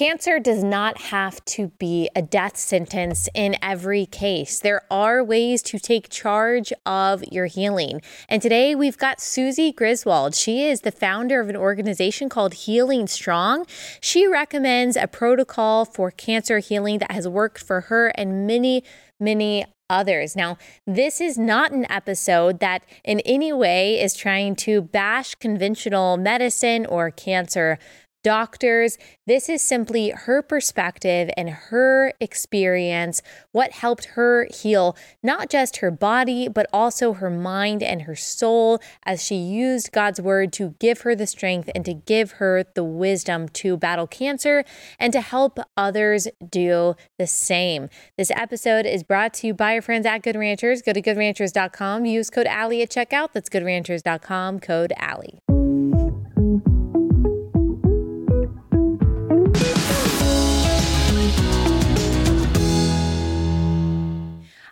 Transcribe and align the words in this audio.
Cancer 0.00 0.38
does 0.38 0.64
not 0.64 0.96
have 0.96 1.44
to 1.44 1.72
be 1.78 2.08
a 2.16 2.22
death 2.22 2.56
sentence 2.56 3.28
in 3.34 3.54
every 3.60 4.06
case. 4.06 4.58
There 4.58 4.80
are 4.90 5.22
ways 5.22 5.60
to 5.64 5.78
take 5.78 6.08
charge 6.08 6.72
of 6.86 7.22
your 7.24 7.44
healing. 7.44 8.00
And 8.26 8.40
today 8.40 8.74
we've 8.74 8.96
got 8.96 9.20
Suzy 9.20 9.72
Griswold. 9.72 10.34
She 10.34 10.64
is 10.64 10.80
the 10.80 10.90
founder 10.90 11.38
of 11.38 11.50
an 11.50 11.56
organization 11.56 12.30
called 12.30 12.54
Healing 12.54 13.08
Strong. 13.08 13.66
She 14.00 14.26
recommends 14.26 14.96
a 14.96 15.06
protocol 15.06 15.84
for 15.84 16.10
cancer 16.10 16.60
healing 16.60 16.96
that 17.00 17.12
has 17.12 17.28
worked 17.28 17.62
for 17.62 17.82
her 17.82 18.08
and 18.14 18.46
many, 18.46 18.82
many 19.18 19.66
others. 19.90 20.36
Now, 20.36 20.56
this 20.86 21.20
is 21.20 21.36
not 21.36 21.72
an 21.72 21.84
episode 21.90 22.60
that 22.60 22.84
in 23.04 23.20
any 23.20 23.52
way 23.52 24.00
is 24.00 24.14
trying 24.14 24.56
to 24.56 24.80
bash 24.80 25.34
conventional 25.34 26.16
medicine 26.16 26.86
or 26.86 27.10
cancer 27.10 27.78
doctors. 28.22 28.98
This 29.26 29.48
is 29.48 29.62
simply 29.62 30.10
her 30.10 30.42
perspective 30.42 31.30
and 31.36 31.50
her 31.50 32.12
experience, 32.20 33.22
what 33.52 33.72
helped 33.72 34.06
her 34.16 34.46
heal 34.52 34.96
not 35.22 35.50
just 35.50 35.78
her 35.78 35.90
body, 35.90 36.48
but 36.48 36.66
also 36.72 37.12
her 37.14 37.30
mind 37.30 37.82
and 37.82 38.02
her 38.02 38.16
soul 38.16 38.80
as 39.04 39.22
she 39.24 39.36
used 39.36 39.92
God's 39.92 40.20
word 40.20 40.52
to 40.54 40.74
give 40.78 41.02
her 41.02 41.14
the 41.14 41.26
strength 41.26 41.70
and 41.74 41.84
to 41.84 41.94
give 41.94 42.32
her 42.32 42.64
the 42.74 42.84
wisdom 42.84 43.48
to 43.48 43.76
battle 43.76 44.06
cancer 44.06 44.64
and 44.98 45.12
to 45.12 45.20
help 45.20 45.58
others 45.76 46.28
do 46.48 46.94
the 47.18 47.26
same. 47.26 47.88
This 48.16 48.30
episode 48.32 48.86
is 48.86 49.02
brought 49.02 49.34
to 49.34 49.48
you 49.48 49.54
by 49.54 49.74
our 49.74 49.82
friends 49.82 50.06
at 50.06 50.22
Good 50.22 50.36
Ranchers. 50.36 50.82
Go 50.82 50.92
to 50.92 51.02
goodranchers.com, 51.02 52.04
use 52.04 52.30
code 52.30 52.46
Allie 52.46 52.82
at 52.82 52.90
checkout. 52.90 53.32
That's 53.32 53.48
goodranchers.com, 53.48 54.60
code 54.60 54.92
Allie. 54.96 55.40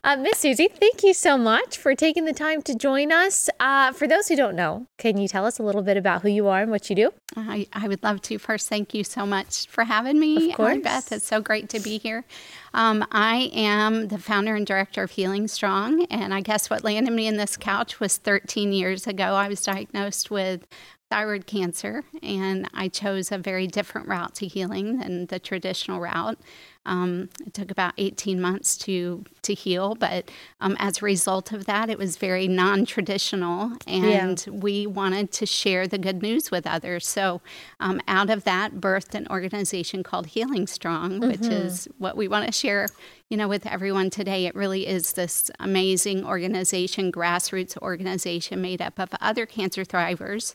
Uh, 0.08 0.16
Miss 0.16 0.38
Suzy, 0.38 0.68
thank 0.68 1.02
you 1.02 1.12
so 1.12 1.36
much 1.36 1.76
for 1.76 1.94
taking 1.94 2.24
the 2.24 2.32
time 2.32 2.62
to 2.62 2.74
join 2.74 3.12
us. 3.12 3.50
Uh, 3.60 3.92
for 3.92 4.08
those 4.08 4.26
who 4.26 4.36
don't 4.36 4.56
know, 4.56 4.86
can 4.96 5.18
you 5.18 5.28
tell 5.28 5.44
us 5.44 5.58
a 5.58 5.62
little 5.62 5.82
bit 5.82 5.98
about 5.98 6.22
who 6.22 6.30
you 6.30 6.48
are 6.48 6.62
and 6.62 6.70
what 6.70 6.88
you 6.88 6.96
do? 6.96 7.10
I, 7.36 7.66
I 7.74 7.88
would 7.88 8.02
love 8.02 8.22
to. 8.22 8.38
First, 8.38 8.70
thank 8.70 8.94
you 8.94 9.04
so 9.04 9.26
much 9.26 9.68
for 9.68 9.84
having 9.84 10.18
me. 10.18 10.48
Of 10.52 10.56
course. 10.56 10.78
Beth, 10.82 11.12
it's 11.12 11.26
so 11.26 11.42
great 11.42 11.68
to 11.68 11.78
be 11.78 11.98
here. 11.98 12.24
Um, 12.72 13.04
I 13.12 13.50
am 13.52 14.08
the 14.08 14.16
founder 14.16 14.54
and 14.54 14.66
director 14.66 15.02
of 15.02 15.10
Healing 15.10 15.46
Strong, 15.46 16.06
and 16.06 16.32
I 16.32 16.40
guess 16.40 16.70
what 16.70 16.84
landed 16.84 17.12
me 17.12 17.26
in 17.26 17.36
this 17.36 17.58
couch 17.58 18.00
was 18.00 18.16
13 18.16 18.72
years 18.72 19.06
ago. 19.06 19.34
I 19.34 19.48
was 19.48 19.60
diagnosed 19.60 20.30
with 20.30 20.66
thyroid 21.10 21.46
cancer, 21.46 22.04
and 22.22 22.68
I 22.72 22.88
chose 22.88 23.30
a 23.30 23.36
very 23.36 23.66
different 23.66 24.08
route 24.08 24.34
to 24.36 24.46
healing 24.46 25.00
than 25.00 25.26
the 25.26 25.38
traditional 25.38 26.00
route. 26.00 26.38
Um, 26.86 27.28
it 27.46 27.54
took 27.54 27.70
about 27.70 27.94
18 27.98 28.40
months 28.40 28.76
to 28.78 29.24
to 29.42 29.54
heal, 29.54 29.94
but 29.94 30.30
um, 30.60 30.76
as 30.78 30.98
a 30.98 31.04
result 31.04 31.52
of 31.52 31.66
that, 31.66 31.90
it 31.90 31.98
was 31.98 32.16
very 32.16 32.48
non-traditional, 32.48 33.72
and 33.86 34.44
yeah. 34.46 34.52
we 34.52 34.86
wanted 34.86 35.30
to 35.32 35.46
share 35.46 35.86
the 35.86 35.98
good 35.98 36.22
news 36.22 36.50
with 36.50 36.66
others. 36.66 37.06
So, 37.06 37.40
um, 37.80 38.00
out 38.08 38.30
of 38.30 38.44
that, 38.44 38.74
birthed 38.74 39.14
an 39.14 39.26
organization 39.30 40.02
called 40.02 40.28
Healing 40.28 40.66
Strong, 40.66 41.20
mm-hmm. 41.20 41.28
which 41.28 41.46
is 41.46 41.88
what 41.98 42.16
we 42.16 42.28
want 42.28 42.46
to 42.46 42.52
share 42.52 42.88
you 43.30 43.36
know, 43.36 43.48
with 43.48 43.66
everyone 43.66 44.08
today. 44.08 44.46
It 44.46 44.54
really 44.54 44.86
is 44.86 45.12
this 45.12 45.50
amazing 45.60 46.24
organization, 46.24 47.12
grassroots 47.12 47.76
organization 47.78 48.62
made 48.62 48.80
up 48.80 48.98
of 48.98 49.10
other 49.20 49.44
cancer 49.44 49.84
thrivers 49.84 50.54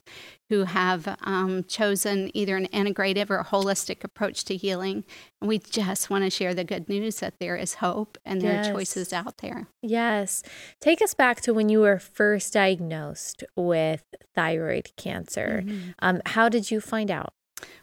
who 0.49 0.63
have 0.63 1.15
um, 1.21 1.63
chosen 1.65 2.31
either 2.33 2.57
an 2.57 2.67
integrative 2.67 3.29
or 3.29 3.43
holistic 3.43 4.03
approach 4.03 4.43
to 4.45 4.55
healing. 4.55 5.03
And 5.39 5.47
we 5.47 5.59
just 5.59 6.09
want 6.13 6.23
to 6.23 6.29
share 6.29 6.53
the 6.53 6.63
good 6.63 6.87
news 6.87 7.19
that 7.19 7.39
there 7.39 7.57
is 7.57 7.75
hope 7.75 8.17
and 8.23 8.41
there 8.41 8.53
yes. 8.53 8.67
are 8.67 8.71
choices 8.71 9.11
out 9.11 9.39
there. 9.39 9.67
Yes. 9.81 10.43
Take 10.79 11.01
us 11.01 11.13
back 11.13 11.41
to 11.41 11.53
when 11.53 11.69
you 11.69 11.81
were 11.81 11.99
first 11.99 12.53
diagnosed 12.53 13.43
with 13.55 14.03
thyroid 14.35 14.91
cancer. 14.95 15.63
Mm-hmm. 15.65 15.89
Um, 15.99 16.21
how 16.27 16.47
did 16.47 16.71
you 16.71 16.79
find 16.79 17.11
out? 17.11 17.33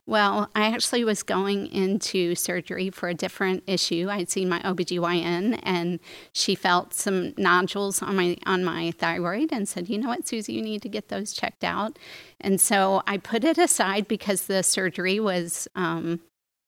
Well, 0.06 0.50
I 0.54 0.66
actually 0.66 1.04
was 1.04 1.22
going 1.22 1.68
into 1.68 2.34
surgery 2.34 2.91
for 2.91 3.08
a 3.08 3.14
different 3.14 3.62
issue. 3.66 4.08
I'd 4.10 4.30
seen 4.30 4.48
my 4.48 4.60
OBGYN 4.60 5.60
and 5.62 6.00
she 6.32 6.54
felt 6.54 6.94
some 6.94 7.32
nodules 7.36 8.02
on 8.02 8.16
my 8.16 8.36
on 8.44 8.64
my 8.64 8.91
thyroid 8.92 9.50
and 9.52 9.68
said, 9.68 9.88
"You 9.88 9.98
know 9.98 10.08
what, 10.08 10.26
Suzy, 10.26 10.54
you 10.54 10.62
need 10.62 10.82
to 10.82 10.88
get 10.88 11.08
those 11.08 11.32
checked 11.32 11.64
out." 11.64 11.98
And 12.41 12.60
so 12.60 13.02
I 13.06 13.18
put 13.18 13.44
it 13.44 13.58
aside 13.58 14.08
because 14.08 14.47
the 14.47 14.62
surgery 14.62 15.20
was 15.20 15.68
um, 15.74 16.20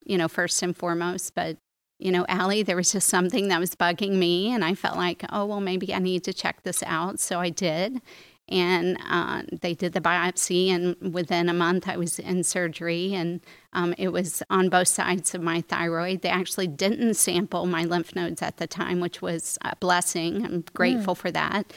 you 0.05 0.19
know, 0.19 0.29
first 0.29 0.63
and 0.63 0.77
foremost, 0.77 1.35
but 1.35 1.57
you 1.99 2.11
know, 2.11 2.27
Allie, 2.29 2.65
there 2.65 2.75
was 2.75 2.91
just 2.91 3.09
something 3.09 3.47
that 3.49 3.61
was 3.61 3.77
bugging 3.77 4.17
me, 4.17 4.53
and 4.53 4.65
I 4.65 4.75
felt 4.75 4.97
like, 4.97 5.25
oh, 5.31 5.47
well, 5.47 5.61
maybe 5.61 5.95
I 5.95 6.01
need 6.01 6.25
to 6.25 6.33
check 6.33 6.63
this 6.65 6.83
out. 6.83 7.21
So 7.21 7.39
I 7.39 7.49
did 7.51 8.03
and 8.49 8.99
uh, 9.09 9.43
they 9.61 9.73
did 9.73 9.93
the 9.93 10.01
biopsy 10.01 10.69
and 10.69 11.15
within 11.15 11.49
a 11.49 11.55
month 11.55 11.89
i 11.89 11.97
was 11.97 12.19
in 12.19 12.43
surgery 12.43 13.15
and 13.15 13.41
um, 13.73 13.95
it 13.97 14.09
was 14.09 14.43
on 14.51 14.69
both 14.69 14.89
sides 14.89 15.35
of 15.35 15.43
my 15.43 15.61
thyroid 15.63 16.23
they 16.23 16.29
actually 16.29 16.67
didn't 16.67 17.15
sample 17.15 17.67
my 17.67 17.85
lymph 17.85 18.15
nodes 18.15 18.43
at 18.43 18.57
the 18.57 18.67
time 18.67 19.01
which 19.01 19.23
was 19.23 19.59
a 19.63 19.75
blessing 19.77 20.45
i'm 20.45 20.65
grateful 20.75 21.15
mm. 21.15 21.19
for 21.19 21.31
that 21.31 21.73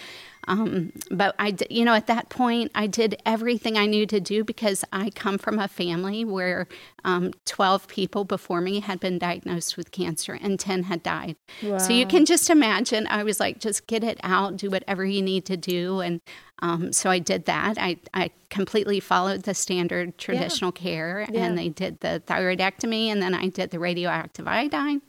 um, 0.47 0.91
but 1.09 1.35
I, 1.39 1.55
you 1.69 1.85
know, 1.85 1.93
at 1.93 2.07
that 2.07 2.29
point, 2.29 2.71
I 2.75 2.87
did 2.87 3.21
everything 3.25 3.77
I 3.77 3.85
knew 3.85 4.05
to 4.07 4.19
do 4.19 4.43
because 4.43 4.85
I 4.93 5.09
come 5.09 5.37
from 5.37 5.59
a 5.59 5.67
family 5.67 6.23
where 6.23 6.67
um, 7.03 7.33
12 7.45 7.87
people 7.87 8.25
before 8.25 8.61
me 8.61 8.79
had 8.79 8.99
been 8.99 9.17
diagnosed 9.17 9.77
with 9.77 9.91
cancer 9.91 10.37
and 10.39 10.59
10 10.59 10.83
had 10.83 11.03
died. 11.03 11.35
Wow. 11.63 11.77
So 11.77 11.93
you 11.93 12.05
can 12.05 12.25
just 12.25 12.49
imagine, 12.49 13.07
I 13.07 13.23
was 13.23 13.39
like, 13.39 13.59
just 13.59 13.87
get 13.87 14.03
it 14.03 14.19
out, 14.23 14.57
do 14.57 14.69
whatever 14.69 15.03
you 15.05 15.21
need 15.21 15.45
to 15.45 15.57
do. 15.57 16.01
And 16.01 16.21
um, 16.59 16.93
so 16.93 17.09
I 17.09 17.19
did 17.19 17.45
that. 17.45 17.77
I, 17.79 17.97
I 18.13 18.29
completely 18.49 18.99
followed 18.99 19.43
the 19.43 19.53
standard 19.53 20.17
traditional 20.17 20.71
yeah. 20.75 20.81
care, 20.81 21.27
yeah. 21.29 21.45
and 21.45 21.57
they 21.57 21.67
did 21.67 21.99
the 21.99 22.23
thyroidectomy, 22.25 23.07
and 23.07 23.21
then 23.21 23.33
I 23.33 23.49
did 23.49 23.71
the 23.71 23.79
radioactive 23.79 24.47
iodine 24.47 25.01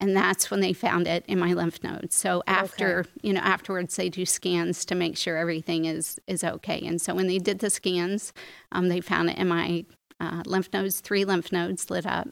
and 0.00 0.16
that's 0.16 0.50
when 0.50 0.60
they 0.60 0.72
found 0.72 1.06
it 1.06 1.24
in 1.28 1.38
my 1.38 1.52
lymph 1.52 1.82
nodes. 1.84 2.16
So 2.16 2.42
after, 2.46 3.00
okay. 3.00 3.10
you 3.22 3.32
know, 3.34 3.40
afterwards 3.40 3.96
they 3.96 4.08
do 4.08 4.24
scans 4.24 4.84
to 4.86 4.94
make 4.94 5.16
sure 5.16 5.36
everything 5.36 5.84
is 5.84 6.18
is 6.26 6.42
okay. 6.42 6.80
And 6.86 7.00
so 7.00 7.14
when 7.14 7.26
they 7.26 7.38
did 7.38 7.58
the 7.58 7.70
scans, 7.70 8.32
um, 8.72 8.88
they 8.88 9.00
found 9.00 9.30
it 9.30 9.38
in 9.38 9.48
my 9.48 9.84
uh, 10.18 10.42
lymph 10.46 10.72
nodes. 10.72 11.00
Three 11.00 11.24
lymph 11.24 11.52
nodes 11.52 11.90
lit 11.90 12.06
up, 12.06 12.28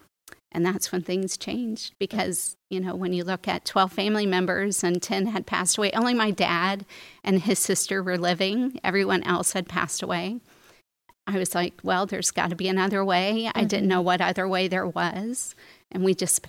and 0.50 0.64
that's 0.64 0.90
when 0.90 1.02
things 1.02 1.36
changed 1.36 1.94
because 1.98 2.56
you 2.70 2.80
know 2.80 2.94
when 2.94 3.12
you 3.12 3.22
look 3.22 3.46
at 3.46 3.66
12 3.66 3.92
family 3.92 4.26
members 4.26 4.82
and 4.82 5.02
10 5.02 5.26
had 5.26 5.46
passed 5.46 5.76
away, 5.76 5.92
only 5.92 6.14
my 6.14 6.30
dad 6.30 6.86
and 7.22 7.42
his 7.42 7.58
sister 7.58 8.02
were 8.02 8.18
living. 8.18 8.80
Everyone 8.82 9.22
else 9.24 9.52
had 9.52 9.68
passed 9.68 10.02
away. 10.02 10.40
I 11.26 11.36
was 11.36 11.54
like, 11.54 11.74
well, 11.82 12.06
there's 12.06 12.30
got 12.30 12.48
to 12.48 12.56
be 12.56 12.68
another 12.68 13.04
way. 13.04 13.44
Mm-hmm. 13.44 13.58
I 13.58 13.64
didn't 13.64 13.88
know 13.88 14.00
what 14.00 14.22
other 14.22 14.48
way 14.48 14.66
there 14.66 14.86
was. 14.86 15.54
And 15.92 16.02
we 16.02 16.14
just 16.14 16.46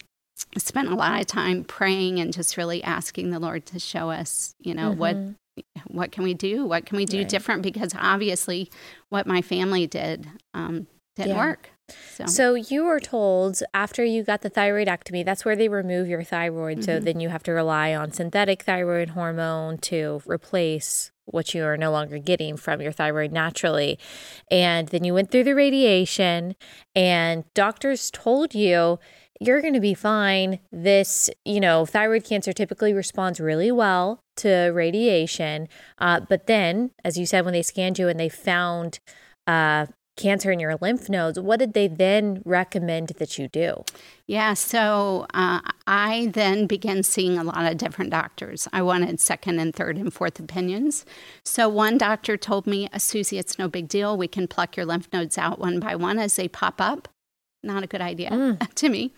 spent 0.58 0.90
a 0.90 0.96
lot 0.96 1.20
of 1.20 1.28
time 1.28 1.64
praying 1.64 2.20
and 2.20 2.34
just 2.34 2.58
really 2.58 2.84
asking 2.84 3.30
the 3.30 3.40
Lord 3.40 3.66
to 3.68 3.80
show 3.80 4.10
us, 4.10 4.56
you 4.60 4.74
know, 4.74 4.92
mm-hmm. 4.92 5.00
what 5.00 5.18
what 5.88 6.12
can 6.12 6.24
we 6.24 6.34
do? 6.34 6.66
What 6.66 6.86
can 6.86 6.98
we 6.98 7.06
do 7.06 7.20
right. 7.20 7.30
different? 7.30 7.62
Because 7.62 7.94
obviously, 7.98 8.72
what 9.10 9.28
my 9.28 9.42
family 9.42 9.88
did 9.88 10.28
um, 10.54 10.88
didn't 11.16 11.36
yeah. 11.36 11.38
work. 11.38 11.70
So. 11.90 12.26
so. 12.28 12.54
you 12.54 12.86
were 12.86 13.00
told 13.00 13.62
after 13.74 14.06
you 14.06 14.24
got 14.24 14.42
the 14.42 14.50
thyroidectomy, 14.50 15.26
that's 15.26 15.44
where 15.44 15.56
they 15.56 15.68
remove 15.68 16.08
your 16.08 16.24
thyroid. 16.24 16.78
Mm-hmm. 16.78 16.86
So 16.86 17.00
then 17.00 17.20
you 17.20 17.30
have 17.30 17.44
to 17.44 17.52
rely 17.52 17.96
on 17.96 18.12
synthetic 18.12 18.62
thyroid 18.64 19.10
hormone 19.10 19.80
to 19.80 20.22
replace 20.28 21.12
what 21.26 21.54
you 21.54 21.64
are 21.64 21.78
no 21.78 21.92
longer 21.92 22.18
getting 22.18 22.58
from 22.58 22.82
your 22.82 22.92
thyroid 22.92 23.32
naturally. 23.32 24.00
And 24.52 24.88
then 24.90 25.04
you 25.04 25.14
went 25.14 25.32
through 25.32 25.44
the 25.46 25.56
radiation, 25.56 26.56
and 26.96 27.44
doctors 27.54 28.12
told 28.12 28.54
you 28.54 29.00
you're 29.40 29.62
going 29.62 29.74
to 29.74 29.80
be 29.80 29.94
fine. 29.94 30.60
This, 30.72 31.30
you 31.46 31.60
know, 31.60 31.86
thyroid 31.86 32.26
cancer 32.26 32.54
typically 32.54 32.94
responds 32.94 33.40
really 33.40 33.72
well 33.72 34.22
to 34.38 34.72
radiation. 34.74 35.68
Uh, 35.98 36.20
but 36.20 36.48
then, 36.48 36.92
as 37.04 37.18
you 37.18 37.26
said, 37.26 37.46
when 37.46 37.54
they 37.54 37.62
scanned 37.62 37.98
you 37.98 38.08
and 38.08 38.20
they 38.20 38.30
found 38.30 39.00
uh, 39.48 39.86
cancer 40.18 40.52
in 40.52 40.60
your 40.60 40.76
lymph 40.82 41.08
nodes, 41.08 41.40
what 41.40 41.60
did 41.60 41.74
they 41.74 41.88
then 41.88 42.42
recommend 42.44 43.10
that 43.18 43.38
you 43.38 43.48
do? 43.48 43.84
Yeah, 44.28 44.54
so 44.54 45.26
uh, 45.34 45.62
I 45.88 46.30
then 46.34 46.68
began 46.68 47.04
seeing 47.04 47.38
a 47.38 47.44
lot 47.44 47.66
of 47.72 47.78
different 47.78 48.12
doctors. 48.12 48.68
I 48.74 48.82
wanted 48.82 49.22
second 49.22 49.60
and 49.60 49.74
third 49.74 49.98
and 49.98 50.14
fourth 50.14 50.38
opinions. 50.40 51.06
So 51.46 51.70
one 51.70 51.98
doctor 51.98 52.36
told 52.36 52.68
me, 52.68 52.90
Suzy, 52.98 53.40
it's 53.40 53.58
no 53.58 53.70
big 53.70 53.88
deal. 53.88 54.18
We 54.18 54.28
can 54.28 54.48
pluck 54.48 54.76
your 54.76 54.86
lymph 54.86 55.08
nodes 55.14 55.38
out 55.38 55.60
one 55.60 55.80
by 55.80 55.96
one 55.96 56.20
as 56.20 56.36
they 56.36 56.50
pop 56.50 56.82
up 56.82 57.08
not 57.64 57.84
a 57.84 57.88
good 57.88 58.02
idea 58.02 58.30
mm. 58.30 58.74
to 58.76 58.90
me. 58.90 59.14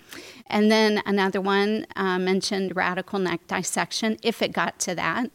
And 0.47 0.71
then 0.71 1.01
another 1.05 1.41
one 1.41 1.85
uh, 1.95 2.19
mentioned 2.19 2.75
radical 2.75 3.19
neck 3.19 3.47
dissection 3.47 4.17
if 4.23 4.41
it 4.41 4.51
got 4.51 4.79
to 4.79 4.95
that. 4.95 5.31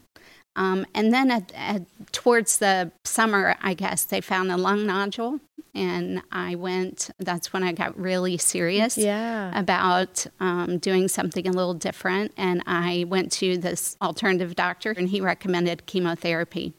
Um, 0.56 0.87
and 0.94 1.12
then 1.12 1.31
at, 1.31 1.53
at, 1.55 1.82
towards 2.12 2.58
the 2.58 2.91
summer, 3.05 3.56
I 3.61 3.75
guess 3.75 4.05
they 4.05 4.23
found 4.23 4.50
a 4.50 4.56
lung 4.56 4.87
nodule, 4.87 5.38
and 5.75 6.23
I 6.32 6.55
went. 6.55 7.11
That's 7.19 7.53
when 7.53 7.62
I 7.62 7.73
got 7.73 7.99
really 7.99 8.38
serious 8.38 8.97
yeah. 8.97 9.52
about 9.59 10.26
um, 10.41 10.79
doing 10.79 11.09
something 11.09 11.47
a 11.47 11.52
little 11.52 11.75
different. 11.75 12.32
And 12.38 12.62
I 12.67 13.05
went 13.06 13.32
to 13.32 13.59
this 13.59 13.99
alternative 14.00 14.56
doctor, 14.56 14.94
and 14.97 15.11
he 15.11 15.20
recommended 15.20 15.85
chemotherapy. 15.85 16.73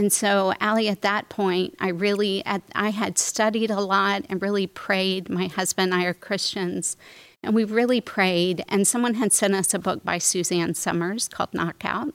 And 0.00 0.10
so, 0.10 0.54
Allie, 0.60 0.88
at 0.88 1.02
that 1.02 1.28
point, 1.28 1.74
I 1.78 1.90
really, 1.90 2.42
at, 2.46 2.62
I 2.74 2.88
had 2.88 3.18
studied 3.18 3.70
a 3.70 3.80
lot 3.80 4.24
and 4.30 4.40
really 4.40 4.66
prayed. 4.66 5.28
My 5.28 5.48
husband 5.48 5.92
and 5.92 6.02
I 6.02 6.06
are 6.06 6.14
Christians, 6.14 6.96
and 7.42 7.54
we 7.54 7.64
really 7.64 8.00
prayed. 8.00 8.64
And 8.66 8.88
someone 8.88 9.12
had 9.12 9.30
sent 9.30 9.54
us 9.54 9.74
a 9.74 9.78
book 9.78 10.02
by 10.02 10.16
Suzanne 10.16 10.72
Somers 10.72 11.28
called 11.28 11.52
Knockout 11.52 12.14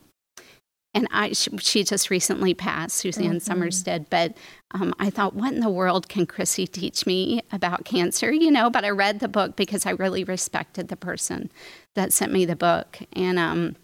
and 0.95 1.07
I 1.11 1.33
she, 1.33 1.55
she, 1.57 1.83
just 1.83 2.09
recently 2.09 2.55
passed, 2.55 2.97
Suzanne 2.97 3.25
mm-hmm. 3.25 3.37
Somers 3.37 3.83
did. 3.83 4.09
But 4.09 4.35
um, 4.71 4.95
I 4.97 5.11
thought, 5.11 5.35
what 5.35 5.53
in 5.53 5.59
the 5.59 5.69
world 5.69 6.07
can 6.07 6.25
Chrissy 6.25 6.65
teach 6.65 7.05
me 7.05 7.43
about 7.51 7.85
cancer? 7.85 8.31
You 8.31 8.49
know, 8.49 8.71
but 8.71 8.85
I 8.85 8.89
read 8.89 9.19
the 9.19 9.27
book 9.27 9.55
because 9.55 9.85
I 9.85 9.91
really 9.91 10.23
respected 10.23 10.87
the 10.87 10.95
person 10.95 11.51
that 11.93 12.13
sent 12.13 12.31
me 12.31 12.45
the 12.45 12.55
book, 12.55 12.99
and 13.13 13.37
um, 13.37 13.75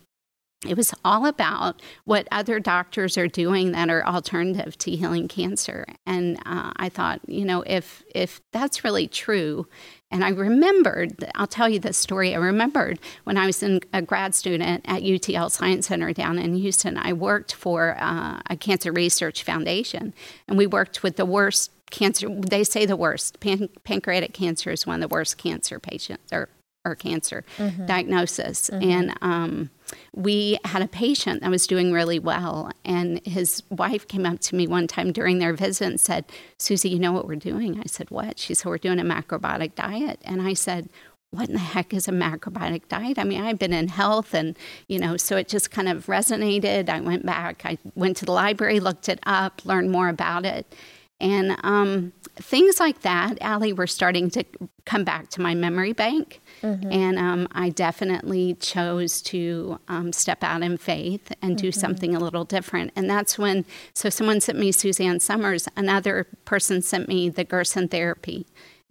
it 0.68 0.78
was 0.78 0.94
all 1.04 1.26
about 1.26 1.82
what 2.06 2.28
other 2.32 2.60
doctors 2.60 3.18
are 3.18 3.28
doing 3.28 3.72
that 3.72 3.90
are 3.90 4.06
alternative 4.06 4.78
to 4.78 4.92
healing 4.92 5.28
cancer. 5.28 5.86
And 6.06 6.38
uh, 6.46 6.72
I 6.76 6.88
thought, 6.88 7.22
you 7.28 7.46
know, 7.46 7.64
if 7.66 8.04
if 8.14 8.42
that's 8.52 8.84
really 8.84 9.08
true, 9.08 9.68
and 10.12 10.24
I 10.24 10.30
remembered, 10.30 11.26
I'll 11.34 11.48
tell 11.48 11.68
you 11.68 11.80
this 11.80 11.98
story. 11.98 12.36
I 12.36 12.38
remembered 12.38 13.00
when 13.24 13.38
I 13.38 13.48
was 13.48 13.64
in 13.64 13.82
a 13.92 14.04
grad 14.04 14.36
student 14.36 14.86
at 14.86 15.02
UT 15.02 15.26
Health 15.26 15.54
Science 15.54 15.88
Center 15.88 16.14
down 16.14 16.38
in 16.38 16.54
Houston, 16.54 16.96
I 16.96 17.14
worked 17.14 17.54
for 17.54 17.98
uh, 18.00 18.42
a 18.48 18.56
cancer 18.56 18.92
research 18.92 19.44
foundation, 19.44 20.14
and 20.48 20.60
we 20.60 20.68
worked 20.68 21.02
with 21.02 21.16
the 21.16 21.26
worst 21.26 21.72
cancer. 21.90 22.30
They 22.30 22.64
say 22.64 22.86
the 22.86 22.96
worst. 22.96 23.40
Pan- 23.40 23.70
pancreatic 23.84 24.34
cancer 24.34 24.70
is 24.70 24.86
one 24.86 25.02
of 25.02 25.10
the 25.10 25.14
worst 25.14 25.40
cancer 25.40 25.80
patients 25.80 26.32
or 26.32 26.50
or 26.84 26.96
cancer 26.96 27.44
mm-hmm. 27.58 27.86
diagnosis. 27.86 28.70
Mm-hmm. 28.70 28.90
And 28.90 29.18
um, 29.22 29.70
we 30.16 30.60
had 30.66 30.82
a 30.82 30.88
patient 30.88 31.42
that 31.42 31.50
was 31.50 31.68
doing 31.68 31.92
really 31.92 32.20
well. 32.20 32.72
And 32.86 33.26
his 33.26 33.64
wife 33.70 34.08
came 34.08 34.26
up 34.26 34.40
to 34.42 34.56
me 34.56 34.68
one 34.68 34.88
time 34.88 35.12
during 35.12 35.40
their 35.40 35.54
visit 35.54 35.86
and 35.88 36.00
said, 36.00 36.26
Suzy, 36.58 36.90
you 36.90 37.00
know 37.00 37.12
what 37.12 37.28
we're 37.28 37.36
doing? 37.36 37.80
I 37.80 37.86
said, 37.86 38.12
What? 38.12 38.40
She 38.40 38.54
said, 38.54 38.70
We're 38.70 38.78
doing 38.78 39.00
a 39.00 39.04
macrobiotic 39.04 39.76
diet. 39.76 40.20
And 40.24 40.42
I 40.42 40.54
said, 40.54 40.90
what 41.34 41.48
in 41.48 41.54
the 41.54 41.60
heck 41.60 41.94
is 41.94 42.10
a 42.10 42.12
macrobiotic 42.12 42.90
diet? 42.90 43.18
I 43.18 43.24
mean, 43.24 43.42
I've 43.42 43.58
been 43.58 43.72
in 43.72 43.88
health 43.88 44.34
and, 44.34 44.58
you 44.88 45.00
know, 45.00 45.16
so 45.16 45.38
it 45.38 45.48
just 45.48 45.72
kind 45.72 45.88
of 45.88 46.08
resonated. 46.08 46.90
I 46.90 47.00
went 47.00 47.26
back, 47.26 47.62
I 47.64 47.78
went 47.96 48.18
to 48.18 48.26
the 48.26 48.34
library, 48.34 48.82
looked 48.82 49.08
it 49.08 49.20
up, 49.24 49.66
learned 49.66 49.92
more 49.92 50.10
about 50.10 50.46
it. 50.46 50.76
And 51.22 51.56
um, 51.64 52.12
things 52.36 52.80
like 52.80 53.02
that, 53.02 53.38
Allie, 53.42 53.72
were 53.72 53.88
starting 53.88 54.30
to 54.32 54.44
come 54.86 55.04
back 55.06 55.30
to 55.30 55.42
my 55.42 55.56
memory 55.56 55.94
bank. 55.94 56.42
Mm-hmm. 56.62 56.92
And 56.92 57.20
um, 57.20 57.48
I 57.52 57.70
definitely 57.70 58.56
chose 58.56 59.22
to 59.24 59.80
um, 59.88 60.14
step 60.14 60.44
out 60.44 60.62
in 60.62 60.78
faith 60.78 61.32
and 61.42 61.58
do 61.58 61.70
mm-hmm. 61.70 61.80
something 61.80 62.16
a 62.16 62.20
little 62.20 62.46
different. 62.46 62.92
And 62.96 63.10
that's 63.10 63.38
when, 63.38 63.66
so 63.94 64.10
someone 64.10 64.42
sent 64.42 64.60
me 64.60 64.72
Suzanne 64.72 65.20
Somers, 65.20 65.68
another 65.76 66.28
person 66.46 66.82
sent 66.82 67.08
me 67.08 67.30
the 67.30 67.44
Gerson 67.44 67.88
therapy. 67.88 68.46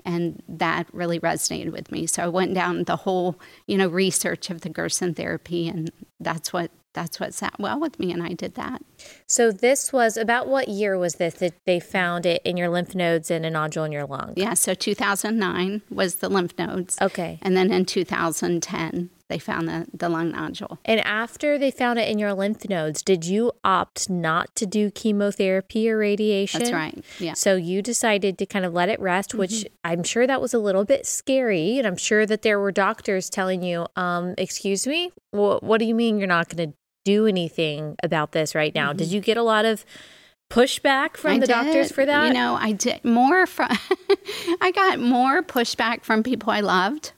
And 0.05 0.43
that 0.49 0.87
really 0.93 1.20
resonated 1.20 1.72
with 1.72 1.93
me. 1.93 2.06
So 2.06 2.25
I 2.25 2.28
went 2.28 2.55
down 2.55 2.84
the 2.84 2.96
whole, 2.96 3.38
you 3.67 3.76
know, 3.76 3.88
research 3.88 4.49
of 4.49 4.62
the 4.62 4.70
Gerson 4.70 5.12
therapy, 5.14 5.69
and 5.69 5.90
that's 6.19 6.55
what 6.55 6.70
that's 6.92 7.20
what 7.20 7.34
sat 7.34 7.54
well 7.58 7.78
with 7.78 7.98
me 7.98 8.12
and 8.12 8.22
I 8.22 8.32
did 8.32 8.54
that. 8.54 8.82
So 9.26 9.52
this 9.52 9.92
was 9.92 10.16
about 10.16 10.48
what 10.48 10.69
year 10.69 10.98
was 10.98 11.14
this 11.14 11.34
that 11.34 11.54
they 11.66 11.81
found 11.81 12.26
it 12.26 12.42
in 12.44 12.56
your 12.56 12.69
lymph 12.69 12.94
nodes 12.94 13.31
and 13.31 13.46
a 13.46 13.50
nodule 13.50 13.84
in 13.84 13.92
your 13.92 14.06
lung? 14.06 14.34
Yeah, 14.37 14.54
so 14.54 14.75
2009 14.75 15.82
was 15.90 16.16
the 16.16 16.28
lymph 16.28 16.58
nodes. 16.58 16.98
Okay. 17.00 17.38
And 17.42 17.56
then 17.56 17.72
in 17.72 17.84
2010 17.84 19.10
they 19.31 19.38
found 19.38 19.69
the, 19.69 19.87
the 19.94 20.08
lung 20.08 20.32
nodule. 20.32 20.78
And 20.84 21.00
after 21.00 21.56
they 21.56 21.70
found 21.70 21.98
it 21.98 22.08
in 22.08 22.19
your 22.19 22.34
lymph 22.34 22.69
nodes, 22.69 23.00
did 23.00 23.25
you 23.25 23.52
opt 23.62 24.10
not 24.10 24.54
to 24.56 24.66
do 24.66 24.90
chemotherapy 24.90 25.88
or 25.88 25.98
radiation? 25.98 26.58
That's 26.58 26.72
right. 26.72 27.02
Yeah. 27.19 27.34
So 27.34 27.54
you 27.54 27.81
decided 27.81 28.37
to 28.38 28.46
kind 28.46 28.64
of 28.64 28.75
let 28.75 28.88
it 28.88 29.00
rest, 29.00 29.32
which 29.34 29.50
mm-hmm. 29.52 29.75
I'm 29.84 30.02
sure 30.02 30.26
that 30.26 30.40
was 30.40 30.52
a 30.52 30.58
little 30.58 30.84
bit 30.84 31.06
scary. 31.06 31.78
And 31.78 31.87
I'm 31.87 31.96
sure 31.96 32.26
that 32.26 32.42
there 32.42 32.58
were 32.58 32.72
doctors 32.72 33.31
telling 33.31 33.62
you, 33.62 33.87
um, 33.94 34.34
excuse 34.37 34.87
me, 34.87 35.12
what, 35.31 35.62
what 35.62 35.78
do 35.78 35.84
you 35.84 35.94
mean 35.94 36.19
you're 36.19 36.26
not 36.26 36.54
going 36.54 36.72
to 36.72 36.76
do 37.05 37.26
anything 37.26 37.97
about 38.02 38.32
this 38.32 38.55
right 38.55 38.75
now. 38.75 38.88
Mm-hmm. 38.88 38.99
Did 38.99 39.08
you 39.12 39.20
get 39.20 39.37
a 39.37 39.43
lot 39.43 39.64
of 39.64 39.85
pushback 40.50 41.17
from 41.17 41.32
I 41.32 41.38
the 41.38 41.47
did. 41.47 41.52
doctors 41.52 41.93
for 41.93 42.05
that? 42.05 42.29
You 42.29 42.35
know, 42.35 42.56
I 42.56 42.73
did 42.73 43.05
more 43.05 43.47
from 43.47 43.69
I 44.61 44.70
got 44.75 44.99
more 44.99 45.43
pushback 45.43 46.02
from 46.02 46.23
people 46.23 46.50
I 46.50 46.61
loved. 46.61 47.12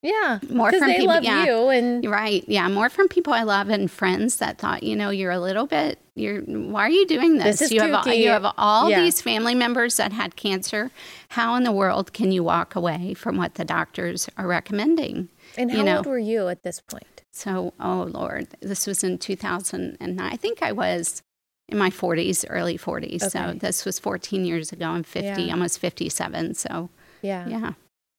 Yeah, 0.00 0.38
more 0.48 0.70
from 0.70 0.86
they 0.86 0.98
people. 0.98 1.14
Love 1.14 1.24
yeah, 1.24 1.44
you 1.44 1.68
and 1.70 2.08
right. 2.08 2.44
Yeah, 2.46 2.68
more 2.68 2.88
from 2.88 3.08
people 3.08 3.32
I 3.32 3.42
love 3.42 3.68
and 3.68 3.90
friends 3.90 4.36
that 4.36 4.58
thought, 4.58 4.84
you 4.84 4.94
know, 4.94 5.10
you're 5.10 5.32
a 5.32 5.40
little 5.40 5.66
bit. 5.66 5.98
You're. 6.14 6.40
Why 6.42 6.82
are 6.82 6.90
you 6.90 7.04
doing 7.04 7.38
this? 7.38 7.58
this 7.58 7.72
you 7.72 7.80
have 7.80 8.06
all, 8.06 8.12
you 8.12 8.28
have 8.28 8.54
all 8.56 8.90
yeah. 8.90 9.00
these 9.00 9.20
family 9.20 9.56
members 9.56 9.96
that 9.96 10.12
had 10.12 10.36
cancer. 10.36 10.92
How 11.30 11.56
in 11.56 11.64
the 11.64 11.72
world 11.72 12.12
can 12.12 12.30
you 12.30 12.44
walk 12.44 12.76
away 12.76 13.12
from 13.14 13.36
what 13.36 13.54
the 13.54 13.64
doctors 13.64 14.28
are 14.36 14.46
recommending? 14.46 15.30
And 15.56 15.72
how 15.72 15.78
you 15.78 15.82
know? 15.82 15.96
old 15.96 16.06
were 16.06 16.18
you 16.18 16.46
at 16.46 16.62
this 16.62 16.80
point? 16.80 17.17
So, 17.32 17.74
oh 17.78 18.08
Lord, 18.10 18.48
this 18.60 18.86
was 18.86 19.04
in 19.04 19.18
2009. 19.18 20.20
I 20.20 20.36
think 20.36 20.62
I 20.62 20.72
was 20.72 21.22
in 21.68 21.78
my 21.78 21.90
40s, 21.90 22.44
early 22.48 22.78
40s. 22.78 23.22
Okay. 23.22 23.28
So 23.28 23.52
this 23.54 23.84
was 23.84 23.98
14 23.98 24.44
years 24.44 24.72
ago. 24.72 24.86
I'm 24.86 25.02
50, 25.02 25.42
yeah. 25.42 25.52
almost 25.52 25.78
57. 25.78 26.54
So 26.54 26.88
yeah, 27.22 27.46
yeah, 27.46 27.72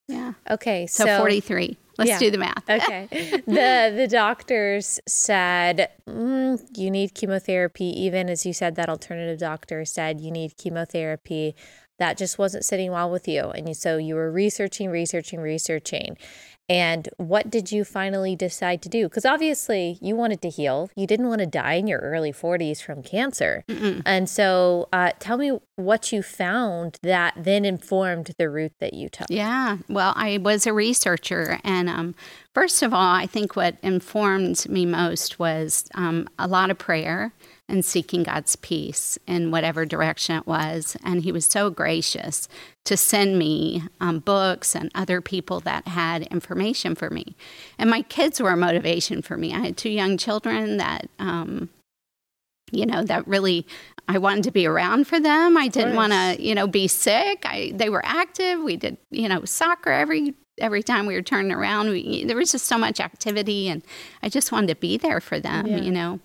yeah. 0.07 0.33
Okay, 0.49 0.87
so, 0.87 1.05
so 1.05 1.17
43. 1.17 1.77
Let's 1.97 2.11
yeah. 2.11 2.19
do 2.19 2.31
the 2.31 2.37
math. 2.37 2.69
okay. 2.69 3.07
the 3.45 3.93
the 3.93 4.07
doctors 4.09 5.01
said 5.05 5.89
mm, 6.07 6.59
you 6.77 6.89
need 6.89 7.13
chemotherapy. 7.13 7.85
Even 7.85 8.29
as 8.29 8.45
you 8.45 8.53
said, 8.53 8.75
that 8.75 8.89
alternative 8.89 9.39
doctor 9.39 9.83
said 9.83 10.21
you 10.21 10.31
need 10.31 10.55
chemotherapy. 10.57 11.55
That 11.97 12.17
just 12.17 12.39
wasn't 12.39 12.63
sitting 12.63 12.93
well 12.93 13.11
with 13.11 13.27
you, 13.27 13.49
and 13.49 13.75
so 13.75 13.97
you 13.97 14.15
were 14.15 14.31
researching, 14.31 14.89
researching, 14.89 15.41
researching, 15.41 16.15
and 16.69 17.09
what 17.17 17.49
did 17.49 17.71
you 17.71 17.83
finally 17.83 18.35
decide 18.35 18.83
to 18.83 18.89
do? 18.89 19.09
Because 19.09 19.25
obviously 19.25 19.97
you 20.01 20.15
wanted 20.15 20.41
to 20.43 20.49
heal. 20.49 20.91
You 20.95 21.07
didn't 21.07 21.27
want 21.27 21.39
to 21.39 21.47
die 21.47 21.73
in 21.73 21.87
your 21.87 21.99
early 21.99 22.31
40s 22.31 22.81
from 22.81 23.01
cancer. 23.01 23.63
Mm-mm. 23.67 24.03
And 24.05 24.29
so 24.29 24.87
uh, 24.93 25.11
tell 25.19 25.37
me 25.37 25.57
what 25.77 26.11
you 26.11 26.21
found 26.21 26.99
that 27.01 27.33
then 27.35 27.65
informed 27.65 28.35
the 28.37 28.49
route 28.49 28.73
that 28.79 28.93
you 28.93 29.09
took. 29.09 29.27
Yeah. 29.29 29.77
Well, 29.87 30.13
I 30.15 30.37
was 30.37 30.67
a 30.67 30.73
researcher. 30.73 31.59
And 31.63 31.89
um, 31.89 32.13
first 32.53 32.83
of 32.83 32.93
all, 32.93 33.15
I 33.15 33.25
think 33.25 33.55
what 33.55 33.77
informed 33.81 34.69
me 34.69 34.85
most 34.85 35.39
was 35.39 35.89
um, 35.95 36.29
a 36.37 36.47
lot 36.47 36.69
of 36.69 36.77
prayer 36.77 37.33
and 37.69 37.85
seeking 37.85 38.23
God's 38.23 38.55
peace 38.55 39.17
in 39.27 39.51
whatever 39.51 39.85
direction 39.85 40.35
it 40.35 40.47
was. 40.47 40.97
And 41.03 41.23
He 41.23 41.31
was 41.31 41.45
so 41.45 41.69
gracious 41.69 42.47
to 42.85 42.97
send 42.97 43.37
me 43.37 43.83
um, 44.01 44.19
books 44.19 44.75
and 44.75 44.91
other 44.95 45.21
people 45.21 45.59
that 45.61 45.87
had 45.87 46.23
information 46.23 46.95
for 46.95 47.09
me. 47.09 47.35
And 47.77 47.89
my 47.89 48.01
kids 48.01 48.41
were 48.41 48.51
a 48.51 48.57
motivation 48.57 49.21
for 49.21 49.37
me. 49.37 49.53
I 49.53 49.59
had 49.59 49.77
two 49.77 49.89
young 49.89 50.17
children 50.17 50.77
that, 50.77 51.07
um, 51.19 51.69
you 52.71 52.85
know, 52.85 53.03
that 53.03 53.27
really 53.27 53.65
I 54.07 54.17
wanted 54.17 54.43
to 54.45 54.51
be 54.51 54.65
around 54.65 55.05
for 55.05 55.19
them. 55.19 55.55
I 55.55 55.67
didn't 55.67 55.95
want 55.95 56.13
to, 56.13 56.35
you 56.39 56.55
know, 56.55 56.65
be 56.65 56.87
sick. 56.87 57.43
I 57.45 57.71
they 57.75 57.89
were 57.89 58.01
active. 58.03 58.59
We 58.61 58.75
did, 58.75 58.97
you 59.11 59.29
know, 59.29 59.45
soccer 59.45 59.91
every 59.91 60.33
every 60.59 60.83
time 60.83 61.05
we 61.05 61.13
were 61.13 61.21
turning 61.21 61.51
around. 61.51 61.89
We, 61.89 62.25
there 62.25 62.35
was 62.35 62.51
just 62.51 62.65
so 62.65 62.77
much 62.77 62.99
activity, 62.99 63.69
and 63.69 63.83
I 64.23 64.29
just 64.29 64.51
wanted 64.51 64.67
to 64.67 64.75
be 64.75 64.97
there 64.97 65.19
for 65.19 65.39
them, 65.39 65.67
yeah. 65.67 65.77
you 65.77 65.91
know. 65.91 66.19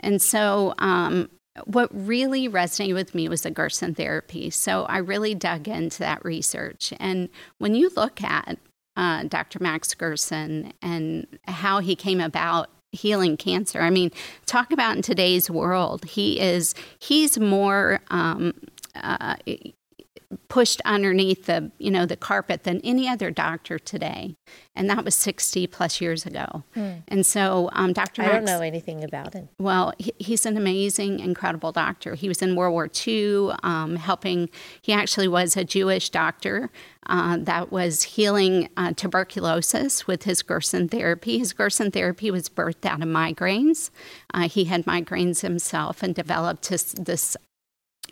And 0.00 0.20
so, 0.20 0.74
um, 0.78 1.30
what 1.64 1.90
really 1.92 2.48
resonated 2.48 2.94
with 2.94 3.14
me 3.14 3.28
was 3.28 3.42
the 3.42 3.50
Gerson 3.50 3.94
therapy. 3.94 4.50
So 4.50 4.84
I 4.84 4.98
really 4.98 5.34
dug 5.34 5.68
into 5.68 5.98
that 6.00 6.24
research. 6.24 6.92
And 7.00 7.28
when 7.58 7.74
you 7.74 7.90
look 7.96 8.22
at 8.22 8.58
uh, 8.96 9.24
Dr. 9.24 9.58
Max 9.60 9.94
Gerson 9.94 10.72
and 10.80 11.26
how 11.46 11.80
he 11.80 11.96
came 11.96 12.20
about 12.20 12.70
healing 12.92 13.36
cancer, 13.36 13.80
I 13.80 13.90
mean, 13.90 14.10
talk 14.46 14.72
about 14.72 14.96
in 14.96 15.02
today's 15.02 15.50
world, 15.50 16.04
he 16.04 16.40
is 16.40 16.74
he's 16.98 17.38
more. 17.38 18.00
Um, 18.10 18.54
uh, 18.94 19.36
pushed 20.48 20.80
underneath 20.84 21.46
the 21.46 21.70
you 21.78 21.90
know 21.90 22.06
the 22.06 22.16
carpet 22.16 22.62
than 22.62 22.80
any 22.82 23.08
other 23.08 23.30
doctor 23.30 23.78
today. 23.78 24.36
And 24.76 24.88
that 24.88 25.04
was 25.04 25.14
60 25.14 25.66
plus 25.66 26.00
years 26.00 26.24
ago. 26.24 26.64
Hmm. 26.74 26.90
and 27.08 27.26
so 27.26 27.68
um, 27.72 27.92
dr 27.92 28.22
i 28.22 28.28
don't 28.28 28.44
know 28.44 28.60
anything 28.60 29.02
about 29.02 29.34
him 29.34 29.48
well 29.58 29.92
he, 29.98 30.12
he's 30.18 30.46
an 30.46 30.56
amazing 30.56 31.20
incredible 31.20 31.72
doctor. 31.72 32.14
He 32.14 32.28
was 32.28 32.42
in 32.42 32.54
world 32.54 32.72
war 32.72 32.88
ii 33.06 33.50
um, 33.62 33.96
helping 33.96 34.48
he 34.82 34.92
actually 34.92 35.28
was 35.28 35.56
a 35.56 35.64
jewish 35.64 36.10
doctor 36.10 36.70
uh, 37.06 37.38
that 37.38 37.72
was 37.72 38.02
healing 38.02 38.68
uh, 38.76 38.92
tuberculosis 38.92 40.06
with 40.06 40.24
his 40.24 40.42
gerson 40.42 40.88
therapy. 40.88 41.38
His 41.38 41.52
gerson 41.52 41.90
therapy 41.90 42.30
was 42.30 42.48
birthed 42.48 42.86
out 42.86 43.02
of 43.02 43.08
migraines. 43.08 43.90
Uh, 44.32 44.48
he 44.48 44.64
had 44.64 44.84
migraines 44.84 45.40
himself 45.40 46.02
and 46.02 46.14
developed 46.14 46.66
his, 46.66 46.92
this 46.92 47.36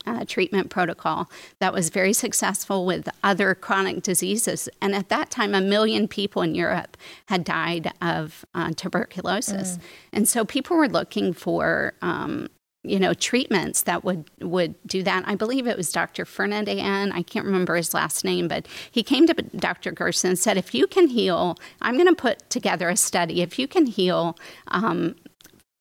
uh, 0.06 0.24
treatment 0.26 0.70
protocol 0.70 1.30
that 1.58 1.72
was 1.72 1.90
very 1.90 2.12
successful 2.12 2.86
with 2.86 3.08
other 3.22 3.54
chronic 3.54 4.02
diseases. 4.02 4.68
And 4.80 4.94
at 4.94 5.08
that 5.08 5.30
time, 5.30 5.54
a 5.54 5.60
million 5.60 6.08
people 6.08 6.42
in 6.42 6.54
Europe 6.54 6.96
had 7.26 7.44
died 7.44 7.92
of 8.00 8.44
uh, 8.54 8.72
tuberculosis. 8.76 9.76
Mm. 9.76 9.80
And 10.12 10.28
so 10.28 10.44
people 10.44 10.76
were 10.76 10.88
looking 10.88 11.32
for. 11.32 11.94
Um, 12.02 12.48
you 12.84 12.98
know 12.98 13.12
treatments 13.12 13.82
that 13.82 14.04
would 14.04 14.30
would 14.40 14.74
do 14.86 15.02
that. 15.02 15.24
I 15.26 15.34
believe 15.34 15.66
it 15.66 15.76
was 15.76 15.92
Dr. 15.92 16.24
Ferdinand. 16.24 17.12
I 17.12 17.22
can't 17.22 17.44
remember 17.44 17.76
his 17.76 17.92
last 17.92 18.24
name, 18.24 18.48
but 18.48 18.66
he 18.90 19.02
came 19.02 19.26
to 19.26 19.34
Dr. 19.34 19.90
Gerson 19.90 20.30
and 20.30 20.38
said, 20.38 20.56
"If 20.56 20.74
you 20.74 20.86
can 20.86 21.08
heal, 21.08 21.58
I'm 21.82 21.94
going 21.94 22.06
to 22.06 22.14
put 22.14 22.48
together 22.50 22.88
a 22.88 22.96
study. 22.96 23.42
If 23.42 23.58
you 23.58 23.66
can 23.66 23.86
heal 23.86 24.38
um, 24.68 25.16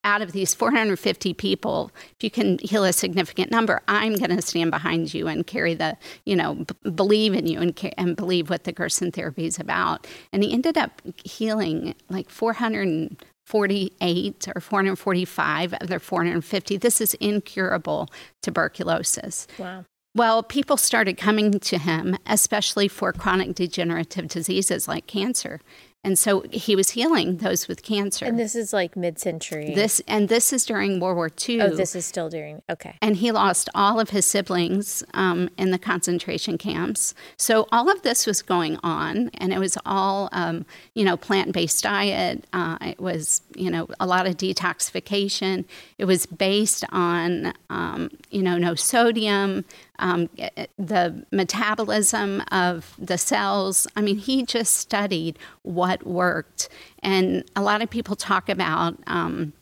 out 0.08 0.22
of 0.22 0.32
these 0.32 0.56
450 0.56 1.34
people, 1.34 1.92
if 2.16 2.24
you 2.24 2.32
can 2.32 2.60
heal 2.60 2.86
a 2.86 2.94
significant 2.94 3.52
number, 3.52 3.82
I'm 3.90 4.16
going 4.16 4.34
to 4.34 4.42
stand 4.42 4.72
behind 4.72 5.14
you 5.14 5.28
and 5.28 5.46
carry 5.46 5.74
the, 5.74 5.98
you 6.26 6.38
know, 6.38 6.56
b- 6.56 6.92
believe 6.92 7.34
in 7.34 7.46
you 7.46 7.60
and, 7.60 7.78
and 7.98 8.16
believe 8.16 8.50
what 8.50 8.64
the 8.64 8.72
Gerson 8.72 9.12
therapy 9.12 9.46
is 9.46 9.60
about. 9.60 10.08
And 10.32 10.46
he 10.46 10.54
ended 10.54 10.78
up 10.78 11.02
healing 11.26 11.94
like 12.10 12.30
448 12.30 14.48
or 14.56 14.62
445 14.62 15.74
of 15.74 15.90
their 15.90 16.00
450. 16.00 16.78
This 16.78 17.02
is 17.02 17.14
incurable 17.16 18.08
tuberculosis. 18.42 19.46
Wow. 19.60 19.84
Well, 20.16 20.42
people 20.42 20.78
started 20.78 21.18
coming 21.18 21.60
to 21.60 21.78
him, 21.78 22.16
especially 22.26 22.88
for 22.88 23.12
chronic 23.12 23.56
degenerative 23.56 24.30
diseases 24.30 24.88
like 24.88 25.06
cancer. 25.06 25.60
And 26.08 26.18
so 26.18 26.46
he 26.54 26.74
was 26.74 26.92
healing 26.92 27.40
those 27.40 27.68
with 27.68 27.84
cancer. 27.84 28.24
And 28.24 28.40
this 28.40 28.56
is 28.56 28.72
like 28.72 28.96
mid-century. 28.96 29.74
This 29.76 30.02
and 30.08 30.30
this 30.30 30.54
is 30.54 30.66
during 30.66 31.02
World 31.02 31.18
War 31.18 31.30
II. 31.50 31.62
Oh, 31.64 31.76
this 31.76 31.96
is 31.96 32.06
still 32.06 32.30
during. 32.30 32.62
Okay. 32.70 32.96
And 33.02 33.18
he 33.18 33.34
lost 33.34 33.68
all 33.76 34.00
of 34.00 34.12
his 34.12 34.26
siblings 34.26 35.04
um, 35.14 35.50
in 35.58 35.72
the 35.72 35.78
concentration 35.78 36.58
camps. 36.58 37.14
So 37.36 37.68
all 37.74 37.92
of 37.92 38.04
this 38.04 38.26
was 38.26 38.42
going 38.42 38.80
on, 38.84 39.32
and 39.34 39.52
it 39.52 39.60
was 39.60 39.78
all 39.86 40.30
um, 40.32 40.66
you 40.94 41.04
know 41.04 41.18
plant-based 41.18 41.84
diet. 41.84 42.46
Uh, 42.54 42.78
it 42.80 43.02
was 43.02 43.42
you 43.54 43.70
know 43.70 43.90
a 44.00 44.08
lot 44.08 44.28
of 44.28 44.38
detoxification. 44.38 45.66
It 45.98 46.06
was 46.06 46.26
based 46.26 46.86
on 46.90 47.52
um, 47.70 48.12
you 48.32 48.44
know 48.44 48.58
no 48.58 48.76
sodium, 48.76 49.66
um, 50.00 50.30
the 50.78 51.26
metabolism 51.32 52.44
of 52.52 52.94
the 52.98 53.18
cells. 53.18 53.88
I 53.96 54.02
mean, 54.02 54.18
he 54.18 54.44
just 54.44 54.76
studied 54.76 55.38
what 55.64 56.06
worked. 56.06 56.70
And 57.04 57.44
a 57.56 57.62
lot 57.62 57.82
of 57.82 57.90
people 57.90 58.16
talk 58.16 58.50
about 58.50 58.98
um, 59.08 59.54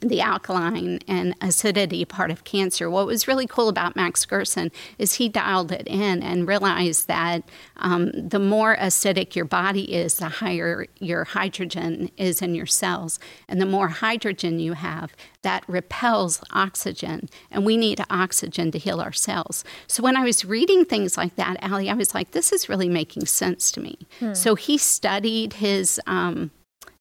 the 0.00 0.20
alkaline 0.20 0.98
and 1.08 1.34
acidity 1.40 2.04
part 2.04 2.30
of 2.30 2.44
cancer. 2.44 2.90
What 2.90 3.06
was 3.06 3.26
really 3.26 3.46
cool 3.46 3.70
about 3.70 3.96
Max 3.96 4.26
Gerson 4.26 4.70
is 4.98 5.14
he 5.14 5.30
dialed 5.30 5.72
it 5.72 5.86
in 5.86 6.22
and 6.22 6.46
realized 6.46 7.08
that 7.08 7.42
um, 7.76 8.10
the 8.12 8.38
more 8.38 8.76
acidic 8.76 9.34
your 9.34 9.46
body 9.46 9.94
is, 9.94 10.18
the 10.18 10.28
higher 10.28 10.86
your 10.98 11.24
hydrogen 11.24 12.10
is 12.18 12.42
in 12.42 12.54
your 12.54 12.66
cells. 12.66 13.18
And 13.48 13.62
the 13.62 13.66
more 13.66 13.88
hydrogen 13.88 14.58
you 14.58 14.74
have, 14.74 15.16
that 15.40 15.64
repels 15.66 16.42
oxygen. 16.52 17.30
And 17.50 17.64
we 17.64 17.78
need 17.78 18.04
oxygen 18.10 18.70
to 18.72 18.78
heal 18.78 19.00
our 19.00 19.12
cells. 19.12 19.64
So 19.86 20.02
when 20.02 20.18
I 20.18 20.24
was 20.24 20.44
reading 20.44 20.84
things 20.84 21.16
like 21.16 21.36
that, 21.36 21.56
Allie, 21.62 21.88
I 21.88 21.94
was 21.94 22.14
like, 22.14 22.32
this 22.32 22.52
is 22.52 22.68
really 22.68 22.90
making 22.90 23.24
sense 23.24 23.72
to 23.72 23.80
me. 23.80 23.96
Hmm. 24.20 24.34
So 24.34 24.54
he 24.54 24.76
studied 24.76 25.54
his. 25.54 25.98
Um, 26.06 26.50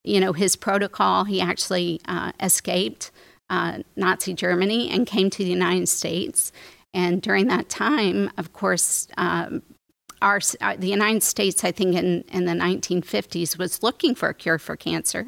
you 0.08 0.20
know, 0.20 0.34
his 0.34 0.56
protocol. 0.56 1.26
He 1.26 1.42
actually 1.42 2.00
uh, 2.06 2.32
escaped 2.42 3.12
uh, 3.50 3.80
Nazi 3.96 4.34
Germany 4.34 4.90
and 4.90 5.06
came 5.06 5.30
to 5.30 5.44
the 5.44 5.50
United 5.50 5.90
States. 5.90 6.52
And 6.94 7.22
during 7.22 7.48
that 7.48 7.70
time, 7.70 8.32
of 8.38 8.54
course, 8.54 9.08
um, 9.18 9.62
our, 10.22 10.40
uh, 10.62 10.76
the 10.78 10.88
United 10.88 11.24
States, 11.24 11.64
I 11.64 11.72
think 11.72 11.96
in, 11.96 12.24
in 12.32 12.46
the 12.46 12.54
1950s, 12.54 13.58
was 13.58 13.84
looking 13.84 14.16
for 14.16 14.30
a 14.30 14.34
cure 14.34 14.58
for 14.58 14.76
cancer. 14.76 15.28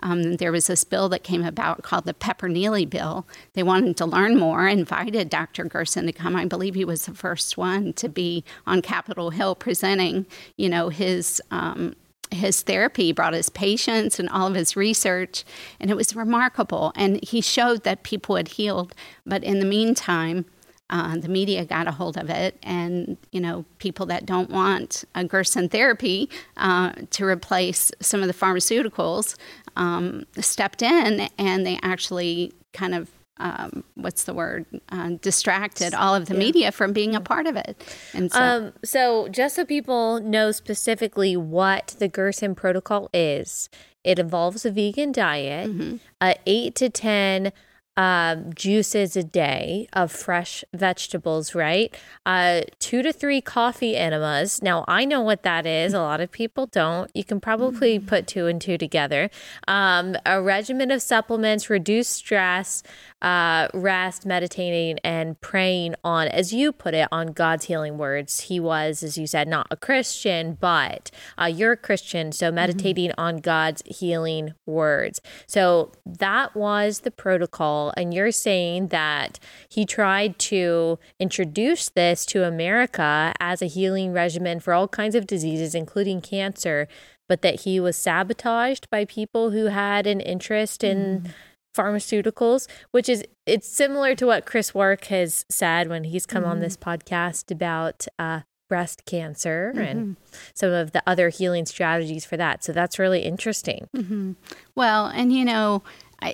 Um, 0.00 0.36
there 0.36 0.52
was 0.52 0.68
this 0.68 0.84
bill 0.84 1.08
that 1.08 1.24
came 1.24 1.44
about 1.44 1.82
called 1.82 2.04
the 2.04 2.14
Pepper-Neely 2.14 2.86
Bill. 2.86 3.26
They 3.54 3.64
wanted 3.64 3.96
to 3.96 4.06
learn 4.06 4.38
more, 4.38 4.68
invited 4.68 5.28
Dr. 5.28 5.64
Gerson 5.64 6.06
to 6.06 6.12
come. 6.12 6.36
I 6.36 6.44
believe 6.44 6.76
he 6.76 6.84
was 6.84 7.06
the 7.06 7.14
first 7.14 7.58
one 7.58 7.92
to 7.94 8.08
be 8.08 8.44
on 8.64 8.80
Capitol 8.80 9.30
Hill 9.30 9.56
presenting, 9.56 10.26
you 10.56 10.68
know, 10.68 10.88
his 10.88 11.42
um, 11.50 11.96
his 12.30 12.62
therapy, 12.62 13.12
brought 13.12 13.32
his 13.32 13.48
patients 13.48 14.18
and 14.18 14.28
all 14.28 14.46
of 14.46 14.54
his 14.54 14.76
research, 14.76 15.44
and 15.80 15.90
it 15.90 15.96
was 15.96 16.14
remarkable. 16.14 16.92
And 16.96 17.22
he 17.24 17.40
showed 17.40 17.84
that 17.84 18.02
people 18.02 18.36
had 18.36 18.48
healed, 18.48 18.94
but 19.26 19.44
in 19.44 19.60
the 19.60 19.66
meantime, 19.66 20.44
uh, 20.90 21.16
the 21.18 21.28
media 21.28 21.64
got 21.66 21.86
a 21.86 21.92
hold 21.92 22.16
of 22.16 22.30
it, 22.30 22.58
and 22.62 23.18
you 23.30 23.40
know, 23.40 23.64
people 23.78 24.06
that 24.06 24.24
don't 24.24 24.50
want 24.50 25.04
a 25.14 25.22
Gerson 25.22 25.68
therapy 25.68 26.30
uh, 26.56 26.92
to 27.10 27.26
replace 27.26 27.92
some 28.00 28.22
of 28.22 28.26
the 28.26 28.34
pharmaceuticals 28.34 29.36
um, 29.76 30.24
stepped 30.38 30.82
in, 30.82 31.28
and 31.36 31.66
they 31.66 31.78
actually 31.82 32.54
kind 32.72 32.94
of 32.94 33.10
um, 33.38 33.84
what's 33.94 34.24
the 34.24 34.34
word 34.34 34.66
uh, 34.90 35.10
distracted 35.20 35.94
all 35.94 36.14
of 36.14 36.26
the 36.26 36.34
yeah. 36.34 36.38
media 36.38 36.72
from 36.72 36.92
being 36.92 37.14
a 37.14 37.20
part 37.20 37.46
of 37.46 37.56
it 37.56 37.82
and 38.14 38.32
so, 38.32 38.40
um, 38.40 38.72
so 38.84 39.28
just 39.28 39.56
so 39.56 39.64
people 39.64 40.20
know 40.20 40.50
specifically 40.52 41.36
what 41.36 41.96
the 41.98 42.08
gerson 42.08 42.54
protocol 42.54 43.08
is 43.12 43.68
it 44.04 44.18
involves 44.18 44.64
a 44.64 44.70
vegan 44.70 45.12
diet 45.12 45.70
mm-hmm. 45.70 45.96
uh, 46.20 46.34
8 46.46 46.74
to 46.74 46.88
10 46.88 47.52
um, 47.98 48.54
juices 48.54 49.16
a 49.16 49.24
day 49.24 49.88
of 49.92 50.12
fresh 50.12 50.62
vegetables, 50.72 51.52
right? 51.52 51.92
Uh, 52.24 52.60
two 52.78 53.02
to 53.02 53.12
three 53.12 53.40
coffee 53.40 53.96
enemas. 53.96 54.62
Now, 54.62 54.84
I 54.86 55.04
know 55.04 55.20
what 55.20 55.42
that 55.42 55.66
is. 55.66 55.94
A 55.94 56.00
lot 56.00 56.20
of 56.20 56.30
people 56.30 56.66
don't. 56.66 57.10
You 57.12 57.24
can 57.24 57.40
probably 57.40 57.98
mm. 57.98 58.06
put 58.06 58.28
two 58.28 58.46
and 58.46 58.60
two 58.60 58.78
together. 58.78 59.30
Um, 59.66 60.14
a 60.24 60.40
regimen 60.40 60.92
of 60.92 61.02
supplements, 61.02 61.68
reduce 61.68 62.06
stress, 62.06 62.84
uh, 63.20 63.66
rest, 63.74 64.24
meditating, 64.24 65.00
and 65.02 65.40
praying 65.40 65.96
on, 66.04 66.28
as 66.28 66.54
you 66.54 66.70
put 66.70 66.94
it, 66.94 67.08
on 67.10 67.32
God's 67.32 67.64
healing 67.64 67.98
words. 67.98 68.42
He 68.42 68.60
was, 68.60 69.02
as 69.02 69.18
you 69.18 69.26
said, 69.26 69.48
not 69.48 69.66
a 69.72 69.76
Christian, 69.76 70.56
but 70.60 71.10
uh, 71.36 71.46
you're 71.46 71.72
a 71.72 71.76
Christian. 71.76 72.30
So, 72.30 72.46
mm-hmm. 72.46 72.54
meditating 72.54 73.10
mm-hmm. 73.10 73.20
on 73.20 73.36
God's 73.38 73.82
healing 73.86 74.54
words. 74.66 75.20
So, 75.48 75.90
that 76.06 76.54
was 76.54 77.00
the 77.00 77.10
protocol 77.10 77.87
and 77.96 78.12
you're 78.12 78.32
saying 78.32 78.88
that 78.88 79.38
he 79.68 79.84
tried 79.84 80.38
to 80.40 80.98
introduce 81.18 81.88
this 81.88 82.26
to 82.26 82.44
America 82.44 83.32
as 83.40 83.62
a 83.62 83.66
healing 83.66 84.12
regimen 84.12 84.60
for 84.60 84.72
all 84.72 84.88
kinds 84.88 85.14
of 85.14 85.26
diseases, 85.26 85.74
including 85.74 86.20
cancer, 86.20 86.88
but 87.28 87.42
that 87.42 87.62
he 87.62 87.80
was 87.80 87.96
sabotaged 87.96 88.88
by 88.90 89.04
people 89.04 89.50
who 89.50 89.66
had 89.66 90.06
an 90.06 90.20
interest 90.20 90.84
in. 90.84 91.22
Mm. 91.22 91.30
Pharmaceuticals, 91.76 92.66
which 92.90 93.08
is 93.08 93.24
it's 93.46 93.68
similar 93.68 94.16
to 94.16 94.26
what 94.26 94.46
Chris 94.46 94.74
Wark 94.74 95.04
has 95.04 95.44
said 95.48 95.88
when 95.88 96.02
he's 96.02 96.26
come 96.26 96.42
mm. 96.42 96.48
on 96.48 96.58
this 96.58 96.76
podcast 96.76 97.52
about 97.52 98.08
uh, 98.18 98.40
breast 98.68 99.04
cancer 99.06 99.72
mm-hmm. 99.74 99.84
and 99.84 100.16
some 100.54 100.70
of 100.70 100.92
the 100.92 101.02
other 101.06 101.30
healing 101.30 101.66
strategies 101.66 102.24
for 102.24 102.36
that. 102.36 102.62
So 102.62 102.72
that's 102.72 102.98
really 102.98 103.20
interesting. 103.20 103.88
Mm-hmm. 103.96 104.32
Well, 104.74 105.06
and 105.06 105.32
you 105.32 105.44
know, 105.44 105.82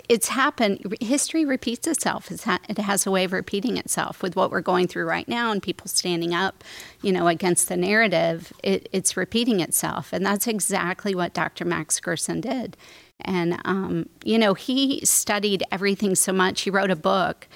it's 0.08 0.28
happened. 0.28 0.96
History 1.00 1.44
repeats 1.44 1.86
itself. 1.86 2.30
it 2.30 2.78
has 2.78 3.06
a 3.06 3.10
way 3.10 3.24
of 3.24 3.32
repeating 3.32 3.76
itself 3.76 4.22
with 4.22 4.34
what 4.34 4.50
we're 4.50 4.62
going 4.62 4.88
through 4.88 5.04
right 5.04 5.28
now 5.28 5.52
and 5.52 5.62
people 5.62 5.88
standing 5.88 6.32
up, 6.32 6.64
you 7.02 7.12
know, 7.12 7.28
against 7.28 7.68
the 7.68 7.76
narrative. 7.76 8.52
It, 8.62 8.88
it's 8.92 9.16
repeating 9.16 9.60
itself, 9.60 10.12
and 10.12 10.24
that's 10.24 10.46
exactly 10.46 11.14
what 11.14 11.34
Dr. 11.34 11.64
Max 11.64 12.00
Gerson 12.00 12.40
did. 12.40 12.76
And 13.20 13.60
um, 13.64 14.08
you 14.24 14.38
know, 14.38 14.54
he 14.54 15.04
studied 15.04 15.62
everything 15.70 16.14
so 16.14 16.32
much. 16.32 16.62
He 16.62 16.70
wrote 16.70 16.90
a 16.90 16.96
book. 16.96 17.46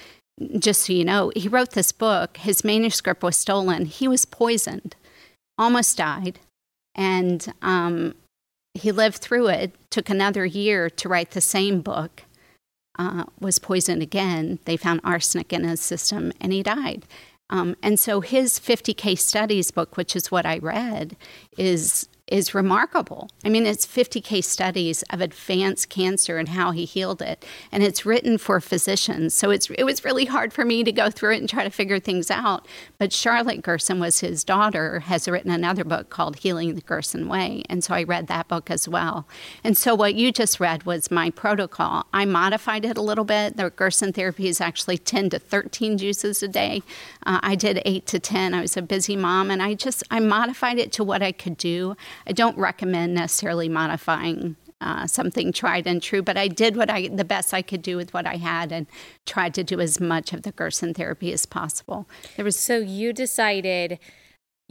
Just 0.57 0.83
so 0.83 0.93
you 0.93 1.03
know, 1.03 1.31
he 1.35 1.49
wrote 1.49 1.71
this 1.71 1.91
book. 1.91 2.37
His 2.37 2.63
manuscript 2.63 3.23
was 3.23 3.35
stolen. 3.35 3.85
He 3.85 4.07
was 4.07 4.23
poisoned, 4.23 4.95
almost 5.57 5.97
died, 5.97 6.39
and 6.95 7.51
um, 7.61 8.13
he 8.73 8.91
lived 8.91 9.17
through 9.17 9.47
it, 9.47 9.75
took 9.89 10.09
another 10.09 10.45
year 10.45 10.89
to 10.89 11.09
write 11.09 11.31
the 11.31 11.41
same 11.41 11.81
book, 11.81 12.23
uh, 12.97 13.25
was 13.39 13.59
poisoned 13.59 14.01
again. 14.01 14.59
They 14.65 14.77
found 14.77 15.01
arsenic 15.03 15.53
in 15.53 15.63
his 15.63 15.81
system, 15.81 16.31
and 16.39 16.51
he 16.51 16.63
died. 16.63 17.05
Um, 17.49 17.75
and 17.81 17.99
so 17.99 18.21
his 18.21 18.59
50 18.59 18.93
case 18.93 19.25
studies 19.25 19.71
book, 19.71 19.97
which 19.97 20.15
is 20.15 20.31
what 20.31 20.45
I 20.45 20.59
read, 20.59 21.17
is 21.57 22.07
is 22.31 22.53
remarkable. 22.53 23.29
I 23.43 23.49
mean, 23.49 23.65
it's 23.65 23.85
50 23.85 24.21
case 24.21 24.47
studies 24.47 25.03
of 25.09 25.21
advanced 25.21 25.89
cancer 25.89 26.37
and 26.37 26.49
how 26.49 26.71
he 26.71 26.85
healed 26.85 27.21
it, 27.21 27.45
and 27.71 27.83
it's 27.83 28.05
written 28.05 28.37
for 28.37 28.59
physicians. 28.59 29.33
So 29.33 29.49
it's 29.49 29.69
it 29.71 29.83
was 29.83 30.05
really 30.05 30.25
hard 30.25 30.53
for 30.53 30.65
me 30.65 30.83
to 30.83 30.91
go 30.91 31.09
through 31.09 31.33
it 31.35 31.39
and 31.39 31.49
try 31.49 31.63
to 31.63 31.69
figure 31.69 31.99
things 31.99 32.31
out. 32.31 32.67
But 32.97 33.13
Charlotte 33.13 33.61
Gerson 33.61 33.99
was 33.99 34.19
his 34.19 34.43
daughter, 34.43 35.01
has 35.01 35.27
written 35.27 35.51
another 35.51 35.83
book 35.83 36.09
called 36.09 36.37
Healing 36.37 36.75
the 36.75 36.81
Gerson 36.81 37.27
Way, 37.27 37.63
and 37.69 37.83
so 37.83 37.93
I 37.93 38.03
read 38.03 38.27
that 38.27 38.47
book 38.47 38.69
as 38.71 38.87
well. 38.87 39.27
And 39.63 39.77
so 39.77 39.95
what 39.95 40.15
you 40.15 40.31
just 40.31 40.59
read 40.59 40.83
was 40.83 41.11
my 41.11 41.29
protocol. 41.29 42.05
I 42.13 42.25
modified 42.25 42.85
it 42.85 42.97
a 42.97 43.01
little 43.01 43.25
bit. 43.25 43.57
The 43.57 43.69
Gerson 43.69 44.13
therapy 44.13 44.47
is 44.47 44.61
actually 44.61 44.97
10 44.97 45.31
to 45.31 45.39
13 45.39 45.97
juices 45.97 46.43
a 46.43 46.47
day. 46.47 46.83
Uh, 47.25 47.39
I 47.41 47.55
did 47.55 47.81
eight 47.85 48.05
to 48.07 48.19
10. 48.19 48.53
I 48.53 48.61
was 48.61 48.77
a 48.77 48.81
busy 48.81 49.15
mom, 49.15 49.51
and 49.51 49.61
I 49.61 49.73
just 49.73 50.03
I 50.11 50.19
modified 50.19 50.77
it 50.77 50.91
to 50.93 51.03
what 51.03 51.21
I 51.21 51.31
could 51.31 51.57
do. 51.57 51.95
I 52.27 52.33
don't 52.33 52.57
recommend 52.57 53.13
necessarily 53.13 53.69
modifying 53.69 54.55
uh, 54.81 55.07
something 55.07 55.51
tried 55.51 55.85
and 55.87 56.01
true, 56.01 56.21
but 56.21 56.37
I 56.37 56.47
did 56.47 56.77
what 56.77 56.89
I 56.89 57.09
the 57.09 57.25
best 57.25 57.53
I 57.53 57.61
could 57.61 57.81
do 57.81 57.97
with 57.97 58.13
what 58.13 58.25
I 58.25 58.35
had 58.35 58.71
and 58.71 58.87
tried 59.25 59.53
to 59.55 59.63
do 59.63 59.79
as 59.81 59.99
much 59.99 60.31
of 60.31 60.43
the 60.43 60.51
Gerson 60.51 60.93
therapy 60.93 61.33
as 61.33 61.45
possible. 61.45 62.07
There 62.35 62.45
was 62.45 62.57
so 62.57 62.77
you 62.77 63.11
decided 63.11 63.99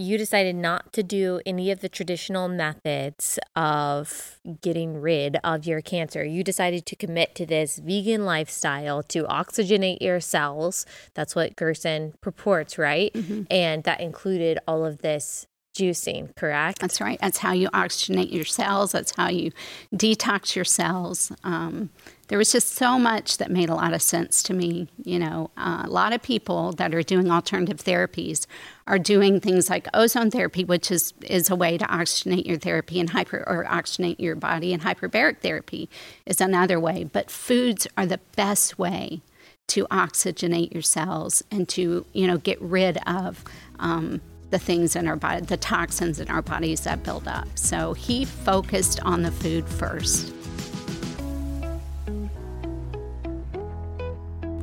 you 0.00 0.16
decided 0.16 0.54
not 0.54 0.92
to 0.92 1.02
do 1.02 1.40
any 1.44 1.72
of 1.72 1.80
the 1.80 1.88
traditional 1.88 2.46
methods 2.48 3.36
of 3.56 4.38
getting 4.62 5.00
rid 5.00 5.38
of 5.42 5.66
your 5.66 5.80
cancer. 5.80 6.24
You 6.24 6.44
decided 6.44 6.86
to 6.86 6.96
commit 6.96 7.34
to 7.34 7.44
this 7.44 7.78
vegan 7.78 8.24
lifestyle 8.24 9.02
to 9.02 9.24
oxygenate 9.24 10.00
your 10.00 10.20
cells. 10.20 10.86
That's 11.14 11.34
what 11.34 11.56
Gerson 11.56 12.14
purports, 12.20 12.78
right? 12.78 13.12
Mm-hmm. 13.12 13.42
And 13.50 13.82
that 13.82 14.00
included 14.00 14.60
all 14.68 14.86
of 14.86 14.98
this 14.98 15.48
juicing, 15.78 16.34
correct? 16.34 16.80
That's 16.80 17.00
right. 17.00 17.18
That's 17.20 17.38
how 17.38 17.52
you 17.52 17.68
oxygenate 17.70 18.32
your 18.32 18.44
cells. 18.44 18.92
That's 18.92 19.14
how 19.16 19.28
you 19.28 19.52
detox 19.94 20.56
your 20.56 20.64
cells. 20.64 21.32
Um, 21.44 21.90
there 22.26 22.36
was 22.36 22.52
just 22.52 22.74
so 22.74 22.98
much 22.98 23.38
that 23.38 23.50
made 23.50 23.70
a 23.70 23.74
lot 23.74 23.94
of 23.94 24.02
sense 24.02 24.42
to 24.44 24.54
me. 24.54 24.88
You 25.02 25.18
know, 25.18 25.50
uh, 25.56 25.84
a 25.84 25.90
lot 25.90 26.12
of 26.12 26.20
people 26.20 26.72
that 26.72 26.94
are 26.94 27.02
doing 27.02 27.30
alternative 27.30 27.78
therapies 27.78 28.46
are 28.86 28.98
doing 28.98 29.40
things 29.40 29.70
like 29.70 29.86
ozone 29.94 30.30
therapy, 30.30 30.64
which 30.64 30.90
is 30.90 31.14
is 31.22 31.48
a 31.48 31.56
way 31.56 31.78
to 31.78 31.84
oxygenate 31.86 32.46
your 32.46 32.58
therapy 32.58 33.00
and 33.00 33.10
hyper 33.10 33.44
or 33.46 33.64
oxygenate 33.64 34.18
your 34.18 34.34
body, 34.34 34.72
and 34.72 34.82
hyperbaric 34.82 35.38
therapy 35.38 35.88
is 36.26 36.40
another 36.40 36.78
way. 36.80 37.04
But 37.04 37.30
foods 37.30 37.86
are 37.96 38.06
the 38.06 38.20
best 38.36 38.78
way 38.78 39.22
to 39.68 39.86
oxygenate 39.90 40.72
your 40.72 40.82
cells 40.82 41.42
and 41.50 41.68
to 41.68 42.04
you 42.12 42.26
know 42.26 42.38
get 42.38 42.60
rid 42.60 42.98
of 43.06 43.44
um, 43.78 44.20
the 44.50 44.58
things 44.58 44.96
in 44.96 45.06
our 45.06 45.16
body, 45.16 45.44
the 45.44 45.56
toxins 45.56 46.20
in 46.20 46.28
our 46.28 46.42
bodies 46.42 46.80
that 46.82 47.02
build 47.02 47.28
up. 47.28 47.46
So 47.54 47.92
he 47.92 48.24
focused 48.24 49.00
on 49.04 49.22
the 49.22 49.30
food 49.30 49.68
first. 49.68 50.32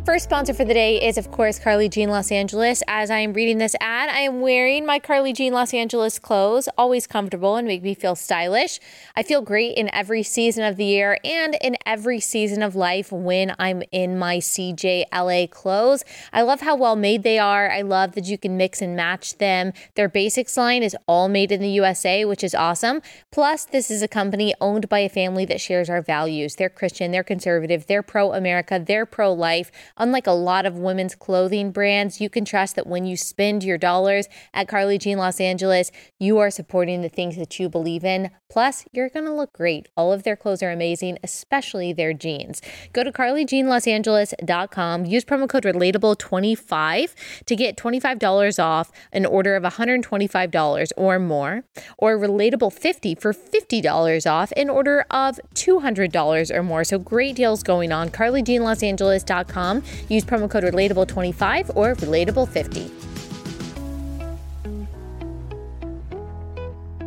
First 0.05 0.25
sponsor 0.25 0.53
for 0.53 0.65
the 0.65 0.73
day 0.75 1.01
is, 1.01 1.17
of 1.17 1.31
course, 1.31 1.57
Carly 1.57 1.89
Jean 1.89 2.09
Los 2.09 2.31
Angeles. 2.31 2.83
As 2.87 3.09
I 3.09 3.17
am 3.17 3.33
reading 3.33 3.57
this 3.57 3.75
ad, 3.81 4.07
I 4.07 4.19
am 4.19 4.39
wearing 4.39 4.85
my 4.85 4.99
Carly 4.99 5.33
Jean 5.33 5.51
Los 5.51 5.73
Angeles 5.73 6.19
clothes, 6.19 6.69
always 6.77 7.07
comfortable 7.07 7.55
and 7.55 7.67
make 7.67 7.81
me 7.81 7.95
feel 7.95 8.15
stylish. 8.15 8.79
I 9.15 9.23
feel 9.23 9.41
great 9.41 9.75
in 9.75 9.89
every 9.95 10.21
season 10.21 10.63
of 10.63 10.77
the 10.77 10.85
year 10.85 11.17
and 11.25 11.57
in 11.59 11.75
every 11.87 12.19
season 12.19 12.61
of 12.61 12.75
life 12.75 13.11
when 13.11 13.55
I'm 13.57 13.81
in 13.91 14.19
my 14.19 14.37
CJ 14.37 15.05
LA 15.11 15.47
clothes. 15.47 16.05
I 16.31 16.43
love 16.43 16.61
how 16.61 16.75
well 16.75 16.95
made 16.95 17.23
they 17.23 17.39
are. 17.39 17.71
I 17.71 17.81
love 17.81 18.13
that 18.13 18.25
you 18.25 18.37
can 18.37 18.57
mix 18.57 18.83
and 18.83 18.95
match 18.95 19.39
them. 19.39 19.73
Their 19.95 20.07
basics 20.07 20.55
line 20.55 20.83
is 20.83 20.95
all 21.07 21.29
made 21.29 21.51
in 21.51 21.61
the 21.61 21.69
USA, 21.69 22.25
which 22.25 22.43
is 22.43 22.53
awesome. 22.53 23.01
Plus, 23.31 23.65
this 23.65 23.89
is 23.89 24.03
a 24.03 24.07
company 24.07 24.53
owned 24.61 24.87
by 24.87 24.99
a 24.99 25.09
family 25.09 25.45
that 25.45 25.59
shares 25.59 25.89
our 25.89 26.03
values. 26.03 26.57
They're 26.57 26.69
Christian, 26.69 27.11
they're 27.11 27.23
conservative, 27.23 27.87
they're 27.87 28.03
pro 28.03 28.33
America, 28.33 28.79
they're 28.85 29.07
pro 29.07 29.33
life. 29.33 29.71
Unlike 29.97 30.27
a 30.27 30.31
lot 30.31 30.65
of 30.65 30.77
women's 30.77 31.15
clothing 31.15 31.71
brands, 31.71 32.19
you 32.19 32.29
can 32.29 32.43
trust 32.43 32.75
that 32.75 32.85
when 32.85 33.05
you 33.05 33.15
spend 33.15 33.63
your 33.63 33.77
dollars 33.77 34.27
at 34.53 34.67
Carly 34.67 34.97
Jean 34.97 35.17
Los 35.17 35.39
Angeles, 35.39 35.91
you 36.19 36.37
are 36.37 36.51
supporting 36.51 37.01
the 37.01 37.09
things 37.09 37.37
that 37.37 37.59
you 37.59 37.69
believe 37.69 38.03
in. 38.03 38.29
Plus, 38.49 38.85
you're 38.91 39.09
going 39.09 39.25
to 39.25 39.33
look 39.33 39.53
great. 39.53 39.87
All 39.95 40.11
of 40.11 40.23
their 40.23 40.35
clothes 40.35 40.61
are 40.61 40.71
amazing, 40.71 41.17
especially 41.23 41.93
their 41.93 42.13
jeans. 42.13 42.61
Go 42.93 43.03
to 43.03 43.11
carlyjeanlosangeles.com, 43.11 45.05
use 45.05 45.25
promo 45.25 45.47
code 45.47 45.63
relatable25 45.63 47.13
to 47.45 47.55
get 47.55 47.77
$25 47.77 48.63
off 48.63 48.91
an 49.11 49.25
order 49.25 49.55
of 49.55 49.63
$125 49.63 50.91
or 50.97 51.19
more, 51.19 51.63
or 51.97 52.17
relatable50 52.17 53.19
for 53.19 53.33
$50 53.33 54.31
off 54.31 54.51
an 54.57 54.69
order 54.69 55.05
of 55.09 55.39
$200 55.53 56.55
or 56.55 56.63
more. 56.63 56.83
So 56.83 56.99
great 56.99 57.35
deals 57.35 57.63
going 57.63 57.91
on. 57.91 58.09
carlyjeanlosangeles.com. 58.09 59.84
Use 60.09 60.23
promo 60.23 60.49
code 60.49 60.63
relatable25 60.63 61.75
or 61.75 61.95
relatable50. 61.95 62.91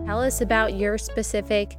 Tell 0.07 0.23
us 0.23 0.41
about 0.41 0.75
your 0.75 0.99
specific 0.99 1.77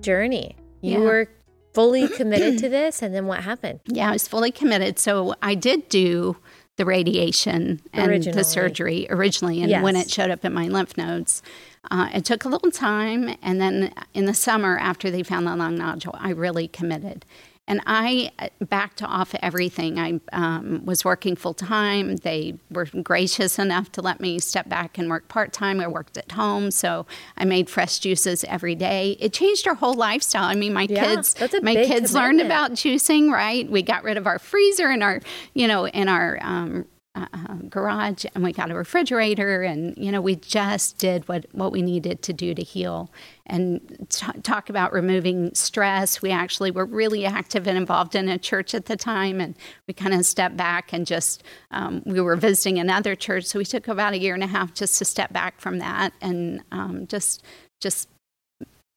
journey. 0.00 0.56
You 0.80 0.98
yeah. 0.98 1.04
were 1.04 1.28
fully 1.72 2.08
committed 2.16 2.58
to 2.58 2.68
this, 2.68 3.02
and 3.02 3.14
then 3.14 3.26
what 3.26 3.40
happened? 3.40 3.80
Yeah, 3.86 4.10
I 4.10 4.12
was 4.12 4.28
fully 4.28 4.50
committed. 4.50 4.98
So 4.98 5.34
I 5.42 5.54
did 5.54 5.88
do 5.88 6.36
the 6.76 6.84
radiation 6.84 7.80
and 7.92 8.10
originally. 8.10 8.36
the 8.36 8.44
surgery 8.44 9.06
originally, 9.10 9.60
and 9.60 9.70
yes. 9.70 9.82
when 9.82 9.96
it 9.96 10.10
showed 10.10 10.30
up 10.30 10.44
in 10.44 10.52
my 10.54 10.66
lymph 10.66 10.96
nodes. 10.96 11.42
Uh, 11.90 12.08
it 12.12 12.24
took 12.24 12.44
a 12.44 12.48
little 12.48 12.70
time, 12.70 13.34
and 13.42 13.60
then 13.60 13.92
in 14.14 14.26
the 14.26 14.34
summer 14.34 14.78
after 14.78 15.10
they 15.10 15.22
found 15.22 15.46
the 15.46 15.56
lung 15.56 15.76
nodule, 15.76 16.14
I 16.18 16.30
really 16.30 16.68
committed. 16.68 17.24
And 17.68 17.80
I 17.86 18.32
uh, 18.40 18.48
backed 18.64 19.00
off 19.00 19.32
everything. 19.40 19.98
I 19.98 20.20
um, 20.32 20.84
was 20.84 21.04
working 21.04 21.36
full 21.36 21.54
time. 21.54 22.16
They 22.16 22.54
were 22.68 22.86
gracious 22.86 23.60
enough 23.60 23.92
to 23.92 24.02
let 24.02 24.20
me 24.20 24.40
step 24.40 24.68
back 24.68 24.98
and 24.98 25.08
work 25.08 25.28
part 25.28 25.52
time. 25.52 25.80
I 25.80 25.86
worked 25.86 26.16
at 26.16 26.32
home, 26.32 26.72
so 26.72 27.06
I 27.36 27.44
made 27.44 27.70
fresh 27.70 28.00
juices 28.00 28.42
every 28.44 28.74
day. 28.74 29.16
It 29.20 29.32
changed 29.32 29.68
our 29.68 29.74
whole 29.74 29.94
lifestyle. 29.94 30.44
I 30.44 30.54
mean, 30.56 30.72
my 30.72 30.88
yeah, 30.90 31.14
kids, 31.14 31.36
my 31.40 31.74
kids 31.74 31.88
commitment. 31.88 32.12
learned 32.12 32.40
about 32.40 32.72
juicing. 32.72 33.30
Right, 33.30 33.70
we 33.70 33.82
got 33.82 34.02
rid 34.02 34.16
of 34.16 34.26
our 34.26 34.40
freezer 34.40 34.88
and 34.88 35.04
our, 35.04 35.20
you 35.54 35.68
know, 35.68 35.86
in 35.86 36.08
our 36.08 36.38
um, 36.42 36.86
uh, 37.14 37.26
garage 37.68 38.24
and 38.34 38.44
we 38.44 38.52
got 38.52 38.70
a 38.70 38.74
refrigerator 38.74 39.62
and 39.62 39.96
you 39.96 40.12
know 40.12 40.20
we 40.20 40.36
just 40.36 40.96
did 40.98 41.26
what 41.28 41.44
what 41.52 41.72
we 41.72 41.82
needed 41.82 42.22
to 42.22 42.32
do 42.32 42.54
to 42.54 42.62
heal 42.62 43.10
and 43.50 44.06
t- 44.08 44.40
talk 44.42 44.70
about 44.70 44.92
removing 44.92 45.52
stress. 45.54 46.22
We 46.22 46.30
actually 46.30 46.70
were 46.70 46.86
really 46.86 47.26
active 47.26 47.66
and 47.66 47.76
involved 47.76 48.14
in 48.14 48.28
a 48.28 48.38
church 48.38 48.74
at 48.74 48.86
the 48.86 48.96
time 48.96 49.40
and 49.40 49.56
we 49.86 49.92
kind 49.92 50.14
of 50.14 50.24
stepped 50.24 50.56
back 50.56 50.92
and 50.92 51.06
just 51.06 51.42
um, 51.72 52.02
we 52.06 52.20
were 52.20 52.36
visiting 52.36 52.78
another 52.78 53.14
church. 53.14 53.44
So 53.44 53.58
we 53.58 53.64
took 53.64 53.88
about 53.88 54.12
a 54.12 54.18
year 54.18 54.34
and 54.34 54.44
a 54.44 54.46
half 54.46 54.72
just 54.72 54.98
to 55.00 55.04
step 55.04 55.32
back 55.32 55.60
from 55.60 55.78
that 55.78 56.12
and 56.20 56.62
um, 56.70 57.06
just 57.08 57.42
just 57.80 58.08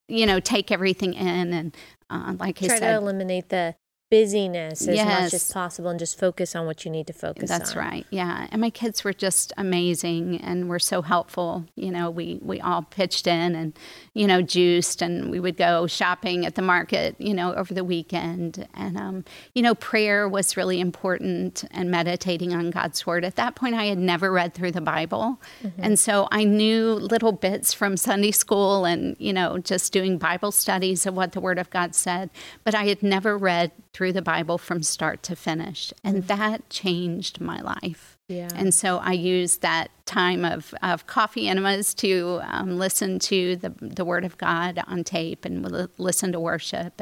you 0.08 0.26
know 0.26 0.40
take 0.40 0.72
everything 0.72 1.14
in 1.14 1.54
and 1.54 1.78
uh, 2.10 2.34
like 2.40 2.60
try 2.60 2.66
I 2.66 2.70
said, 2.70 2.80
try 2.80 2.92
to 2.92 2.98
eliminate 2.98 3.50
the 3.50 3.76
busyness 4.14 4.88
as 4.88 4.96
yes. 4.96 5.24
much 5.24 5.34
as 5.34 5.52
possible 5.52 5.90
and 5.90 5.98
just 5.98 6.20
focus 6.20 6.56
on 6.56 6.68
what 6.68 6.86
you 6.86 6.92
need 6.92 7.08
to 7.08 7.14
focus 7.14 7.50
That's 7.50 7.52
on. 7.52 7.60
That's 7.60 7.76
right. 7.76 8.06
Yeah. 8.12 8.48
And 8.52 8.62
my 8.62 8.70
kids 8.70 9.04
were 9.04 9.12
just 9.12 9.52
amazing 9.58 10.40
and 10.40 10.70
were 10.70 10.78
so 10.78 11.02
helpful. 11.02 11.66
You 11.76 11.90
know, 11.90 12.12
we, 12.12 12.40
we 12.44 12.62
all 12.62 12.84
pitched 12.84 13.26
in 13.26 13.56
and, 13.56 13.74
you 14.14 14.28
know, 14.28 14.44
juiced 14.44 15.02
and 15.02 15.32
we 15.32 15.40
would 15.40 15.58
go 15.58 15.88
shopping 15.88 16.46
at 16.46 16.54
the 16.54 16.62
market, 16.62 17.16
you 17.18 17.34
know, 17.34 17.56
over 17.56 17.74
the 17.74 17.84
weekend. 17.84 18.68
And, 18.76 18.98
um, 18.98 19.26
you 19.56 19.64
know, 19.64 19.74
prayer 19.74 20.30
was 20.30 20.56
really 20.56 20.80
important 20.80 21.64
and 21.72 21.90
meditating 21.90 22.54
on 22.54 22.70
God's 22.70 23.08
word. 23.08 23.26
At 23.26 23.36
that 23.38 23.56
point, 23.56 23.74
I 23.74 23.86
had 23.86 23.98
never 23.98 24.32
read 24.32 24.54
through 24.54 24.74
the 24.74 24.82
Bible. 24.82 25.42
Mm-hmm. 25.64 25.84
And 25.84 25.98
so 25.98 26.28
I 26.32 26.44
knew 26.44 26.94
little 26.94 27.32
bits 27.32 27.74
from 27.74 27.98
Sunday 27.98 28.32
school 28.32 28.86
and, 28.86 29.16
you 29.18 29.34
know, 29.34 29.58
just 29.58 29.92
doing 29.92 30.20
Bible 30.20 30.52
studies 30.52 31.08
of 31.08 31.16
what 31.16 31.32
the 31.32 31.42
word 31.42 31.58
of 31.58 31.72
God 31.72 31.96
said. 31.96 32.30
But 32.64 32.76
I 32.76 32.86
had 32.86 33.02
never 33.02 33.36
read 33.36 33.72
through 33.94 34.14
the 34.14 34.22
Bible 34.22 34.58
from 34.58 34.82
start 34.84 35.24
to 35.24 35.36
finish. 35.36 35.94
And 36.04 36.18
mm-hmm. 36.18 36.28
that 36.28 36.70
changed 36.70 37.40
my 37.40 37.62
life. 37.62 38.18
Yeah. 38.28 38.50
And 38.56 38.74
so 38.74 38.98
I 38.98 39.12
used 39.12 39.62
that 39.62 39.92
time 40.06 40.44
of, 40.44 40.74
of 40.82 41.06
coffee 41.08 41.48
enemas 41.48 41.94
to 41.96 42.42
um, 42.44 42.78
listen 42.78 43.20
to 43.20 43.56
the, 43.56 43.74
the 43.80 44.04
Word 44.04 44.26
of 44.26 44.38
God 44.38 44.82
on 44.88 45.04
tape 45.04 45.46
and 45.46 45.64
listen 45.98 46.32
to 46.32 46.40
worship. 46.40 47.02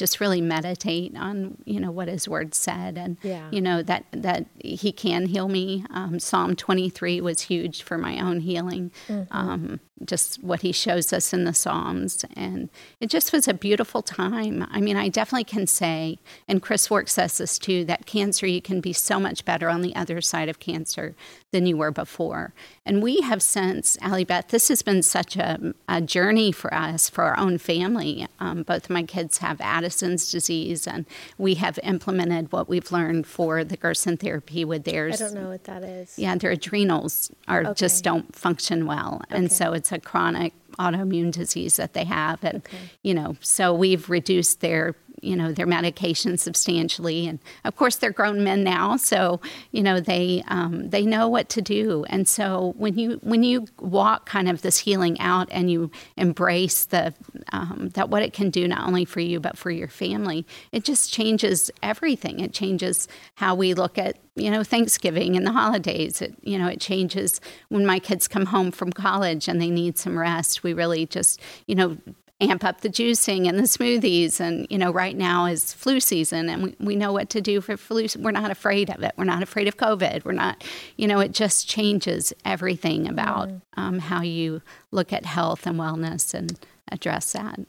Just 0.00 0.18
really 0.18 0.40
meditate 0.40 1.14
on 1.16 1.58
you 1.66 1.78
know 1.78 1.90
what 1.90 2.08
his 2.08 2.26
word 2.26 2.54
said. 2.54 2.96
And 2.96 3.18
Yeah. 3.22 3.46
you 3.52 3.60
know 3.60 3.82
that 3.82 4.06
that 4.12 4.46
he 4.58 4.92
can 4.92 5.26
heal 5.26 5.48
me. 5.48 5.84
Um, 5.90 6.18
psalm 6.18 6.56
23 6.56 7.20
was 7.20 7.42
huge 7.42 7.82
for 7.82 7.98
my 7.98 8.18
own 8.18 8.40
healing. 8.40 8.90
Um, 9.30 9.80
just 10.02 10.42
what 10.42 10.62
he 10.62 10.72
shows 10.72 11.12
us 11.12 11.34
in 11.34 11.44
the 11.44 11.52
psalms. 11.52 12.24
And 12.34 12.70
it 13.00 13.10
just 13.10 13.34
was 13.34 13.46
a 13.46 13.52
beautiful 13.52 14.00
time. 14.00 14.66
I 14.70 14.80
mean 14.80 14.96
i 14.96 15.08
definitely 15.10 15.44
can 15.44 15.66
say 15.66 16.18
and 16.48 16.62
Chris 16.62 16.88
Wark 16.90 17.08
says 17.08 17.36
this 17.36 17.58
too 17.58 17.84
that 17.84 18.06
cancer 18.06 18.46
you 18.46 18.62
can 18.62 18.80
be 18.80 18.94
so 18.94 19.20
much 19.20 19.44
better 19.44 19.68
on 19.68 19.82
the 19.82 19.94
other 19.94 20.22
side 20.22 20.48
of 20.48 20.58
cancer 20.58 21.14
than 21.52 21.66
you 21.66 21.76
were 21.76 21.90
before. 21.90 22.54
And 22.86 23.02
we 23.02 23.20
have 23.20 23.42
since 23.42 23.98
Allie 24.00 24.24
Beth, 24.24 24.48
this 24.48 24.68
has 24.68 24.82
been 24.82 25.02
such 25.02 25.36
a, 25.36 25.74
a 25.88 26.00
journey 26.00 26.50
for 26.52 26.72
us 26.72 27.10
for 27.10 27.24
our 27.24 27.38
own 27.38 27.58
family. 27.58 28.26
Um, 28.38 28.62
both 28.62 28.84
of 28.84 28.90
my 28.90 29.02
kids 29.02 29.38
have 29.38 29.60
addison's 29.90 30.30
disease 30.30 30.86
and 30.86 31.04
we 31.36 31.54
have 31.54 31.78
implemented 31.82 32.52
what 32.52 32.68
we've 32.68 32.92
learned 32.92 33.26
for 33.26 33.64
the 33.64 33.76
gerson 33.76 34.16
therapy 34.16 34.64
with 34.64 34.84
theirs. 34.84 35.20
I 35.20 35.24
don't 35.24 35.34
know 35.34 35.48
what 35.50 35.64
that 35.64 35.82
is. 35.82 36.16
yeah, 36.18 36.36
their 36.36 36.52
adrenals 36.52 37.30
are 37.48 37.62
Okay. 37.62 37.74
just 37.74 38.04
don't 38.04 38.34
function 38.34 38.86
well, 38.86 39.22
and 39.30 39.50
so 39.50 39.72
it's 39.72 39.90
a 39.92 39.98
chronic 39.98 40.52
autoimmune 40.78 41.32
disease 41.32 41.76
that 41.76 41.92
they 41.94 42.04
have, 42.04 42.42
and 42.44 42.62
you 43.02 43.12
know, 43.14 43.36
so 43.40 43.74
we've 43.74 44.08
reduced 44.08 44.60
their 44.60 44.94
you 45.22 45.36
know 45.36 45.52
their 45.52 45.66
medication 45.66 46.38
substantially, 46.38 47.26
and 47.26 47.38
of 47.64 47.76
course 47.76 47.96
they're 47.96 48.10
grown 48.10 48.42
men 48.44 48.64
now, 48.64 48.96
so 48.96 49.40
you 49.70 49.82
know 49.82 50.00
they 50.00 50.42
um, 50.48 50.90
they 50.90 51.04
know 51.04 51.28
what 51.28 51.48
to 51.50 51.62
do, 51.62 52.04
and 52.08 52.28
so 52.28 52.74
when 52.76 52.98
you 52.98 53.18
when 53.22 53.42
you 53.42 53.66
walk 53.80 54.26
kind 54.26 54.48
of 54.48 54.62
this 54.62 54.78
healing 54.78 55.18
out 55.20 55.48
and 55.50 55.70
you 55.70 55.90
embrace 56.16 56.84
the 56.86 57.14
um, 57.52 57.90
that 57.94 58.08
what 58.08 58.22
it 58.22 58.32
can 58.32 58.50
do 58.50 58.66
not 58.66 58.86
only 58.86 59.04
for 59.04 59.20
you 59.20 59.40
but 59.40 59.56
for 59.56 59.70
your 59.70 59.88
family, 59.88 60.46
it 60.72 60.84
just 60.84 61.12
changes 61.12 61.70
everything. 61.82 62.40
It 62.40 62.52
changes 62.52 63.08
how 63.34 63.54
we 63.54 63.74
look 63.74 63.98
at 63.98 64.18
you 64.36 64.50
know 64.50 64.62
Thanksgiving 64.64 65.36
and 65.36 65.46
the 65.46 65.52
holidays. 65.52 66.22
It 66.22 66.34
you 66.42 66.58
know 66.58 66.68
it 66.68 66.80
changes 66.80 67.40
when 67.68 67.84
my 67.84 67.98
kids 67.98 68.28
come 68.28 68.46
home 68.46 68.70
from 68.70 68.92
college 68.92 69.48
and 69.48 69.60
they 69.60 69.70
need 69.70 69.98
some 69.98 70.18
rest. 70.18 70.62
We 70.62 70.72
really 70.72 71.06
just 71.06 71.40
you 71.66 71.74
know 71.74 71.98
amp 72.40 72.64
up 72.64 72.80
the 72.80 72.88
juicing 72.88 73.48
and 73.48 73.58
the 73.58 73.64
smoothies. 73.64 74.40
And 74.40 74.66
you 74.70 74.78
know 74.78 74.92
right 74.92 75.16
now 75.16 75.46
is 75.46 75.72
flu 75.72 76.00
season 76.00 76.48
and 76.48 76.62
we, 76.62 76.76
we 76.78 76.96
know 76.96 77.12
what 77.12 77.30
to 77.30 77.40
do 77.40 77.60
for 77.60 77.76
flu. 77.76 78.06
We're 78.18 78.30
not 78.30 78.50
afraid 78.50 78.90
of 78.90 79.02
it. 79.02 79.12
We're 79.16 79.24
not 79.24 79.42
afraid 79.42 79.68
of 79.68 79.76
covid. 79.76 80.24
We're 80.24 80.32
not 80.32 80.64
you 80.96 81.06
know 81.06 81.20
it 81.20 81.32
just 81.32 81.68
changes 81.68 82.32
everything 82.44 83.08
about 83.08 83.50
um, 83.76 83.98
how 83.98 84.22
you 84.22 84.62
look 84.90 85.12
at 85.12 85.26
health 85.26 85.66
and 85.66 85.78
wellness 85.78 86.34
and 86.34 86.58
address 86.90 87.32
that. 87.32 87.60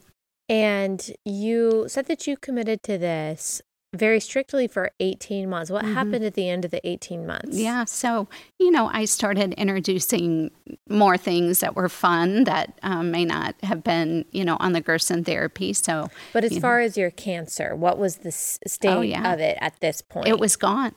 And 0.48 1.10
you 1.24 1.86
said 1.88 2.06
that 2.06 2.26
you 2.26 2.36
committed 2.36 2.82
to 2.82 2.98
this 2.98 3.62
very 3.94 4.20
strictly 4.20 4.66
for 4.66 4.90
18 5.00 5.48
months. 5.50 5.70
What 5.70 5.84
happened 5.84 6.24
at 6.24 6.34
the 6.34 6.48
end 6.48 6.64
of 6.64 6.70
the 6.70 6.86
18 6.88 7.26
months? 7.26 7.50
Mm-hmm. 7.50 7.58
Yeah. 7.58 7.84
So, 7.84 8.26
you 8.58 8.70
know, 8.70 8.88
I 8.92 9.04
started 9.04 9.52
introducing 9.54 10.50
more 10.88 11.18
things 11.18 11.60
that 11.60 11.76
were 11.76 11.88
fun 11.90 12.44
that 12.44 12.78
um, 12.82 13.10
may 13.10 13.24
not 13.26 13.54
have 13.62 13.84
been, 13.84 14.24
you 14.32 14.44
know, 14.44 14.56
on 14.60 14.72
the 14.72 14.80
Gerson 14.80 15.24
therapy. 15.24 15.72
So 15.74 16.08
But 16.32 16.44
as 16.44 16.52
you 16.52 16.56
know, 16.58 16.62
far 16.62 16.80
as 16.80 16.96
your 16.96 17.10
cancer, 17.10 17.76
what 17.76 17.98
was 17.98 18.16
the 18.18 18.32
state 18.32 18.88
Oh, 18.88 19.02
yeah. 19.02 19.32
of 19.34 19.40
it 19.40 19.58
at 19.60 19.78
this 19.80 20.00
point? 20.00 20.26
it 20.26 20.38
was 20.38 20.56
gone. 20.56 20.94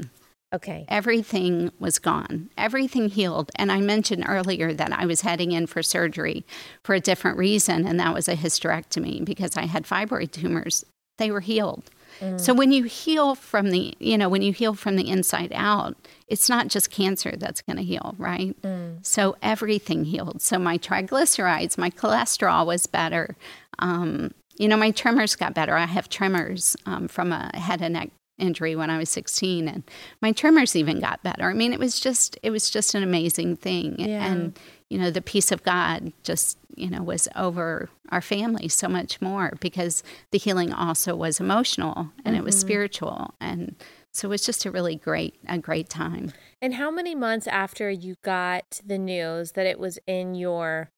okay. 0.53 0.85
Everything 0.87 1.71
was 1.79 1.99
gone. 1.99 2.49
Everything 2.57 3.09
healed. 3.09 3.51
And 3.55 3.73
I 3.73 3.81
mentioned 3.81 4.23
earlier 4.25 4.73
that 4.73 4.93
I 4.93 5.05
was 5.05 5.19
heading 5.21 5.51
in 5.51 5.67
for 5.67 5.83
surgery 5.83 6.45
for 6.85 6.95
a 6.95 7.01
different 7.01 7.37
reason, 7.37 7.85
and 7.85 7.99
that 7.99 8.13
was 8.13 8.29
a 8.29 8.35
hysterectomy 8.37 9.25
because 9.25 9.57
I 9.57 9.65
had 9.65 9.83
fibroid 9.83 10.31
tumors. 10.31 10.85
They 11.17 11.29
were 11.29 11.41
healed. 11.41 11.89
So 12.37 12.53
when 12.53 12.71
you 12.71 12.83
heal 12.85 13.35
from 13.35 13.71
the, 13.71 13.93
you 13.99 14.17
know, 14.17 14.29
when 14.29 14.41
you 14.41 14.53
heal 14.53 14.73
from 14.73 14.95
the 14.95 15.09
inside 15.09 15.51
out, 15.53 15.95
it's 16.27 16.49
not 16.49 16.67
just 16.69 16.89
cancer 16.91 17.33
that's 17.37 17.61
going 17.61 17.77
to 17.77 17.83
heal, 17.83 18.15
right? 18.17 18.55
So 19.01 19.35
everything 19.41 20.05
healed. 20.05 20.41
So 20.41 20.57
my 20.57 20.77
triglycerides, 20.77 21.77
my 21.77 21.89
cholesterol 21.89 22.65
was 22.65 22.87
better. 22.87 23.35
Um, 23.79 24.33
you 24.57 24.67
know, 24.67 24.77
my 24.77 24.91
tremors 24.91 25.35
got 25.35 25.53
better. 25.53 25.75
I 25.75 25.85
have 25.85 26.09
tremors 26.09 26.75
um, 26.85 27.07
from 27.07 27.31
a 27.31 27.51
head 27.57 27.81
and 27.81 27.93
neck 27.93 28.09
injury 28.37 28.75
when 28.75 28.89
I 28.89 28.97
was 28.97 29.09
16 29.09 29.67
and 29.67 29.83
my 30.21 30.31
tremors 30.31 30.75
even 30.75 30.99
got 30.99 31.23
better. 31.23 31.49
I 31.49 31.53
mean, 31.53 31.73
it 31.73 31.79
was 31.79 31.99
just 31.99 32.37
it 32.43 32.51
was 32.51 32.69
just 32.69 32.93
an 32.95 33.03
amazing 33.03 33.57
thing. 33.57 33.95
Yeah. 33.97 34.25
And 34.25 34.59
you 34.89 34.97
know, 34.97 35.09
the 35.09 35.21
peace 35.21 35.51
of 35.51 35.63
God 35.63 36.13
just, 36.23 36.57
you 36.75 36.89
know, 36.89 37.01
was 37.01 37.27
over 37.35 37.89
our 38.09 38.21
family 38.21 38.67
so 38.67 38.87
much 38.87 39.21
more 39.21 39.53
because 39.59 40.03
the 40.31 40.37
healing 40.37 40.71
also 40.71 41.15
was 41.15 41.39
emotional 41.39 42.11
and 42.23 42.35
it 42.35 42.43
was 42.43 42.57
spiritual 42.57 43.33
and 43.39 43.75
so 44.13 44.29
it 44.29 44.29
was 44.29 44.45
just 44.45 44.65
a 44.65 44.71
really 44.71 44.95
great 44.95 45.35
a 45.47 45.57
great 45.57 45.89
time. 45.89 46.31
And 46.61 46.75
how 46.75 46.89
many 46.89 47.15
months 47.15 47.47
after 47.47 47.89
you 47.89 48.15
got 48.23 48.79
the 48.85 48.97
news 48.97 49.51
that 49.53 49.65
it 49.65 49.77
was 49.77 49.99
in 50.07 50.35
your 50.35 50.89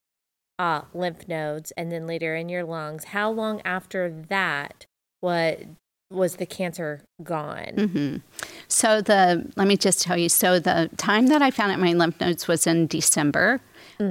uh, 0.59 0.81
lymph 0.93 1.27
nodes 1.27 1.71
and 1.71 1.91
then 1.91 2.05
later 2.05 2.35
in 2.35 2.47
your 2.47 2.63
lungs, 2.63 3.05
how 3.05 3.31
long 3.31 3.61
after 3.65 4.11
that 4.29 4.85
what 5.19 5.61
was 6.11 6.35
the 6.35 6.45
cancer 6.45 7.01
gone? 7.23 7.89
hmm 7.91 8.17
So 8.67 9.01
the 9.01 9.51
let 9.55 9.67
me 9.67 9.77
just 9.77 10.01
tell 10.01 10.17
you. 10.17 10.29
So 10.29 10.59
the 10.59 10.89
time 10.97 11.27
that 11.27 11.41
I 11.41 11.49
found 11.49 11.71
out 11.71 11.79
my 11.79 11.93
lymph 11.93 12.19
nodes 12.21 12.47
was 12.47 12.67
in 12.67 12.85
December. 12.85 13.61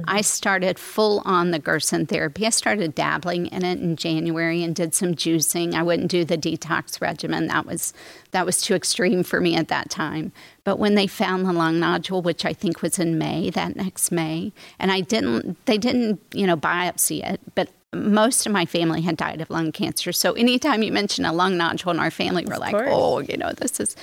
I 0.05 0.21
started 0.21 0.77
full 0.77 1.21
on 1.25 1.51
the 1.51 1.59
Gerson 1.59 2.05
therapy. 2.05 2.45
I 2.45 2.49
started 2.49 2.93
dabbling 2.93 3.47
in 3.47 3.63
it 3.63 3.79
in 3.79 3.95
January 3.95 4.63
and 4.63 4.75
did 4.75 4.93
some 4.93 5.13
juicing. 5.15 5.73
I 5.73 5.83
wouldn't 5.83 6.11
do 6.11 6.25
the 6.25 6.37
detox 6.37 6.99
regimen. 7.01 7.47
That 7.47 7.65
was 7.65 7.93
that 8.31 8.45
was 8.45 8.61
too 8.61 8.75
extreme 8.75 9.23
for 9.23 9.39
me 9.39 9.55
at 9.55 9.69
that 9.69 9.89
time. 9.89 10.31
But 10.63 10.77
when 10.77 10.95
they 10.95 11.07
found 11.07 11.45
the 11.45 11.53
lung 11.53 11.79
nodule, 11.79 12.21
which 12.21 12.43
I 12.43 12.53
think 12.53 12.81
was 12.81 12.99
in 12.99 13.17
May, 13.17 13.49
that 13.51 13.75
next 13.75 14.11
May, 14.11 14.51
and 14.77 14.91
I 14.91 15.01
didn't 15.01 15.65
they 15.65 15.77
didn't, 15.77 16.19
you 16.33 16.45
know, 16.45 16.57
biopsy 16.57 17.23
it, 17.23 17.39
but 17.55 17.69
most 17.93 18.45
of 18.45 18.51
my 18.51 18.65
family 18.65 19.01
had 19.01 19.15
died 19.15 19.41
of 19.41 19.49
lung 19.49 19.71
cancer. 19.71 20.11
So 20.11 20.33
anytime 20.33 20.83
you 20.83 20.91
mention 20.91 21.25
a 21.25 21.31
lung 21.33 21.57
nodule 21.57 21.91
in 21.91 21.99
our 21.99 22.11
family, 22.11 22.45
we're 22.45 22.57
like, 22.57 22.73
course. 22.73 22.89
oh, 22.91 23.19
you 23.19 23.37
know, 23.37 23.53
this 23.53 23.79
is. 23.79 23.95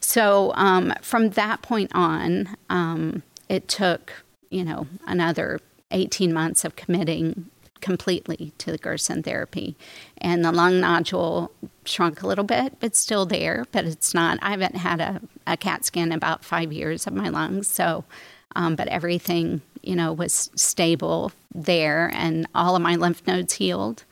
So 0.00 0.52
um, 0.54 0.92
from 1.00 1.30
that 1.30 1.62
point 1.62 1.90
on, 1.94 2.54
um, 2.68 3.22
it 3.48 3.66
took, 3.66 4.12
you 4.50 4.64
know, 4.64 4.86
another 5.06 5.60
18 5.90 6.32
months 6.32 6.64
of 6.64 6.76
committing 6.76 7.46
completely 7.80 8.52
to 8.58 8.70
the 8.70 8.78
Gerson 8.78 9.22
therapy. 9.22 9.74
And 10.18 10.44
the 10.44 10.52
lung 10.52 10.80
nodule 10.80 11.50
shrunk 11.84 12.22
a 12.22 12.26
little 12.26 12.44
bit, 12.44 12.78
but 12.78 12.94
still 12.94 13.24
there, 13.24 13.64
but 13.72 13.86
it's 13.86 14.12
not, 14.12 14.38
I 14.42 14.50
haven't 14.50 14.76
had 14.76 15.00
a, 15.00 15.20
a 15.46 15.56
CAT 15.56 15.84
scan 15.84 16.08
in 16.08 16.12
about 16.12 16.44
five 16.44 16.72
years 16.72 17.06
of 17.06 17.14
my 17.14 17.28
lungs. 17.30 17.68
So, 17.68 18.04
um, 18.54 18.76
but 18.76 18.88
everything, 18.88 19.62
you 19.82 19.96
know, 19.96 20.12
was 20.12 20.50
stable 20.54 21.32
there 21.54 22.10
and 22.14 22.46
all 22.54 22.76
of 22.76 22.82
my 22.82 22.96
lymph 22.96 23.26
nodes 23.26 23.54
healed. 23.54 24.04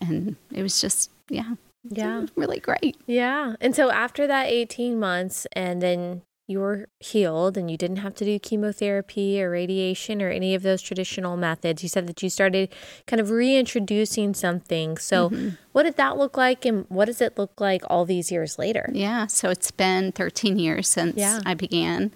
And 0.00 0.36
it 0.52 0.62
was 0.62 0.80
just, 0.80 1.10
yeah, 1.28 1.54
Yeah. 1.90 2.26
really 2.36 2.60
great. 2.60 2.96
Yeah. 3.06 3.54
And 3.60 3.74
so 3.74 3.90
after 3.90 4.28
that 4.28 4.46
18 4.46 5.00
months, 5.00 5.44
and 5.54 5.82
then 5.82 6.22
you 6.48 6.58
were 6.60 6.88
healed 6.98 7.58
and 7.58 7.70
you 7.70 7.76
didn't 7.76 7.98
have 7.98 8.14
to 8.16 8.24
do 8.24 8.38
chemotherapy 8.38 9.40
or 9.40 9.50
radiation 9.50 10.22
or 10.22 10.30
any 10.30 10.54
of 10.54 10.62
those 10.62 10.80
traditional 10.80 11.36
methods, 11.36 11.82
you 11.82 11.90
said 11.90 12.06
that 12.06 12.22
you 12.22 12.30
started 12.30 12.70
kind 13.06 13.20
of 13.20 13.30
reintroducing 13.30 14.32
something. 14.34 14.96
So, 14.96 15.30
what 15.72 15.82
did 15.82 15.96
that 15.98 16.16
look 16.16 16.36
like? 16.38 16.64
And 16.64 16.86
what 16.88 17.04
does 17.04 17.20
it 17.20 17.36
look 17.38 17.60
like 17.60 17.82
all 17.90 18.04
these 18.06 18.32
years 18.32 18.58
later? 18.58 18.88
Yeah, 18.92 19.26
so 19.26 19.50
it's 19.50 19.70
been 19.70 20.10
13 20.10 20.58
years 20.58 20.88
since 20.88 21.16
Yeah. 21.16 21.40
I 21.44 21.52
began. 21.54 22.12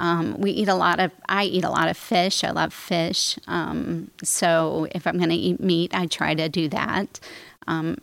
Um, 0.00 0.40
we 0.40 0.50
eat 0.50 0.66
a 0.68 0.74
lot 0.74 0.98
of, 0.98 1.12
I 1.28 1.44
eat 1.44 1.62
a 1.62 1.70
lot 1.70 1.88
of 1.88 1.96
fish. 1.96 2.42
I 2.42 2.50
love 2.50 2.72
fish. 2.72 3.38
Um, 3.46 4.10
so 4.24 4.88
if 4.92 5.06
I'm 5.06 5.18
going 5.18 5.28
to 5.28 5.36
eat 5.36 5.60
meat, 5.60 5.94
I 5.94 6.06
try 6.06 6.34
to 6.34 6.48
do 6.48 6.68
that. 6.70 7.20
Um, 7.66 7.98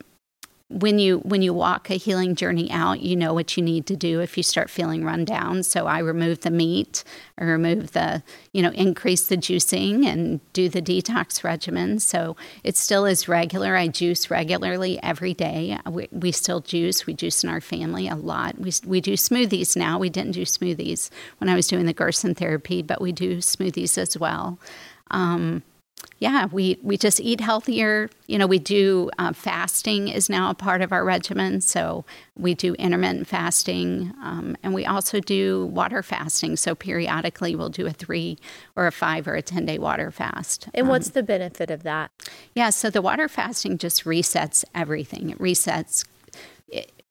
when 0.72 0.98
you 0.98 1.18
when 1.18 1.42
you 1.42 1.52
walk 1.52 1.90
a 1.90 1.94
healing 1.94 2.34
journey 2.34 2.70
out, 2.70 3.00
you 3.00 3.14
know 3.14 3.34
what 3.34 3.56
you 3.56 3.62
need 3.62 3.86
to 3.86 3.96
do 3.96 4.20
if 4.20 4.36
you 4.36 4.42
start 4.42 4.70
feeling 4.70 5.04
run 5.04 5.24
down. 5.24 5.62
So 5.62 5.86
I 5.86 5.98
remove 5.98 6.40
the 6.40 6.50
meat, 6.50 7.04
I 7.38 7.44
remove 7.44 7.92
the 7.92 8.22
you 8.52 8.62
know 8.62 8.70
increase 8.70 9.28
the 9.28 9.36
juicing 9.36 10.06
and 10.06 10.40
do 10.52 10.68
the 10.68 10.80
detox 10.80 11.44
regimen. 11.44 11.98
So 11.98 12.36
it 12.64 12.76
still 12.76 13.04
is 13.04 13.28
regular. 13.28 13.76
I 13.76 13.88
juice 13.88 14.30
regularly 14.30 15.02
every 15.02 15.34
day. 15.34 15.78
We, 15.88 16.08
we 16.10 16.32
still 16.32 16.60
juice. 16.60 17.06
We 17.06 17.14
juice 17.14 17.44
in 17.44 17.50
our 17.50 17.60
family 17.60 18.08
a 18.08 18.16
lot. 18.16 18.58
We 18.58 18.72
we 18.86 19.00
do 19.00 19.14
smoothies 19.14 19.76
now. 19.76 19.98
We 19.98 20.10
didn't 20.10 20.32
do 20.32 20.42
smoothies 20.42 21.10
when 21.38 21.50
I 21.50 21.54
was 21.54 21.66
doing 21.68 21.86
the 21.86 21.92
Gerson 21.92 22.34
therapy, 22.34 22.82
but 22.82 23.00
we 23.00 23.12
do 23.12 23.38
smoothies 23.38 23.98
as 23.98 24.16
well. 24.16 24.58
Um, 25.10 25.62
yeah, 26.18 26.46
we, 26.46 26.78
we 26.82 26.96
just 26.96 27.20
eat 27.20 27.40
healthier. 27.40 28.08
You 28.26 28.38
know, 28.38 28.46
we 28.46 28.58
do 28.60 29.10
uh, 29.18 29.32
fasting 29.32 30.08
is 30.08 30.30
now 30.30 30.50
a 30.50 30.54
part 30.54 30.80
of 30.80 30.92
our 30.92 31.04
regimen. 31.04 31.60
So 31.60 32.04
we 32.38 32.54
do 32.54 32.74
intermittent 32.74 33.26
fasting, 33.26 34.12
um, 34.22 34.56
and 34.62 34.72
we 34.72 34.86
also 34.86 35.18
do 35.18 35.66
water 35.66 36.02
fasting. 36.02 36.56
So 36.56 36.74
periodically, 36.74 37.56
we'll 37.56 37.70
do 37.70 37.86
a 37.86 37.92
three 37.92 38.38
or 38.76 38.86
a 38.86 38.92
five 38.92 39.26
or 39.26 39.34
a 39.34 39.42
ten 39.42 39.66
day 39.66 39.78
water 39.78 40.10
fast. 40.10 40.68
And 40.74 40.88
what's 40.88 41.10
the 41.10 41.22
benefit 41.22 41.70
of 41.70 41.82
that? 41.82 42.12
Yeah, 42.54 42.70
so 42.70 42.88
the 42.88 43.02
water 43.02 43.28
fasting 43.28 43.78
just 43.78 44.04
resets 44.04 44.64
everything. 44.74 45.30
It 45.30 45.38
resets 45.38 46.04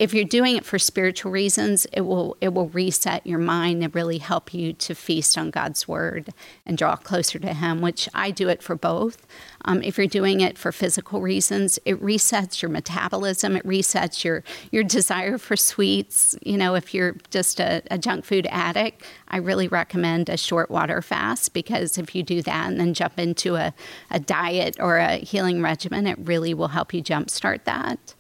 if 0.02 0.16
you're 0.16 0.26
doing 0.26 0.56
it 0.56 0.66
for 0.66 0.80
spiritual 0.80 1.32
reasons, 1.32 1.86
it 1.94 2.02
will 2.02 2.36
it 2.42 2.56
will 2.56 2.70
reset 2.70 3.28
your 3.28 3.38
mind 3.38 3.84
and 3.84 3.94
really 3.94 4.18
help 4.18 4.52
you 4.52 4.74
to 4.74 4.96
feast 4.96 5.38
on 5.38 5.52
God's 5.52 5.88
word 5.88 6.34
and 6.66 6.76
draw 6.76 6.96
closer 6.96 7.38
to 7.38 7.54
Him. 7.54 7.82
Which 7.82 8.10
I 8.12 8.32
do 8.32 8.50
it 8.50 8.64
for 8.64 8.76
both. 8.76 9.28
Um, 9.64 9.84
if 9.84 10.00
you're 10.00 10.08
doing 10.08 10.42
it 10.42 10.58
for 10.58 10.72
physical 10.72 11.22
reasons, 11.22 11.78
it 11.86 12.02
resets 12.02 12.64
your 12.64 12.70
metabolism. 12.72 13.56
It 13.56 13.64
resets 13.64 14.24
your 14.24 14.44
your 14.72 14.84
desire 14.84 15.38
for 15.38 15.56
sweets. 15.56 16.36
You 16.42 16.58
know, 16.58 16.74
if 16.74 16.96
you're 16.96 17.16
just 17.30 17.60
a, 17.60 17.84
a 17.92 18.00
junk 18.00 18.26
food 18.26 18.48
addict, 18.50 19.04
I 19.28 19.38
really 19.38 19.68
recommend 19.68 20.30
a 20.30 20.38
short 20.38 20.72
water 20.72 21.04
fast 21.04 21.54
because 21.54 22.00
if 22.00 22.16
you 22.16 22.24
do 22.24 22.42
that 22.42 22.72
and 22.72 22.80
then 22.80 22.96
jump 22.96 23.20
into 23.20 23.54
a, 23.54 23.72
a 24.10 24.20
diet 24.20 24.78
or 24.80 24.98
a 24.98 25.18
healing 25.18 25.62
regimen, 25.62 26.08
it 26.08 26.18
really 26.18 26.56
will 26.56 26.70
help 26.70 26.92
you 26.92 27.04
jumpstart 27.04 27.66
that. 27.66 28.16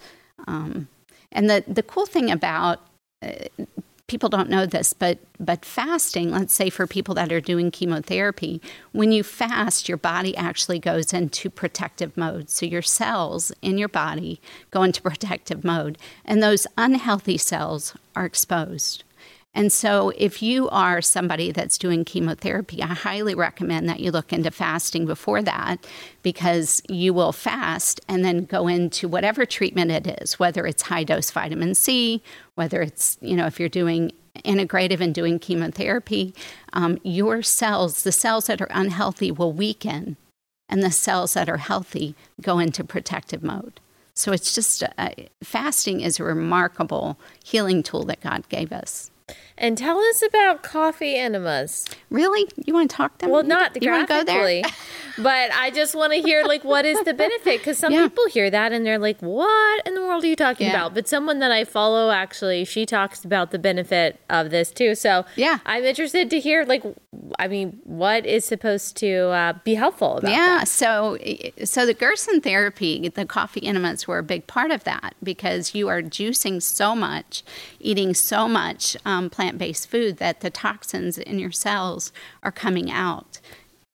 Um, 0.45 0.87
and 1.31 1.49
the, 1.49 1.63
the 1.67 1.83
cool 1.83 2.05
thing 2.05 2.31
about 2.31 2.79
uh, 3.21 3.31
people 4.11 4.27
don't 4.27 4.49
know 4.49 4.65
this, 4.65 4.91
but 4.91 5.19
but 5.39 5.63
fasting, 5.63 6.31
let's 6.31 6.53
say 6.53 6.69
for 6.69 6.85
people 6.85 7.15
that 7.15 7.31
are 7.31 7.39
doing 7.39 7.71
chemotherapy, 7.71 8.61
when 8.91 9.13
you 9.13 9.23
fast, 9.23 9.87
your 9.87 9.97
body 9.97 10.35
actually 10.35 10.79
goes 10.79 11.13
into 11.13 11.49
protective 11.49 12.17
mode. 12.17 12.49
So 12.49 12.65
your 12.65 12.81
cells 12.81 13.53
in 13.61 13.77
your 13.77 13.87
body 13.87 14.41
go 14.69 14.83
into 14.83 15.01
protective 15.11 15.63
mode, 15.63 15.97
and 16.25 16.43
those 16.43 16.67
unhealthy 16.77 17.37
cells 17.37 17.95
are 18.13 18.25
exposed. 18.25 19.05
And 19.53 19.71
so, 19.71 20.13
if 20.17 20.41
you 20.41 20.69
are 20.69 21.01
somebody 21.01 21.51
that's 21.51 21.77
doing 21.77 22.05
chemotherapy, 22.05 22.81
I 22.81 22.87
highly 22.87 23.35
recommend 23.35 23.89
that 23.89 23.99
you 23.99 24.09
look 24.09 24.31
into 24.31 24.49
fasting 24.49 25.05
before 25.05 25.41
that 25.41 25.85
because 26.23 26.81
you 26.87 27.13
will 27.13 27.33
fast 27.33 27.99
and 28.07 28.23
then 28.23 28.45
go 28.45 28.67
into 28.69 29.09
whatever 29.09 29.45
treatment 29.45 29.91
it 29.91 30.21
is, 30.21 30.39
whether 30.39 30.65
it's 30.65 30.83
high 30.83 31.03
dose 31.03 31.31
vitamin 31.31 31.75
C, 31.75 32.23
whether 32.55 32.81
it's, 32.81 33.17
you 33.19 33.35
know, 33.35 33.45
if 33.45 33.59
you're 33.59 33.67
doing 33.67 34.13
integrative 34.45 35.01
and 35.01 35.13
doing 35.13 35.37
chemotherapy, 35.37 36.33
um, 36.71 36.97
your 37.03 37.41
cells, 37.41 38.03
the 38.03 38.13
cells 38.13 38.47
that 38.47 38.61
are 38.61 38.71
unhealthy, 38.71 39.31
will 39.31 39.51
weaken, 39.51 40.15
and 40.69 40.81
the 40.81 40.91
cells 40.91 41.33
that 41.33 41.49
are 41.49 41.57
healthy 41.57 42.15
go 42.39 42.57
into 42.57 42.85
protective 42.85 43.43
mode. 43.43 43.81
So, 44.13 44.31
it's 44.31 44.55
just 44.55 44.81
uh, 44.97 45.09
fasting 45.43 45.99
is 45.99 46.21
a 46.21 46.23
remarkable 46.23 47.19
healing 47.43 47.83
tool 47.83 48.05
that 48.05 48.21
God 48.21 48.47
gave 48.47 48.71
us. 48.71 49.10
And 49.61 49.77
tell 49.77 49.99
us 49.99 50.23
about 50.23 50.63
coffee 50.63 51.15
enemas. 51.15 51.85
Really? 52.09 52.49
You 52.65 52.73
want 52.73 52.89
to 52.89 52.97
talk 52.97 53.19
to 53.19 53.25
them? 53.25 53.29
Well, 53.29 53.43
not 53.43 53.75
you 53.75 53.87
graphically, 53.87 54.65
but 55.19 55.51
I 55.51 55.69
just 55.69 55.93
want 55.93 56.13
to 56.13 56.19
hear 56.19 56.43
like 56.43 56.63
what 56.63 56.83
is 56.83 56.99
the 57.03 57.13
benefit? 57.13 57.59
Because 57.59 57.77
some 57.77 57.93
yeah. 57.93 58.07
people 58.07 58.25
hear 58.25 58.49
that 58.49 58.73
and 58.73 58.83
they're 58.83 58.97
like, 58.97 59.21
"What 59.21 59.85
in 59.85 59.93
the 59.93 60.01
world 60.01 60.23
are 60.23 60.27
you 60.27 60.35
talking 60.35 60.65
yeah. 60.65 60.73
about?" 60.73 60.95
But 60.95 61.07
someone 61.07 61.37
that 61.39 61.51
I 61.51 61.63
follow 61.63 62.09
actually, 62.09 62.65
she 62.65 62.87
talks 62.87 63.23
about 63.23 63.51
the 63.51 63.59
benefit 63.59 64.19
of 64.31 64.49
this 64.49 64.71
too. 64.71 64.95
So 64.95 65.25
yeah, 65.35 65.59
I'm 65.63 65.83
interested 65.83 66.31
to 66.31 66.39
hear 66.39 66.65
like, 66.65 66.83
I 67.37 67.47
mean, 67.47 67.79
what 67.83 68.25
is 68.25 68.45
supposed 68.45 68.97
to 68.97 69.27
uh, 69.27 69.53
be 69.63 69.75
helpful 69.75 70.17
about 70.17 70.31
yeah. 70.31 70.57
That? 70.59 70.67
So, 70.67 71.17
so 71.63 71.85
the 71.85 71.93
Gerson 71.93 72.41
therapy, 72.41 73.09
the 73.09 73.25
coffee 73.25 73.63
enemas 73.63 74.07
were 74.07 74.17
a 74.17 74.23
big 74.23 74.47
part 74.47 74.71
of 74.71 74.85
that 74.85 75.13
because 75.21 75.75
you 75.75 75.87
are 75.87 76.01
juicing 76.01 76.61
so 76.61 76.95
much, 76.95 77.43
eating 77.79 78.13
so 78.13 78.47
much 78.47 78.97
um, 79.05 79.29
plant 79.29 79.50
plant 79.51 79.57
based 79.59 79.89
food 79.89 80.17
that 80.17 80.39
the 80.39 80.49
toxins 80.49 81.17
in 81.17 81.39
your 81.39 81.51
cells 81.51 82.11
are 82.43 82.51
coming 82.51 82.91
out. 82.91 83.39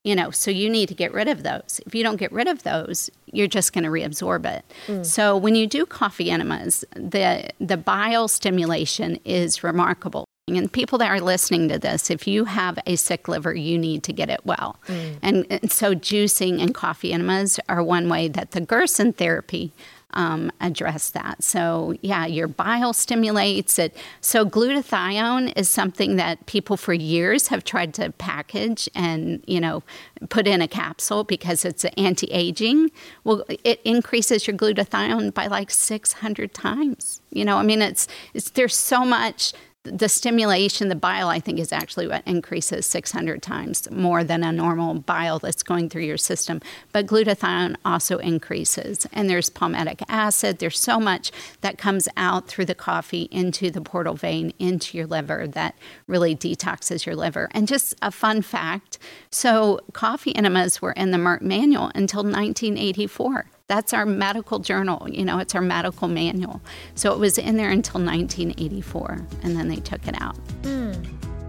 You 0.03 0.15
know, 0.15 0.31
so 0.31 0.51
you 0.51 0.69
need 0.69 0.87
to 0.87 0.95
get 0.95 1.13
rid 1.13 1.27
of 1.27 1.43
those. 1.43 1.81
If 1.85 1.93
you 1.93 2.01
don't 2.01 2.15
get 2.15 2.31
rid 2.31 2.47
of 2.47 2.63
those, 2.63 3.09
you're 3.25 3.47
just 3.47 3.73
going 3.73 3.83
to 3.83 3.89
reabsorb 3.89 4.45
it. 4.45 4.63
Mm. 4.87 5.05
So 5.05 5.35
when 5.35 5.55
you 5.55 5.67
do 5.67 5.85
coffee 5.85 6.31
enemas, 6.31 6.85
the 6.95 7.49
the 7.59 7.77
bile 7.77 8.27
stimulation 8.27 9.19
is 9.25 9.63
remarkable. 9.63 10.23
And 10.49 10.71
people 10.71 10.97
that 10.99 11.11
are 11.11 11.19
listening 11.19 11.67
to 11.67 11.77
this, 11.77 12.09
if 12.09 12.25
you 12.25 12.45
have 12.45 12.79
a 12.85 12.95
sick 12.95 13.27
liver, 13.27 13.53
you 13.53 13.77
need 13.77 14.03
to 14.03 14.13
get 14.13 14.29
it 14.29 14.39
well. 14.45 14.77
Mm. 14.87 15.17
And, 15.21 15.45
and, 15.49 15.69
so, 15.69 15.93
juicing 15.93 16.61
and 16.61 16.73
coffee 16.73 17.11
enemas 17.11 17.59
are 17.67 17.83
one 17.83 18.07
way 18.07 18.29
that 18.29 18.51
the 18.51 18.61
Gerson 18.61 19.11
therapy 19.11 19.73
um, 20.13 20.51
address 20.61 21.09
that. 21.11 21.43
So, 21.43 21.95
yeah, 22.01 22.25
your 22.25 22.47
bile 22.47 22.93
stimulates 22.93 23.77
it. 23.77 23.95
So, 24.21 24.45
glutathione 24.45 25.53
is 25.55 25.69
something 25.69 26.15
that 26.15 26.45
people 26.45 26.77
for 26.77 26.93
years 26.93 27.47
have 27.47 27.63
tried 27.63 27.93
to 27.95 28.11
package 28.13 28.89
and, 28.95 29.43
you 29.45 29.59
know, 29.59 29.83
put 30.29 30.47
in 30.47 30.61
a 30.61 30.67
capsule 30.67 31.23
because 31.23 31.65
it's 31.65 31.85
anti 31.97 32.27
aging. 32.27 32.91
Well, 33.23 33.43
it 33.63 33.81
increases 33.83 34.47
your 34.47 34.55
glutathione 34.55 35.33
by 35.33 35.47
like 35.47 35.71
600 35.71 36.53
times. 36.53 37.21
You 37.31 37.45
know, 37.45 37.57
I 37.57 37.63
mean, 37.63 37.81
it's, 37.81 38.07
it's 38.33 38.49
there's 38.51 38.75
so 38.75 39.03
much 39.03 39.53
the 39.91 40.09
stimulation, 40.09 40.89
the 40.89 40.95
bile, 40.95 41.29
I 41.29 41.39
think, 41.39 41.59
is 41.59 41.71
actually 41.71 42.07
what 42.07 42.23
increases 42.25 42.85
600 42.85 43.41
times 43.41 43.89
more 43.91 44.23
than 44.23 44.43
a 44.43 44.51
normal 44.51 44.95
bile 44.95 45.39
that's 45.39 45.63
going 45.63 45.89
through 45.89 46.03
your 46.03 46.17
system. 46.17 46.61
But 46.91 47.07
glutathione 47.07 47.75
also 47.83 48.17
increases. 48.17 49.07
And 49.13 49.29
there's 49.29 49.49
palmitic 49.49 50.03
acid. 50.07 50.59
There's 50.59 50.79
so 50.79 50.99
much 50.99 51.31
that 51.61 51.77
comes 51.77 52.07
out 52.17 52.47
through 52.47 52.65
the 52.65 52.75
coffee 52.75 53.27
into 53.31 53.71
the 53.71 53.81
portal 53.81 54.13
vein, 54.13 54.53
into 54.59 54.97
your 54.97 55.07
liver, 55.07 55.47
that 55.47 55.75
really 56.07 56.35
detoxes 56.35 57.05
your 57.05 57.15
liver. 57.15 57.49
And 57.51 57.67
just 57.67 57.95
a 58.01 58.11
fun 58.11 58.41
fact 58.41 58.97
so, 59.31 59.79
coffee 59.93 60.35
enemas 60.35 60.81
were 60.81 60.93
in 60.93 61.11
the 61.11 61.17
Merck 61.17 61.41
manual 61.41 61.91
until 61.93 62.23
1984. 62.23 63.45
That's 63.67 63.93
our 63.93 64.05
medical 64.05 64.59
journal, 64.59 65.09
you 65.09 65.25
know, 65.25 65.39
it's 65.39 65.53
our 65.53 65.61
medical 65.61 66.07
manual. 66.07 66.61
So 66.95 67.11
it 67.11 67.19
was 67.19 67.37
in 67.37 67.57
there 67.57 67.69
until 67.69 67.99
1984, 67.99 69.27
and 69.43 69.57
then 69.57 69.67
they 69.67 69.75
took 69.75 70.07
it 70.07 70.15
out. 70.21 70.37
Hmm. 70.63 70.93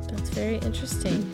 That's 0.08 0.30
very 0.30 0.56
interesting. 0.56 1.30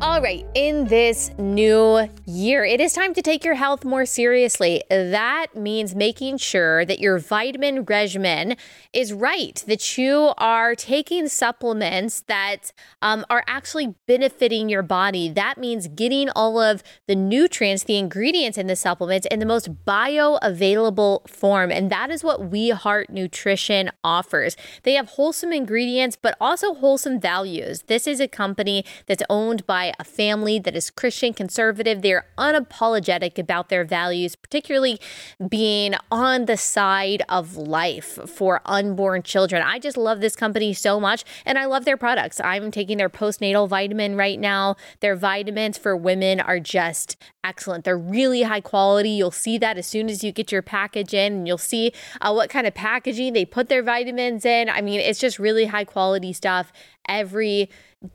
All 0.00 0.20
right, 0.20 0.44
in 0.54 0.86
this 0.86 1.30
new 1.38 2.10
year, 2.26 2.64
it 2.64 2.80
is 2.80 2.92
time 2.92 3.14
to 3.14 3.22
take 3.22 3.44
your 3.44 3.54
health 3.54 3.84
more 3.84 4.04
seriously. 4.04 4.82
That 4.90 5.46
means 5.54 5.94
making 5.94 6.38
sure 6.38 6.84
that 6.84 6.98
your 6.98 7.18
vitamin 7.18 7.84
regimen 7.84 8.56
is 8.92 9.12
right, 9.12 9.62
that 9.66 9.96
you 9.96 10.34
are 10.36 10.74
taking 10.74 11.28
supplements 11.28 12.22
that 12.22 12.72
um, 13.02 13.24
are 13.30 13.44
actually 13.46 13.94
benefiting 14.06 14.68
your 14.68 14.82
body. 14.82 15.28
That 15.28 15.58
means 15.58 15.88
getting 15.88 16.28
all 16.30 16.60
of 16.60 16.82
the 17.06 17.14
nutrients, 17.14 17.84
the 17.84 17.96
ingredients 17.96 18.58
in 18.58 18.66
the 18.66 18.76
supplements 18.76 19.26
in 19.30 19.38
the 19.38 19.46
most 19.46 19.84
bioavailable 19.84 21.28
form. 21.28 21.70
And 21.70 21.88
that 21.90 22.10
is 22.10 22.22
what 22.22 22.50
We 22.50 22.70
Heart 22.70 23.10
Nutrition 23.10 23.90
offers. 24.02 24.56
They 24.82 24.94
have 24.94 25.10
wholesome 25.10 25.52
ingredients, 25.52 26.16
but 26.20 26.36
also 26.40 26.74
wholesome 26.74 27.20
values. 27.20 27.82
This 27.82 28.06
is 28.06 28.20
a 28.20 28.28
company 28.28 28.84
that's 29.06 29.22
owned 29.30 29.66
by 29.84 29.92
a 29.98 30.04
family 30.04 30.58
that 30.58 30.74
is 30.74 30.90
Christian 30.90 31.34
conservative. 31.34 32.00
They're 32.00 32.26
unapologetic 32.38 33.38
about 33.38 33.68
their 33.68 33.84
values, 33.84 34.34
particularly 34.34 34.98
being 35.46 35.94
on 36.10 36.46
the 36.46 36.56
side 36.56 37.22
of 37.28 37.56
life 37.56 38.18
for 38.26 38.62
unborn 38.64 39.22
children. 39.22 39.62
I 39.62 39.78
just 39.78 39.96
love 39.96 40.20
this 40.20 40.36
company 40.36 40.72
so 40.72 40.98
much 40.98 41.24
and 41.44 41.58
I 41.58 41.66
love 41.66 41.84
their 41.84 41.98
products. 41.98 42.40
I'm 42.42 42.70
taking 42.70 42.96
their 42.96 43.10
postnatal 43.10 43.68
vitamin 43.68 44.16
right 44.16 44.40
now. 44.40 44.76
Their 45.00 45.16
vitamins 45.16 45.76
for 45.76 45.94
women 45.94 46.40
are 46.40 46.60
just 46.60 47.16
excellent. 47.42 47.84
They're 47.84 47.98
really 47.98 48.42
high 48.42 48.62
quality. 48.62 49.10
You'll 49.10 49.30
see 49.30 49.58
that 49.58 49.76
as 49.76 49.86
soon 49.86 50.08
as 50.08 50.24
you 50.24 50.32
get 50.32 50.50
your 50.50 50.62
package 50.62 51.12
in 51.12 51.32
and 51.34 51.46
you'll 51.46 51.58
see 51.58 51.92
uh, 52.22 52.32
what 52.32 52.48
kind 52.48 52.66
of 52.66 52.72
packaging 52.72 53.34
they 53.34 53.44
put 53.44 53.68
their 53.68 53.82
vitamins 53.82 54.46
in. 54.46 54.70
I 54.70 54.80
mean, 54.80 55.00
it's 55.00 55.20
just 55.20 55.38
really 55.38 55.66
high 55.66 55.84
quality 55.84 56.32
stuff. 56.32 56.72
Every 57.06 57.68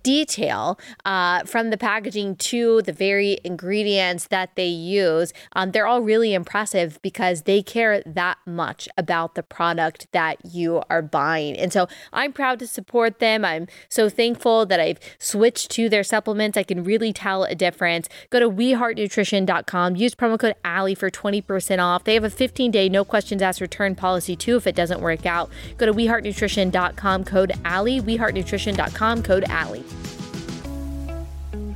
detail 0.04 0.80
uh, 1.06 1.44
from 1.44 1.70
the 1.70 1.78
packaging 1.78 2.36
to 2.36 2.82
the 2.84 2.94
very 2.94 3.40
ingredients 3.44 4.28
that 4.28 4.56
they 4.56 4.68
use. 4.68 5.34
Um, 5.54 5.72
they're 5.72 5.88
all 5.88 6.02
really 6.02 6.34
impressive 6.34 7.00
because 7.02 7.44
they 7.44 7.62
care 7.62 8.02
that 8.06 8.38
much 8.46 8.88
about 8.98 9.36
the 9.36 9.44
product 9.44 10.08
that 10.12 10.38
you 10.46 10.82
are 10.90 11.02
buying. 11.02 11.58
And 11.58 11.72
so 11.72 11.88
I'm 12.14 12.34
proud 12.34 12.60
to 12.60 12.68
support 12.68 13.20
them. 13.20 13.44
I'm 13.46 13.68
so 13.90 14.10
thankful 14.10 14.66
that 14.66 14.80
I've 14.80 15.00
switched 15.18 15.72
to 15.72 15.90
their 15.90 16.04
supplements. 16.04 16.58
I 16.58 16.64
can 16.64 16.84
really 16.84 17.14
tell 17.14 17.44
a 17.44 17.56
difference. 17.56 18.10
Go 18.30 18.40
to 18.40 18.50
weheartnutrition.com, 18.50 19.96
use 19.96 20.16
promo 20.16 20.40
code 20.40 20.56
Allie 20.64 20.96
for 20.96 21.10
20% 21.10 21.84
off. 21.84 22.04
They 22.04 22.14
have 22.14 22.24
a 22.24 22.30
15 22.30 22.72
day 22.72 22.90
no 22.90 23.04
questions 23.06 23.42
asked 23.42 23.62
return 23.62 23.96
policy 23.96 24.36
too 24.36 24.58
if 24.58 24.68
it 24.68 24.76
doesn't 24.76 25.02
work 25.02 25.26
out. 25.26 25.50
Go 25.78 25.86
to 25.86 25.94
weheartnutrition.com, 25.94 27.24
code 27.24 27.54
Allie, 27.66 28.02
weheartnutrition.com, 28.02 29.24
code 29.24 29.46
Allie. 29.80 31.70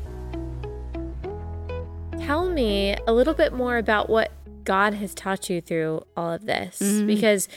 Tell 2.25 2.49
me 2.49 2.95
a 3.07 3.13
little 3.13 3.33
bit 3.33 3.53
more 3.53 3.77
about 3.77 4.09
what 4.09 4.31
God 4.63 4.93
has 4.93 5.13
taught 5.13 5.49
you 5.49 5.61
through 5.61 6.05
all 6.15 6.31
of 6.31 6.45
this 6.45 6.79
mm-hmm. 6.79 7.07
because 7.07 7.49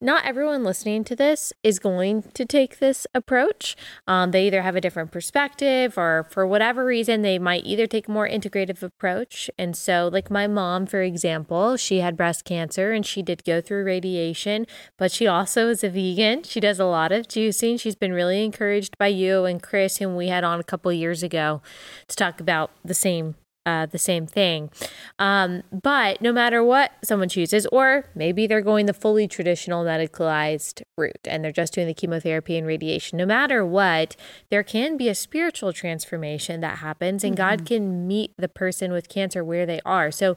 not 0.00 0.26
everyone 0.26 0.62
listening 0.62 1.04
to 1.04 1.16
this 1.16 1.52
is 1.62 1.78
going 1.78 2.22
to 2.34 2.44
take 2.44 2.78
this 2.78 3.06
approach. 3.14 3.76
Um, 4.06 4.30
they 4.30 4.46
either 4.46 4.62
have 4.62 4.76
a 4.76 4.80
different 4.80 5.10
perspective 5.10 5.96
or 5.96 6.26
for 6.30 6.46
whatever 6.46 6.84
reason, 6.84 7.22
they 7.22 7.38
might 7.38 7.64
either 7.64 7.86
take 7.86 8.08
a 8.08 8.10
more 8.10 8.28
integrative 8.28 8.82
approach. 8.82 9.50
And 9.58 9.74
so, 9.74 10.10
like 10.12 10.30
my 10.30 10.46
mom, 10.46 10.86
for 10.86 11.00
example, 11.00 11.76
she 11.76 12.00
had 12.00 12.16
breast 12.16 12.44
cancer 12.44 12.92
and 12.92 13.06
she 13.06 13.22
did 13.22 13.44
go 13.44 13.60
through 13.60 13.84
radiation, 13.84 14.66
but 14.98 15.10
she 15.10 15.26
also 15.26 15.68
is 15.68 15.82
a 15.82 15.88
vegan. 15.88 16.42
She 16.42 16.60
does 16.60 16.78
a 16.78 16.84
lot 16.84 17.10
of 17.10 17.26
juicing. 17.26 17.80
She's 17.80 17.96
been 17.96 18.12
really 18.12 18.44
encouraged 18.44 18.98
by 18.98 19.08
you 19.08 19.44
and 19.46 19.62
Chris, 19.62 19.96
whom 19.96 20.16
we 20.16 20.28
had 20.28 20.44
on 20.44 20.60
a 20.60 20.64
couple 20.64 20.92
years 20.92 21.22
ago 21.22 21.62
to 22.08 22.16
talk 22.16 22.40
about 22.40 22.70
the 22.84 22.94
same 22.94 23.34
uh, 23.66 23.84
the 23.84 23.98
same 23.98 24.26
thing. 24.26 24.70
Um, 25.18 25.64
but 25.72 26.22
no 26.22 26.32
matter 26.32 26.62
what 26.62 26.92
someone 27.04 27.28
chooses, 27.28 27.66
or 27.66 28.08
maybe 28.14 28.46
they're 28.46 28.62
going 28.62 28.86
the 28.86 28.94
fully 28.94 29.26
traditional 29.26 29.84
medicalized 29.84 30.82
route 30.96 31.18
and 31.24 31.44
they're 31.44 31.52
just 31.52 31.74
doing 31.74 31.88
the 31.88 31.94
chemotherapy 31.94 32.56
and 32.56 32.66
radiation, 32.66 33.18
no 33.18 33.26
matter 33.26 33.66
what, 33.66 34.16
there 34.50 34.62
can 34.62 34.96
be 34.96 35.08
a 35.08 35.14
spiritual 35.14 35.72
transformation 35.72 36.60
that 36.60 36.78
happens 36.78 37.24
and 37.24 37.36
mm-hmm. 37.36 37.48
God 37.48 37.66
can 37.66 38.06
meet 38.06 38.32
the 38.38 38.48
person 38.48 38.92
with 38.92 39.08
cancer 39.08 39.42
where 39.42 39.66
they 39.66 39.80
are. 39.84 40.10
So 40.10 40.36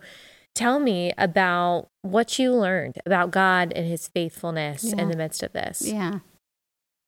tell 0.56 0.80
me 0.80 1.14
about 1.18 1.88
what 2.02 2.40
you 2.40 2.54
learned 2.54 2.98
about 3.06 3.32
God 3.32 3.72
and 3.76 3.88
his 3.88 4.08
faithfulness 4.08 4.84
yeah. 4.84 5.02
in 5.02 5.10
the 5.10 5.18
midst 5.18 5.44
of 5.44 5.54
this. 5.54 5.84
Yeah. 5.86 6.20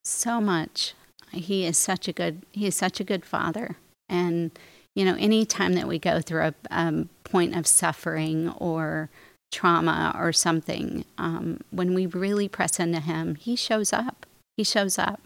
So 0.03 0.39
much. 0.39 0.93
He 1.31 1.65
is 1.65 1.77
such 1.77 2.07
a 2.07 2.13
good 2.13 2.45
he 2.51 2.67
is 2.67 2.75
such 2.75 2.99
a 2.99 3.03
good 3.03 3.25
father. 3.25 3.77
And 4.09 4.51
you 4.95 5.05
know, 5.05 5.15
any 5.19 5.45
time 5.45 5.73
that 5.73 5.87
we 5.87 5.99
go 5.99 6.21
through 6.21 6.41
a 6.41 6.53
um, 6.69 7.09
point 7.23 7.55
of 7.55 7.65
suffering 7.65 8.49
or 8.57 9.09
trauma 9.51 10.15
or 10.17 10.33
something, 10.33 11.05
um, 11.17 11.61
when 11.71 11.93
we 11.93 12.05
really 12.05 12.47
press 12.47 12.79
into 12.79 12.99
Him, 12.99 13.35
He 13.35 13.55
shows 13.55 13.93
up. 13.93 14.25
He 14.57 14.63
shows 14.63 14.97
up. 14.97 15.21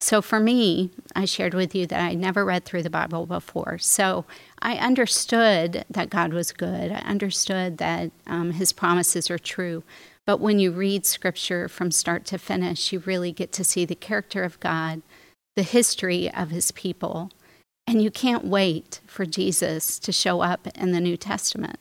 So 0.00 0.20
for 0.20 0.38
me, 0.38 0.90
I 1.16 1.24
shared 1.24 1.54
with 1.54 1.74
you 1.74 1.86
that 1.86 2.00
I 2.00 2.14
never 2.14 2.44
read 2.44 2.64
through 2.64 2.82
the 2.82 2.90
Bible 2.90 3.26
before. 3.26 3.78
So 3.78 4.24
I 4.60 4.76
understood 4.76 5.84
that 5.90 6.10
God 6.10 6.32
was 6.32 6.52
good. 6.52 6.92
I 6.92 6.98
understood 6.98 7.78
that 7.78 8.10
um, 8.26 8.52
His 8.52 8.72
promises 8.72 9.30
are 9.30 9.38
true. 9.38 9.82
But 10.26 10.40
when 10.40 10.58
you 10.58 10.72
read 10.72 11.06
Scripture 11.06 11.68
from 11.68 11.90
start 11.90 12.24
to 12.26 12.38
finish, 12.38 12.92
you 12.92 13.00
really 13.00 13.32
get 13.32 13.52
to 13.52 13.64
see 13.64 13.84
the 13.84 13.94
character 13.94 14.42
of 14.42 14.60
God, 14.60 15.02
the 15.56 15.62
history 15.62 16.32
of 16.32 16.50
His 16.50 16.70
people 16.70 17.30
and 17.86 18.02
you 18.02 18.10
can't 18.10 18.44
wait 18.44 19.00
for 19.06 19.26
Jesus 19.26 19.98
to 19.98 20.12
show 20.12 20.40
up 20.40 20.66
in 20.74 20.92
the 20.92 21.00
New 21.00 21.16
Testament. 21.16 21.78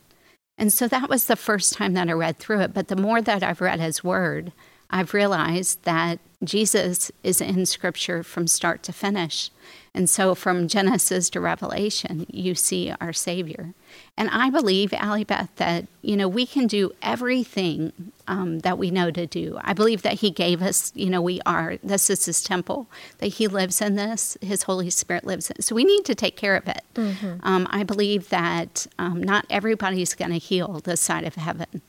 And 0.57 0.71
so 0.71 0.87
that 0.87 1.09
was 1.09 1.25
the 1.25 1.35
first 1.35 1.73
time 1.73 1.93
that 1.93 2.09
I 2.09 2.13
read 2.13 2.37
through 2.37 2.61
it. 2.61 2.73
But 2.73 2.87
the 2.87 2.95
more 2.95 3.21
that 3.21 3.43
I've 3.43 3.61
read 3.61 3.79
his 3.79 4.03
word, 4.03 4.51
I've 4.89 5.13
realized 5.13 5.83
that 5.83 6.19
Jesus 6.43 7.11
is 7.23 7.41
in 7.41 7.65
scripture 7.65 8.23
from 8.23 8.47
start 8.47 8.83
to 8.83 8.93
finish. 8.93 9.49
And 9.95 10.09
so 10.09 10.33
from 10.33 10.67
Genesis 10.67 11.29
to 11.31 11.39
Revelation, 11.39 12.25
you 12.29 12.55
see 12.55 12.93
our 12.99 13.13
Savior. 13.13 13.73
And 14.17 14.29
I 14.31 14.49
believe, 14.49 14.91
Allie 14.93 15.23
Beth, 15.23 15.49
that, 15.57 15.85
you 16.01 16.17
know, 16.17 16.27
we 16.27 16.47
can 16.47 16.65
do 16.65 16.91
everything 17.03 18.11
um, 18.27 18.59
that 18.59 18.79
we 18.79 18.89
know 18.89 19.11
to 19.11 19.27
do. 19.27 19.59
I 19.61 19.73
believe 19.73 20.01
that 20.01 20.15
He 20.15 20.31
gave 20.31 20.63
us, 20.63 20.91
you 20.95 21.11
know, 21.11 21.21
we 21.21 21.41
are, 21.45 21.77
this 21.83 22.09
is 22.09 22.25
His 22.25 22.41
temple, 22.41 22.87
that 23.19 23.27
He 23.27 23.47
lives 23.47 23.81
in 23.81 23.95
this, 23.95 24.35
His 24.41 24.63
Holy 24.63 24.89
Spirit 24.89 25.25
lives 25.25 25.51
in 25.51 25.61
So 25.61 25.75
we 25.75 25.83
need 25.83 26.05
to 26.05 26.15
take 26.15 26.37
care 26.37 26.55
of 26.55 26.67
it. 26.67 26.83
Mm-hmm. 26.95 27.37
Um, 27.43 27.67
I 27.69 27.83
believe 27.83 28.29
that 28.29 28.87
um, 28.97 29.21
not 29.21 29.45
everybody's 29.49 30.15
going 30.15 30.31
to 30.31 30.37
heal 30.37 30.81
this 30.83 31.01
side 31.01 31.23
of 31.23 31.35
heaven. 31.35 31.81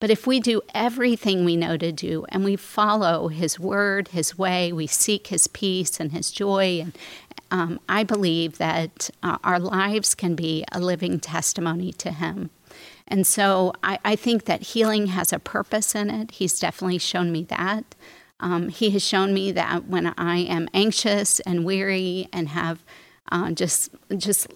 But 0.00 0.10
if 0.10 0.26
we 0.26 0.40
do 0.40 0.62
everything 0.74 1.44
we 1.44 1.56
know 1.56 1.76
to 1.76 1.92
do 1.92 2.24
and 2.30 2.42
we 2.42 2.56
follow 2.56 3.28
His 3.28 3.60
word, 3.60 4.08
His 4.08 4.36
way, 4.36 4.72
we 4.72 4.86
seek 4.86 5.28
His 5.28 5.46
peace 5.46 6.00
and 6.00 6.12
His 6.12 6.30
joy, 6.30 6.80
and 6.80 6.98
um, 7.50 7.80
I 7.88 8.02
believe 8.04 8.58
that 8.58 9.10
uh, 9.22 9.38
our 9.44 9.58
lives 9.58 10.14
can 10.14 10.34
be 10.34 10.64
a 10.72 10.80
living 10.80 11.20
testimony 11.20 11.92
to 11.94 12.12
Him. 12.12 12.50
And 13.06 13.26
so 13.26 13.72
I, 13.82 13.98
I, 14.04 14.16
think 14.16 14.44
that 14.44 14.62
healing 14.62 15.08
has 15.08 15.32
a 15.32 15.40
purpose 15.40 15.96
in 15.96 16.10
it. 16.10 16.30
He's 16.30 16.60
definitely 16.60 16.98
shown 16.98 17.32
me 17.32 17.42
that. 17.44 17.96
Um, 18.38 18.68
he 18.68 18.90
has 18.90 19.04
shown 19.04 19.34
me 19.34 19.50
that 19.52 19.86
when 19.86 20.14
I 20.16 20.38
am 20.38 20.68
anxious 20.72 21.40
and 21.40 21.64
weary 21.64 22.28
and 22.32 22.48
have 22.50 22.84
uh, 23.30 23.50
just 23.50 23.90
just 24.16 24.46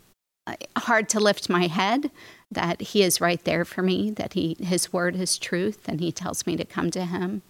uh, 0.47 0.55
hard 0.77 1.09
to 1.11 1.21
lift 1.21 1.51
my 1.51 1.67
head, 1.67 2.11
that 2.55 2.81
He 2.81 3.03
is 3.03 3.21
right 3.21 3.43
there 3.45 3.65
for 3.65 3.83
me, 3.83 4.11
that 4.13 4.33
He 4.33 4.57
His 4.61 4.93
word 4.93 5.17
is 5.17 5.39
truth, 5.39 5.81
and 5.87 6.01
He 6.01 6.11
tells 6.13 6.47
me 6.47 6.57
to 6.57 6.65
come 6.65 6.91
to 6.93 7.05
Him. 7.05 7.43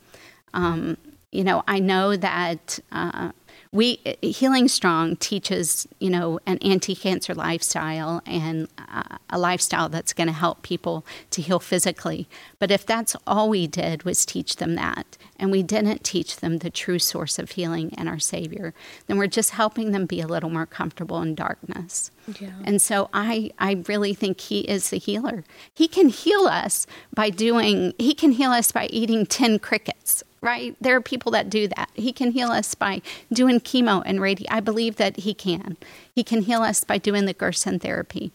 Um, 0.52 0.96
you 1.32 1.42
know, 1.42 1.64
I 1.66 1.80
know 1.80 2.16
that 2.16 2.78
uh, 2.92 3.32
we 3.74 3.98
Healing 4.22 4.68
Strong 4.68 5.16
teaches 5.16 5.86
you 5.98 6.08
know 6.08 6.38
an 6.46 6.58
anti-cancer 6.58 7.34
lifestyle 7.34 8.22
and 8.24 8.68
uh, 8.78 9.18
a 9.28 9.38
lifestyle 9.38 9.88
that's 9.88 10.12
going 10.12 10.28
to 10.28 10.32
help 10.32 10.62
people 10.62 11.04
to 11.30 11.42
heal 11.42 11.58
physically. 11.58 12.28
But 12.60 12.70
if 12.70 12.86
that's 12.86 13.16
all 13.26 13.50
we 13.50 13.66
did 13.66 14.04
was 14.04 14.24
teach 14.24 14.56
them 14.56 14.76
that, 14.76 15.18
and 15.38 15.50
we 15.50 15.64
didn't 15.64 16.04
teach 16.04 16.36
them 16.36 16.58
the 16.58 16.70
true 16.70 17.00
source 17.00 17.38
of 17.38 17.50
healing 17.50 17.92
and 17.98 18.08
our 18.08 18.20
Savior, 18.20 18.72
then 19.08 19.18
we're 19.18 19.26
just 19.26 19.50
helping 19.50 19.90
them 19.90 20.06
be 20.06 20.20
a 20.20 20.28
little 20.28 20.50
more 20.50 20.66
comfortable 20.66 21.20
in 21.20 21.34
darkness. 21.34 22.12
Yeah. 22.40 22.52
And 22.64 22.80
so 22.80 23.10
I, 23.12 23.50
I 23.58 23.82
really 23.88 24.14
think 24.14 24.40
he 24.40 24.60
is 24.60 24.90
the 24.90 24.98
healer. 24.98 25.42
He 25.74 25.88
can 25.88 26.08
heal 26.08 26.46
us 26.46 26.86
by 27.12 27.30
doing, 27.30 27.92
he 27.98 28.14
can 28.14 28.32
heal 28.32 28.52
us 28.52 28.70
by 28.70 28.86
eating 28.86 29.26
10 29.26 29.58
crickets 29.58 30.22
right? 30.44 30.76
There 30.78 30.94
are 30.94 31.00
people 31.00 31.32
that 31.32 31.48
do 31.48 31.66
that. 31.68 31.88
He 31.94 32.12
can 32.12 32.32
heal 32.32 32.50
us 32.50 32.74
by 32.74 33.00
doing 33.32 33.60
chemo 33.60 34.02
and 34.04 34.20
radi. 34.20 34.44
I 34.50 34.60
believe 34.60 34.96
that 34.96 35.16
he 35.16 35.32
can. 35.32 35.78
He 36.14 36.22
can 36.22 36.42
heal 36.42 36.60
us 36.60 36.84
by 36.84 36.98
doing 36.98 37.24
the 37.24 37.32
Gerson 37.32 37.78
therapy. 37.78 38.30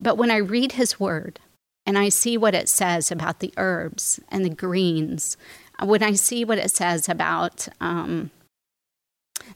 But 0.00 0.16
when 0.16 0.30
I 0.30 0.36
read 0.36 0.72
his 0.72 1.00
word 1.00 1.40
and 1.84 1.98
I 1.98 2.08
see 2.08 2.36
what 2.38 2.54
it 2.54 2.68
says 2.68 3.10
about 3.10 3.40
the 3.40 3.52
herbs 3.56 4.20
and 4.28 4.44
the 4.44 4.50
greens, 4.50 5.36
when 5.82 6.02
I 6.04 6.12
see 6.12 6.44
what 6.44 6.58
it 6.58 6.70
says 6.70 7.08
about 7.08 7.66
um, 7.80 8.30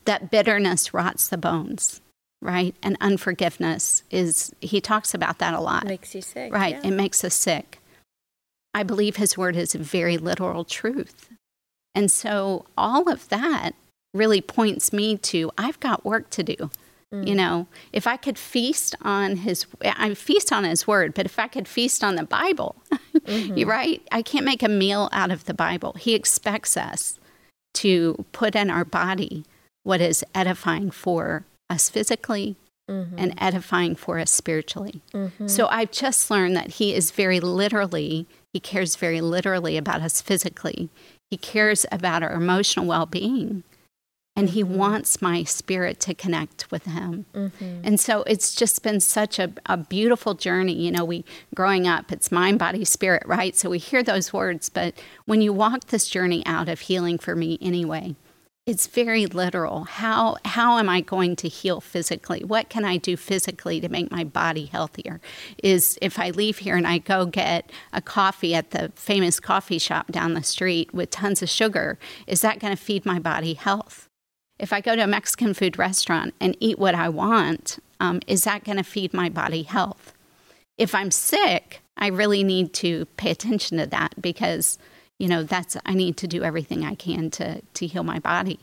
that 0.05 0.33
bitterness 0.33 0.93
rots 0.93 1.29
the 1.29 1.39
bones, 1.39 2.01
right? 2.43 2.75
And 2.83 2.97
unforgiveness 3.01 4.03
is, 4.11 4.53
he 4.61 4.81
talks 4.81 5.15
about 5.15 5.39
that 5.39 5.55
a 5.55 5.61
lot. 5.61 5.87
Makes 5.87 6.15
you 6.15 6.23
sick. 6.23 6.53
Right. 6.53 6.75
Yeah. 6.83 6.89
It 6.89 6.93
makes 6.93 7.23
us 7.23 7.35
sick. 7.35 7.79
I 8.75 8.83
believe 8.83 9.17
his 9.17 9.39
word 9.39 9.55
is 9.55 9.77
a 9.77 9.79
very 9.79 10.19
literal 10.19 10.65
truth. 10.65 11.31
And 11.95 12.11
so 12.11 12.65
all 12.77 13.11
of 13.11 13.29
that 13.29 13.73
really 14.13 14.41
points 14.41 14.93
me 14.93 15.17
to 15.19 15.51
I've 15.59 15.81
got 15.81 16.05
work 16.05 16.31
to 16.31 16.43
do. 16.43 16.71
Mm. 17.13 17.29
You 17.29 17.35
know, 17.35 17.67
if 17.93 18.07
I 18.07 18.17
could 18.17 18.39
feast 18.39 18.97
on 19.03 19.37
his, 19.37 19.67
I 19.83 20.15
feast 20.15 20.53
on 20.53 20.65
his 20.65 20.87
word, 20.87 21.15
but 21.15 21.27
if 21.27 21.39
I 21.39 21.49
could 21.49 21.69
feast 21.69 22.03
on 22.03 22.17
the 22.17 22.25
Bible, 22.25 22.77
mm-hmm. 23.15 23.57
you're 23.57 23.69
right. 23.69 24.03
I 24.11 24.23
can't 24.23 24.45
make 24.45 24.63
a 24.63 24.69
meal 24.69 25.09
out 25.13 25.31
of 25.31 25.45
the 25.45 25.55
Bible. 25.55 25.95
He 25.99 26.15
expects 26.15 26.77
us 26.77 27.19
to 27.75 28.25
put 28.33 28.55
in 28.55 28.71
our 28.71 28.85
body 28.85 29.45
what 29.83 30.01
is 30.01 30.25
edifying 30.35 30.91
for 30.91 31.45
us 31.69 31.89
physically 31.89 32.57
mm-hmm. 32.91 33.15
and 33.19 33.35
edifying 33.39 33.95
for 33.95 34.19
us 34.19 34.31
spiritually. 34.31 35.03
Mm-hmm. 35.13 35.47
So 35.47 35.69
I've 35.69 35.91
just 35.91 36.31
learned 36.31 36.57
that 36.57 36.73
he 36.73 36.95
is 36.95 37.11
very 37.11 37.41
literally, 37.41 38.27
he 38.53 38.61
cares 38.61 38.97
very 38.97 39.21
literally 39.21 39.77
about 39.77 40.01
us 40.01 40.21
physically. 40.21 40.89
He 41.31 41.37
cares 41.37 41.87
about 41.91 42.23
our 42.23 42.33
emotional 42.33 42.87
well 42.87 43.07
being. 43.07 43.65
And 44.37 44.51
he 44.51 44.65
mm-hmm. 44.65 44.77
wants 44.77 45.23
my 45.23 45.45
spirit 45.45 46.01
to 46.01 46.15
connect 46.15 46.69
with 46.73 46.87
him. 46.87 47.25
Mm-hmm. 47.35 47.83
And 47.85 48.01
so 48.01 48.25
it's 48.25 48.53
just 48.53 48.83
been 48.83 48.99
such 48.99 49.39
a, 49.39 49.53
a 49.67 49.77
beautiful 49.77 50.35
journey. 50.35 50.73
You 50.73 50.91
know, 50.91 51.05
we 51.05 51.25
growing 51.55 51.87
up, 51.87 52.11
it's 52.11 52.33
mind, 52.33 52.59
body, 52.59 52.85
spirit, 52.85 53.23
right? 53.27 53.55
So 53.55 53.71
we 53.71 53.79
hear 53.79 54.03
those 54.03 54.33
words, 54.33 54.69
but 54.69 55.01
when 55.27 55.41
you 55.41 55.53
walk 55.53 55.87
this 55.87 56.09
journey 56.09 56.45
out 56.47 56.69
of 56.69 56.81
healing 56.81 57.17
for 57.17 57.37
me 57.37 57.59
anyway, 57.63 58.17
it's 58.67 58.87
very 58.87 59.27
literal. 59.27 59.85
How 59.85 60.37
how 60.45 60.79
am 60.79 60.89
I 60.89 61.03
going 61.03 61.37
to 61.37 61.49
heal 61.49 61.81
physically? 61.83 62.43
What 62.43 62.71
can 62.71 62.85
I 62.85 62.97
do 62.97 63.17
physically 63.17 63.79
to 63.81 63.91
make 63.91 64.11
my 64.11 64.25
body 64.25 64.67
healthier? 64.67 65.21
Is 65.63 65.99
if 66.01 66.19
I 66.19 66.31
leave 66.31 66.59
here 66.59 66.77
and 66.77 66.87
I 66.87 66.99
go 66.99 67.27
get 67.27 67.71
a 67.93 68.01
coffee 68.01 68.55
at 68.55 68.71
the 68.71 68.91
famous 68.95 69.39
coffee 69.39 69.79
shop 69.79 70.11
down 70.11 70.33
the 70.33 70.43
street 70.43 70.95
with 70.95 71.11
tons 71.11 71.43
of 71.43 71.51
sugar, 71.51 71.99
is 72.27 72.41
that 72.41 72.59
going 72.59 72.75
to 72.75 72.83
feed 72.83 73.05
my 73.05 73.19
body 73.19 73.53
health? 73.53 74.09
If 74.59 74.73
I 74.73 74.81
go 74.81 74.97
to 74.97 75.05
a 75.05 75.09
Mexican 75.09 75.53
food 75.53 75.79
restaurant 75.79 76.33
and 76.41 76.57
eat 76.59 76.79
what 76.79 76.95
I 76.95 77.11
want, 77.11 77.79
um, 78.01 78.21
is 78.27 78.45
that 78.45 78.65
going 78.65 78.79
to 78.79 78.85
feed 78.85 79.13
my 79.13 79.29
body 79.29 79.65
health? 79.65 80.15
If 80.79 80.95
I'm 80.95 81.11
sick, 81.11 81.83
I 81.99 82.07
really 82.07 82.43
need 82.43 82.73
to 82.75 83.05
pay 83.17 83.31
attention 83.31 83.77
to 83.79 83.87
that 83.87 84.15
because 84.23 84.79
you 85.19 85.29
know, 85.29 85.43
that's 85.43 85.77
I 85.87 85.95
need 85.95 86.17
to 86.19 86.27
do 86.27 86.43
everything 86.43 86.85
I 86.85 86.95
can 86.95 87.31
to 87.33 87.61
to 87.61 87.87
heal 87.87 88.05
my 88.05 88.19
body. 88.19 88.61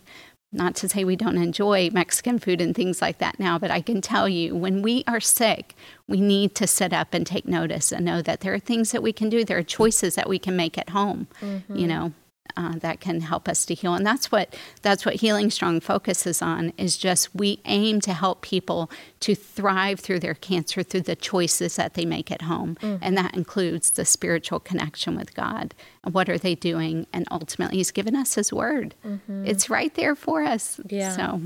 Not 0.53 0.75
to 0.77 0.89
say 0.89 1.05
we 1.05 1.15
don't 1.15 1.37
enjoy 1.37 1.89
Mexican 1.93 2.37
food 2.37 2.59
and 2.59 2.75
things 2.75 3.01
like 3.01 3.19
that 3.19 3.39
now, 3.39 3.57
but 3.57 3.71
I 3.71 3.79
can 3.79 4.01
tell 4.01 4.27
you 4.27 4.53
when 4.53 4.81
we 4.81 5.05
are 5.07 5.21
sick, 5.21 5.75
we 6.09 6.19
need 6.19 6.55
to 6.55 6.67
sit 6.67 6.91
up 6.91 7.13
and 7.13 7.25
take 7.25 7.47
notice 7.47 7.93
and 7.93 8.03
know 8.03 8.21
that 8.21 8.41
there 8.41 8.53
are 8.53 8.59
things 8.59 8.91
that 8.91 9.01
we 9.01 9.13
can 9.13 9.29
do. 9.29 9.45
There 9.45 9.57
are 9.57 9.63
choices 9.63 10.15
that 10.15 10.27
we 10.27 10.39
can 10.39 10.57
make 10.57 10.77
at 10.77 10.89
home, 10.89 11.27
mm-hmm. 11.39 11.75
you 11.75 11.87
know. 11.87 12.11
Uh, 12.57 12.73
that 12.77 12.99
can 12.99 13.21
help 13.21 13.47
us 13.47 13.65
to 13.65 13.73
heal. 13.73 13.93
And 13.93 14.05
that's 14.05 14.31
what 14.31 14.55
that's 14.81 15.05
what 15.05 15.15
Healing 15.15 15.49
Strong 15.49 15.81
focuses 15.81 16.41
on. 16.41 16.73
Is 16.77 16.97
just 16.97 17.33
we 17.35 17.59
aim 17.65 18.01
to 18.01 18.13
help 18.13 18.41
people 18.41 18.89
to 19.21 19.35
thrive 19.35 19.99
through 19.99 20.19
their 20.19 20.33
cancer 20.33 20.83
through 20.83 21.01
the 21.01 21.15
choices 21.15 21.75
that 21.75 21.93
they 21.93 22.05
make 22.05 22.31
at 22.31 22.43
home, 22.43 22.75
mm-hmm. 22.81 23.03
and 23.03 23.17
that 23.17 23.35
includes 23.35 23.91
the 23.91 24.05
spiritual 24.05 24.59
connection 24.59 25.15
with 25.15 25.33
God. 25.35 25.73
What 26.09 26.29
are 26.29 26.37
they 26.37 26.55
doing? 26.55 27.07
And 27.13 27.27
ultimately, 27.31 27.77
He's 27.77 27.91
given 27.91 28.15
us 28.15 28.35
His 28.35 28.51
Word. 28.51 28.95
Mm-hmm. 29.05 29.45
It's 29.45 29.69
right 29.69 29.93
there 29.95 30.15
for 30.15 30.43
us. 30.43 30.79
Yeah. 30.87 31.15
So, 31.15 31.41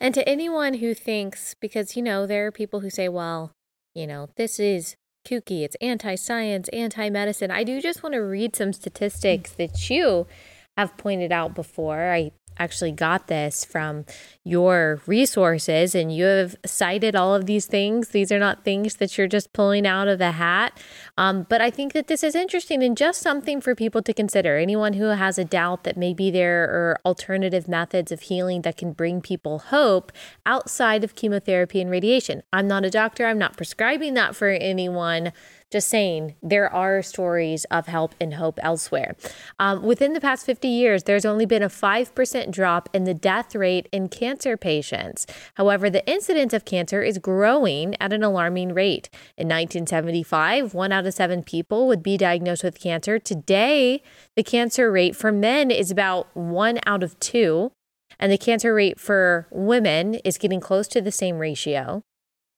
and 0.00 0.14
to 0.14 0.28
anyone 0.28 0.74
who 0.74 0.94
thinks, 0.94 1.54
because 1.60 1.96
you 1.96 2.02
know 2.02 2.26
there 2.26 2.46
are 2.46 2.52
people 2.52 2.80
who 2.80 2.90
say, 2.90 3.08
well, 3.08 3.52
you 3.94 4.06
know, 4.06 4.28
this 4.36 4.58
is 4.58 4.96
kooky, 5.24 5.62
it's 5.62 5.76
anti 5.80 6.14
science, 6.14 6.68
anti 6.68 7.08
medicine. 7.08 7.50
I 7.50 7.64
do 7.64 7.80
just 7.80 8.02
want 8.02 8.14
to 8.14 8.18
read 8.20 8.54
some 8.54 8.72
statistics 8.72 9.52
that 9.52 9.90
you 9.90 10.26
have 10.76 10.96
pointed 10.96 11.32
out 11.32 11.54
before. 11.54 12.12
I 12.12 12.32
actually 12.58 12.92
got 12.92 13.26
this 13.26 13.64
from 13.64 14.04
your 14.44 15.00
resources 15.06 15.94
and 15.94 16.14
you 16.14 16.24
have 16.26 16.54
cited 16.66 17.16
all 17.16 17.34
of 17.34 17.46
these 17.46 17.64
things. 17.64 18.08
These 18.08 18.30
are 18.30 18.38
not 18.38 18.62
things 18.62 18.96
that 18.96 19.16
you're 19.16 19.26
just 19.26 19.54
pulling 19.54 19.86
out 19.86 20.06
of 20.06 20.18
the 20.18 20.32
hat. 20.32 20.78
Um, 21.16 21.46
but 21.48 21.62
I 21.62 21.70
think 21.70 21.94
that 21.94 22.08
this 22.08 22.22
is 22.22 22.34
interesting 22.34 22.82
and 22.82 22.94
just 22.94 23.22
something 23.22 23.62
for 23.62 23.74
people 23.74 24.02
to 24.02 24.12
consider. 24.12 24.58
Anyone 24.58 24.94
who 24.94 25.06
has 25.06 25.38
a 25.38 25.46
doubt 25.46 25.84
that 25.84 25.96
maybe 25.96 26.30
there 26.30 26.64
are 26.64 27.00
alternative 27.06 27.66
methods 27.66 28.12
of 28.12 28.20
healing 28.20 28.62
that 28.62 28.76
can 28.76 28.92
bring 28.92 29.22
people 29.22 29.60
hope 29.60 30.12
outside 30.44 31.04
of 31.04 31.14
chemotherapy 31.14 31.80
and 31.80 31.90
radiation. 31.90 32.42
I'm 32.52 32.68
not 32.68 32.84
a 32.84 32.90
doctor, 32.90 33.26
I'm 33.26 33.38
not 33.38 33.56
prescribing 33.56 34.12
that 34.14 34.36
for 34.36 34.50
anyone. 34.50 35.32
Just 35.70 35.88
saying, 35.88 36.36
there 36.40 36.72
are 36.72 37.02
stories 37.02 37.64
of 37.64 37.86
help 37.86 38.14
and 38.20 38.34
hope 38.34 38.60
elsewhere. 38.62 39.16
Um, 39.58 39.82
within 39.82 40.12
the 40.12 40.20
past 40.20 40.46
50 40.46 40.68
years, 40.68 41.02
there's 41.02 41.24
only 41.24 41.46
been 41.46 41.64
a 41.64 41.68
5% 41.68 42.50
drop 42.52 42.88
in 42.92 43.04
the 43.04 43.14
death 43.14 43.56
rate 43.56 43.88
in 43.90 44.08
cancer 44.08 44.33
patients. 44.56 45.26
However, 45.54 45.90
the 45.90 46.06
incidence 46.08 46.52
of 46.52 46.64
cancer 46.64 47.02
is 47.02 47.18
growing 47.18 47.94
at 48.00 48.12
an 48.12 48.22
alarming 48.22 48.74
rate. 48.74 49.08
In 49.36 49.48
1975, 49.48 50.74
one 50.74 50.92
out 50.92 51.06
of 51.06 51.14
seven 51.14 51.42
people 51.42 51.86
would 51.86 52.02
be 52.02 52.16
diagnosed 52.16 52.64
with 52.64 52.80
cancer. 52.80 53.18
Today, 53.18 54.02
the 54.36 54.42
cancer 54.42 54.90
rate 54.90 55.16
for 55.16 55.32
men 55.32 55.70
is 55.70 55.90
about 55.90 56.34
one 56.36 56.78
out 56.86 57.02
of 57.02 57.18
two. 57.20 57.72
And 58.18 58.30
the 58.30 58.38
cancer 58.38 58.72
rate 58.74 59.00
for 59.00 59.46
women 59.50 60.14
is 60.16 60.38
getting 60.38 60.60
close 60.60 60.86
to 60.88 61.00
the 61.00 61.10
same 61.10 61.38
ratio. 61.38 62.02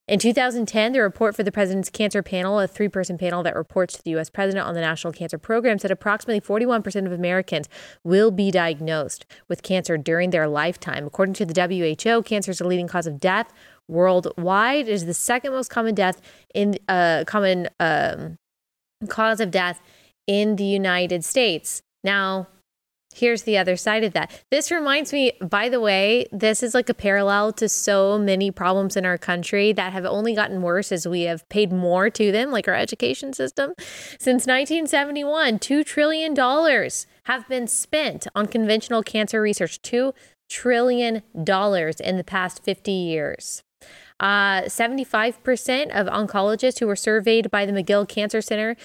In 0.08 0.20
2010, 0.20 0.92
the 0.92 1.00
report 1.00 1.34
for 1.34 1.42
the 1.42 1.50
President's 1.50 1.90
Cancer 1.90 2.22
Panel, 2.22 2.60
a 2.60 2.68
three 2.68 2.88
person 2.88 3.18
panel 3.18 3.42
that 3.42 3.56
reports 3.56 3.94
to 3.94 4.04
the 4.04 4.10
U.S. 4.12 4.30
President 4.30 4.64
on 4.64 4.74
the 4.74 4.80
National 4.80 5.12
Cancer 5.12 5.36
Program, 5.36 5.80
said 5.80 5.90
approximately 5.90 6.40
41% 6.40 7.06
of 7.06 7.12
Americans 7.12 7.68
will 8.04 8.30
be 8.30 8.52
diagnosed 8.52 9.26
with 9.48 9.64
cancer 9.64 9.98
during 9.98 10.30
their 10.30 10.46
lifetime. 10.46 11.08
According 11.08 11.34
to 11.34 11.44
the 11.44 11.60
WHO, 11.60 12.22
cancer 12.22 12.52
is 12.52 12.58
the 12.58 12.68
leading 12.68 12.86
cause 12.86 13.08
of 13.08 13.18
death 13.18 13.52
worldwide. 13.88 14.86
It 14.86 14.92
is 14.92 15.06
the 15.06 15.14
second 15.14 15.50
most 15.50 15.70
common 15.70 15.96
death 15.96 16.20
in 16.54 16.78
uh, 16.86 17.24
common 17.26 17.68
um, 17.80 18.36
cause 19.08 19.40
of 19.40 19.50
death 19.50 19.80
in 20.28 20.54
the 20.54 20.64
United 20.64 21.24
States. 21.24 21.82
Now, 22.04 22.46
here's 23.16 23.42
the 23.42 23.56
other 23.56 23.76
side 23.76 24.04
of 24.04 24.12
that. 24.12 24.30
This 24.50 24.70
reminds 24.70 25.12
me, 25.12 25.32
by 25.40 25.68
the 25.68 25.80
way, 25.80 26.26
this 26.30 26.62
is 26.62 26.74
like 26.74 26.88
a 26.88 26.94
parallel 26.94 27.52
to 27.54 27.68
so 27.68 28.18
many 28.18 28.50
problems 28.50 28.96
in 28.96 29.06
our 29.06 29.18
country 29.18 29.72
that 29.72 29.92
have 29.92 30.04
only 30.04 30.34
gotten 30.34 30.62
worse 30.62 30.92
as 30.92 31.08
we 31.08 31.22
have 31.22 31.48
paid 31.48 31.72
more 31.72 32.10
to 32.10 32.30
them, 32.30 32.50
like 32.50 32.68
our 32.68 32.74
education 32.74 33.32
system. 33.32 33.72
Since 34.18 34.46
1971, 34.46 35.58
$2 35.58 35.84
trillion 35.84 36.36
have 37.24 37.48
been 37.48 37.66
spent 37.66 38.26
on 38.34 38.46
conventional 38.46 39.02
cancer 39.02 39.40
research. 39.40 39.80
$2 39.82 40.12
trillion 40.48 41.16
in 41.16 42.16
the 42.16 42.24
past 42.26 42.62
50 42.62 42.92
years. 42.92 43.62
Uh, 44.18 44.62
75% 44.62 45.90
of 45.90 46.06
oncologists 46.06 46.78
who 46.78 46.86
were 46.86 46.96
surveyed 46.96 47.50
by 47.50 47.66
the 47.66 47.72
McGill 47.72 48.08
Cancer 48.08 48.40
Center 48.40 48.76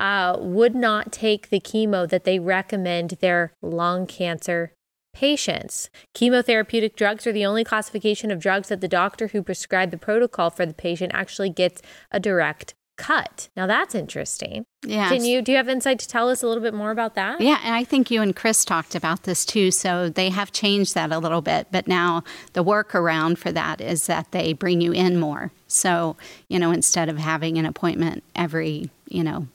uh, 0.00 0.36
would 0.40 0.74
not 0.74 1.12
take 1.12 1.50
the 1.50 1.60
chemo 1.60 2.08
that 2.08 2.24
they 2.24 2.38
recommend 2.38 3.10
their 3.20 3.52
lung 3.60 4.06
cancer 4.06 4.72
patients. 5.12 5.90
Chemotherapeutic 6.14 6.96
drugs 6.96 7.26
are 7.26 7.32
the 7.32 7.44
only 7.44 7.64
classification 7.64 8.30
of 8.30 8.40
drugs 8.40 8.68
that 8.68 8.80
the 8.80 8.88
doctor 8.88 9.28
who 9.28 9.42
prescribed 9.42 9.92
the 9.92 9.98
protocol 9.98 10.50
for 10.50 10.64
the 10.64 10.72
patient 10.72 11.12
actually 11.14 11.50
gets 11.50 11.82
a 12.10 12.18
direct 12.18 12.74
cut. 12.96 13.48
Now 13.56 13.66
that's 13.66 13.94
interesting. 13.94 14.64
Yeah. 14.86 15.08
Can 15.08 15.24
you 15.24 15.42
do 15.42 15.52
you 15.52 15.58
have 15.58 15.68
insight 15.68 15.98
to 16.00 16.08
tell 16.08 16.28
us 16.28 16.42
a 16.42 16.46
little 16.46 16.62
bit 16.62 16.74
more 16.74 16.90
about 16.90 17.14
that? 17.14 17.40
Yeah, 17.40 17.58
and 17.64 17.74
I 17.74 17.82
think 17.82 18.10
you 18.10 18.22
and 18.22 18.36
Chris 18.36 18.64
talked 18.64 18.94
about 18.94 19.24
this 19.24 19.44
too. 19.44 19.70
So 19.70 20.08
they 20.10 20.28
have 20.30 20.52
changed 20.52 20.94
that 20.94 21.10
a 21.10 21.18
little 21.18 21.40
bit, 21.42 21.68
but 21.70 21.88
now 21.88 22.24
the 22.52 22.64
workaround 22.64 23.38
for 23.38 23.52
that 23.52 23.80
is 23.80 24.06
that 24.06 24.30
they 24.32 24.52
bring 24.52 24.80
you 24.80 24.92
in 24.92 25.18
more. 25.18 25.50
So, 25.66 26.16
you 26.48 26.58
know, 26.58 26.72
instead 26.72 27.08
of 27.08 27.18
having 27.18 27.58
an 27.58 27.66
appointment 27.66 28.22
every, 28.34 28.90
you 29.08 29.24
know, 29.24 29.46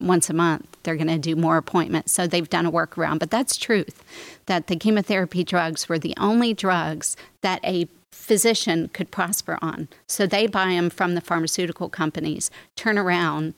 once 0.00 0.30
a 0.30 0.34
month. 0.34 0.76
They're 0.82 0.96
going 0.96 1.08
to 1.08 1.18
do 1.18 1.36
more 1.36 1.56
appointments. 1.56 2.12
So 2.12 2.26
they've 2.26 2.48
done 2.48 2.66
a 2.66 2.72
workaround. 2.72 3.18
But 3.18 3.30
that's 3.30 3.56
truth 3.56 4.02
that 4.46 4.68
the 4.68 4.76
chemotherapy 4.76 5.44
drugs 5.44 5.88
were 5.88 5.98
the 5.98 6.14
only 6.18 6.54
drugs 6.54 7.16
that 7.42 7.64
a 7.64 7.88
physician 8.12 8.88
could 8.92 9.10
prosper 9.10 9.58
on. 9.60 9.88
So 10.06 10.26
they 10.26 10.46
buy 10.46 10.70
them 10.70 10.90
from 10.90 11.14
the 11.14 11.20
pharmaceutical 11.20 11.88
companies, 11.88 12.50
turn 12.76 12.98
around. 12.98 13.54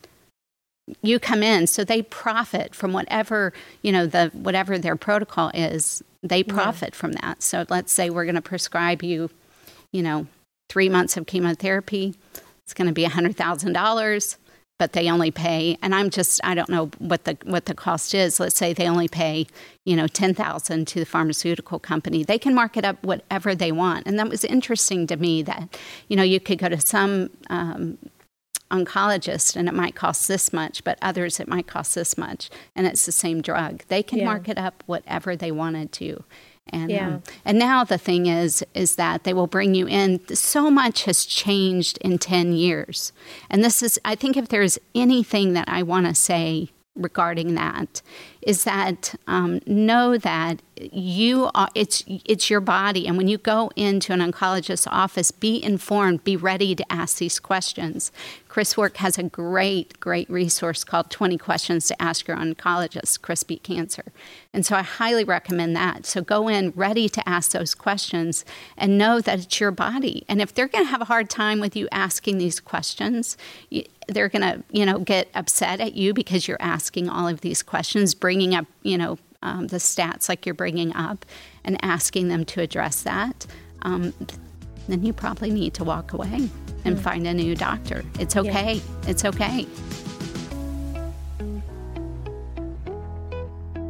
You 1.02 1.18
come 1.20 1.42
in, 1.42 1.66
so 1.66 1.84
they 1.84 2.02
profit 2.02 2.74
from 2.74 2.92
whatever 2.92 3.52
you 3.82 3.92
know 3.92 4.06
the 4.06 4.30
whatever 4.32 4.76
their 4.76 4.96
protocol 4.96 5.50
is. 5.54 6.02
They 6.22 6.42
profit 6.42 6.90
yeah. 6.92 6.98
from 6.98 7.12
that. 7.12 7.42
So 7.42 7.64
let's 7.68 7.92
say 7.92 8.10
we're 8.10 8.24
going 8.24 8.34
to 8.34 8.42
prescribe 8.42 9.02
you, 9.02 9.30
you 9.92 10.02
know, 10.02 10.26
three 10.68 10.88
months 10.88 11.16
of 11.16 11.26
chemotherapy. 11.26 12.14
It's 12.64 12.74
going 12.74 12.88
to 12.88 12.92
be 12.92 13.04
a 13.04 13.08
hundred 13.08 13.36
thousand 13.36 13.72
dollars 13.72 14.36
but 14.80 14.94
they 14.94 15.10
only 15.10 15.30
pay 15.30 15.76
and 15.82 15.94
i'm 15.94 16.08
just 16.08 16.40
i 16.42 16.54
don't 16.54 16.70
know 16.70 16.90
what 16.98 17.24
the 17.24 17.36
what 17.44 17.66
the 17.66 17.74
cost 17.74 18.14
is. 18.14 18.40
Let's 18.40 18.56
say 18.56 18.72
they 18.72 18.88
only 18.88 19.08
pay 19.08 19.46
you 19.84 19.96
know 19.96 20.06
10,000 20.06 20.86
to 20.86 21.00
the 21.00 21.06
pharmaceutical 21.06 21.78
company. 21.78 22.22
They 22.24 22.38
can 22.38 22.54
mark 22.54 22.76
it 22.76 22.84
up 22.84 23.02
whatever 23.02 23.54
they 23.54 23.72
want. 23.72 24.06
And 24.06 24.18
that 24.18 24.28
was 24.28 24.44
interesting 24.44 25.06
to 25.08 25.16
me 25.16 25.42
that 25.42 25.78
you 26.08 26.16
know 26.16 26.22
you 26.22 26.40
could 26.40 26.58
go 26.58 26.68
to 26.68 26.80
some 26.80 27.30
um, 27.48 27.98
oncologist 28.70 29.56
and 29.56 29.68
it 29.68 29.74
might 29.74 29.96
cost 29.96 30.28
this 30.28 30.52
much 30.52 30.84
but 30.84 30.96
others 31.02 31.40
it 31.40 31.48
might 31.48 31.66
cost 31.66 31.94
this 31.94 32.16
much. 32.16 32.50
And 32.76 32.86
it's 32.86 33.06
the 33.06 33.12
same 33.12 33.40
drug. 33.42 33.84
They 33.88 34.02
can 34.02 34.18
yeah. 34.18 34.26
mark 34.26 34.48
it 34.48 34.58
up 34.58 34.82
whatever 34.86 35.36
they 35.36 35.50
wanted 35.50 35.92
to 35.92 36.24
and 36.72 36.90
yeah. 36.90 37.08
um, 37.08 37.22
and 37.44 37.58
now 37.58 37.84
the 37.84 37.98
thing 37.98 38.26
is 38.26 38.64
is 38.74 38.96
that 38.96 39.24
they 39.24 39.34
will 39.34 39.46
bring 39.46 39.74
you 39.74 39.86
in. 39.86 40.20
So 40.34 40.70
much 40.70 41.04
has 41.04 41.24
changed 41.24 41.98
in 41.98 42.18
ten 42.18 42.52
years, 42.52 43.12
and 43.48 43.62
this 43.64 43.82
is 43.82 43.98
I 44.04 44.14
think 44.14 44.36
if 44.36 44.48
there's 44.48 44.78
anything 44.94 45.52
that 45.54 45.68
I 45.68 45.82
want 45.82 46.06
to 46.06 46.14
say 46.14 46.70
regarding 46.96 47.54
that 47.54 48.02
is 48.42 48.64
that 48.64 49.14
um, 49.26 49.60
know 49.66 50.16
that 50.16 50.62
you 50.92 51.50
are 51.54 51.68
it's 51.74 52.02
it's 52.06 52.48
your 52.48 52.60
body. 52.60 53.06
And 53.06 53.16
when 53.18 53.28
you 53.28 53.36
go 53.36 53.70
into 53.76 54.12
an 54.12 54.20
oncologist's 54.20 54.86
office 54.86 55.30
be 55.30 55.62
informed 55.62 56.24
be 56.24 56.36
ready 56.36 56.74
to 56.74 56.92
ask 56.92 57.18
these 57.18 57.38
questions. 57.38 58.10
Chris 58.48 58.76
Wark 58.76 58.96
has 58.96 59.18
a 59.18 59.24
great 59.24 60.00
great 60.00 60.28
resource 60.30 60.84
called 60.84 61.10
20 61.10 61.36
questions 61.36 61.86
to 61.88 62.02
ask 62.02 62.26
your 62.26 62.36
oncologist 62.36 63.20
chris 63.20 63.42
beat 63.42 63.62
cancer. 63.62 64.04
And 64.54 64.64
so 64.64 64.74
i 64.74 64.82
highly 64.82 65.24
recommend 65.24 65.76
that. 65.76 66.06
So 66.06 66.22
go 66.22 66.48
in 66.48 66.72
ready 66.74 67.08
to 67.10 67.28
ask 67.28 67.52
those 67.52 67.74
questions 67.74 68.44
and 68.76 68.96
know 68.96 69.20
that 69.20 69.40
it's 69.40 69.60
your 69.60 69.70
body. 69.70 70.24
And 70.28 70.40
if 70.40 70.54
they're 70.54 70.68
going 70.68 70.84
to 70.84 70.90
have 70.90 71.02
a 71.02 71.06
hard 71.06 71.28
time 71.28 71.60
with 71.60 71.76
you 71.76 71.88
asking 71.92 72.38
these 72.38 72.58
questions 72.58 73.36
they're 74.10 74.28
going 74.28 74.42
to 74.42 74.62
you 74.70 74.84
know 74.84 74.98
get 74.98 75.28
upset 75.34 75.80
at 75.80 75.94
you 75.94 76.12
because 76.12 76.46
you're 76.48 76.60
asking 76.60 77.08
all 77.08 77.28
of 77.28 77.40
these 77.40 77.62
questions 77.62 78.14
bringing 78.14 78.54
up, 78.54 78.66
you 78.82 78.98
know, 78.98 79.18
um, 79.42 79.68
the 79.68 79.78
stats 79.78 80.28
like 80.28 80.44
you're 80.44 80.54
bringing 80.54 80.94
up 80.94 81.24
and 81.64 81.82
asking 81.84 82.28
them 82.28 82.44
to 82.44 82.60
address 82.60 83.02
that, 83.02 83.46
um, 83.82 84.12
then 84.88 85.04
you 85.04 85.12
probably 85.12 85.50
need 85.50 85.74
to 85.74 85.84
walk 85.84 86.12
away 86.12 86.48
and 86.84 86.96
mm. 86.96 87.00
find 87.00 87.26
a 87.26 87.34
new 87.34 87.54
doctor. 87.54 88.04
It's 88.18 88.36
okay. 88.36 88.74
Yeah. 88.74 89.10
It's 89.10 89.24
okay. 89.24 89.66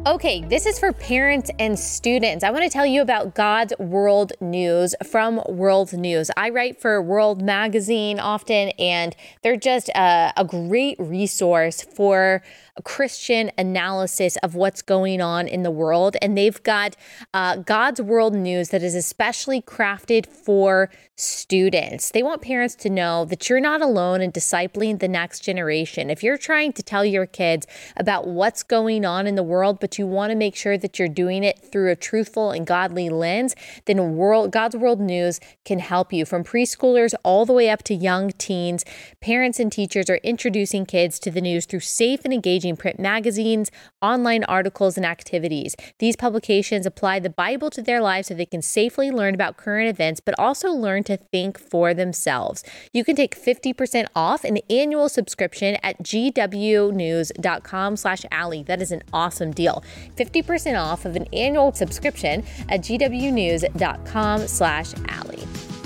Okay, 0.03 0.41
this 0.41 0.65
is 0.65 0.79
for 0.79 0.91
parents 0.93 1.51
and 1.59 1.77
students. 1.77 2.43
I 2.43 2.49
want 2.49 2.63
to 2.63 2.71
tell 2.71 2.87
you 2.87 3.03
about 3.03 3.35
God's 3.35 3.71
World 3.77 4.33
News 4.41 4.95
from 5.07 5.43
World 5.47 5.93
News. 5.93 6.31
I 6.35 6.49
write 6.49 6.81
for 6.81 6.99
World 7.03 7.43
Magazine 7.43 8.19
often, 8.19 8.69
and 8.79 9.15
they're 9.43 9.57
just 9.57 9.89
a, 9.89 10.33
a 10.35 10.43
great 10.43 10.99
resource 10.99 11.83
for 11.83 12.41
Christian 12.83 13.51
analysis 13.57 14.37
of 14.37 14.55
what's 14.55 14.81
going 14.81 15.21
on 15.21 15.47
in 15.47 15.63
the 15.63 15.71
world. 15.71 16.15
And 16.21 16.37
they've 16.37 16.61
got 16.63 16.95
uh, 17.33 17.57
God's 17.57 18.01
World 18.01 18.33
News 18.33 18.69
that 18.69 18.83
is 18.83 18.95
especially 18.95 19.61
crafted 19.61 20.25
for 20.25 20.89
students. 21.15 22.11
They 22.11 22.23
want 22.23 22.41
parents 22.41 22.73
to 22.75 22.89
know 22.89 23.25
that 23.25 23.47
you're 23.47 23.59
not 23.59 23.81
alone 23.81 24.21
in 24.21 24.31
discipling 24.31 24.99
the 24.99 25.07
next 25.07 25.41
generation. 25.41 26.09
If 26.09 26.23
you're 26.23 26.37
trying 26.37 26.73
to 26.73 26.83
tell 26.83 27.05
your 27.05 27.25
kids 27.25 27.67
about 27.95 28.27
what's 28.27 28.63
going 28.63 29.05
on 29.05 29.27
in 29.27 29.35
the 29.35 29.43
world, 29.43 29.79
but 29.79 29.99
you 29.99 30.07
want 30.07 30.31
to 30.31 30.35
make 30.35 30.55
sure 30.55 30.77
that 30.77 30.97
you're 30.97 31.07
doing 31.07 31.43
it 31.43 31.59
through 31.59 31.91
a 31.91 31.95
truthful 31.95 32.51
and 32.51 32.65
godly 32.65 33.09
lens, 33.09 33.55
then 33.85 34.15
world, 34.15 34.51
God's 34.51 34.75
World 34.75 34.99
News 34.99 35.39
can 35.63 35.79
help 35.79 36.11
you. 36.11 36.25
From 36.25 36.43
preschoolers 36.43 37.13
all 37.23 37.45
the 37.45 37.53
way 37.53 37.69
up 37.69 37.83
to 37.83 37.93
young 37.93 38.31
teens, 38.31 38.83
parents 39.21 39.59
and 39.59 39.71
teachers 39.71 40.09
are 40.09 40.19
introducing 40.23 40.85
kids 40.85 41.19
to 41.19 41.29
the 41.29 41.41
news 41.41 41.65
through 41.65 41.81
safe 41.81 42.21
and 42.23 42.33
engaging 42.33 42.60
print 42.77 42.99
magazines, 42.99 43.71
online 44.01 44.43
articles, 44.45 44.97
and 44.97 45.05
activities. 45.05 45.75
These 45.99 46.15
publications 46.15 46.85
apply 46.85 47.19
the 47.19 47.29
Bible 47.29 47.69
to 47.71 47.81
their 47.81 48.01
lives 48.01 48.27
so 48.27 48.33
they 48.33 48.45
can 48.45 48.61
safely 48.61 49.11
learn 49.11 49.33
about 49.33 49.57
current 49.57 49.89
events, 49.89 50.19
but 50.19 50.35
also 50.37 50.69
learn 50.69 51.03
to 51.05 51.17
think 51.17 51.59
for 51.59 51.93
themselves. 51.93 52.63
You 52.93 53.03
can 53.03 53.15
take 53.15 53.35
50% 53.35 54.07
off 54.15 54.43
an 54.43 54.59
annual 54.69 55.09
subscription 55.09 55.77
at 55.83 56.01
gwnews.com 56.03 57.95
slash 57.97 58.25
Allie. 58.31 58.63
That 58.63 58.81
is 58.81 58.91
an 58.91 59.03
awesome 59.11 59.51
deal. 59.51 59.83
50% 60.15 60.79
off 60.79 61.05
of 61.05 61.15
an 61.15 61.25
annual 61.33 61.73
subscription 61.73 62.43
at 62.69 62.81
gwnews.com 62.81 64.47
slash 64.47 64.93
Allie. 65.07 65.80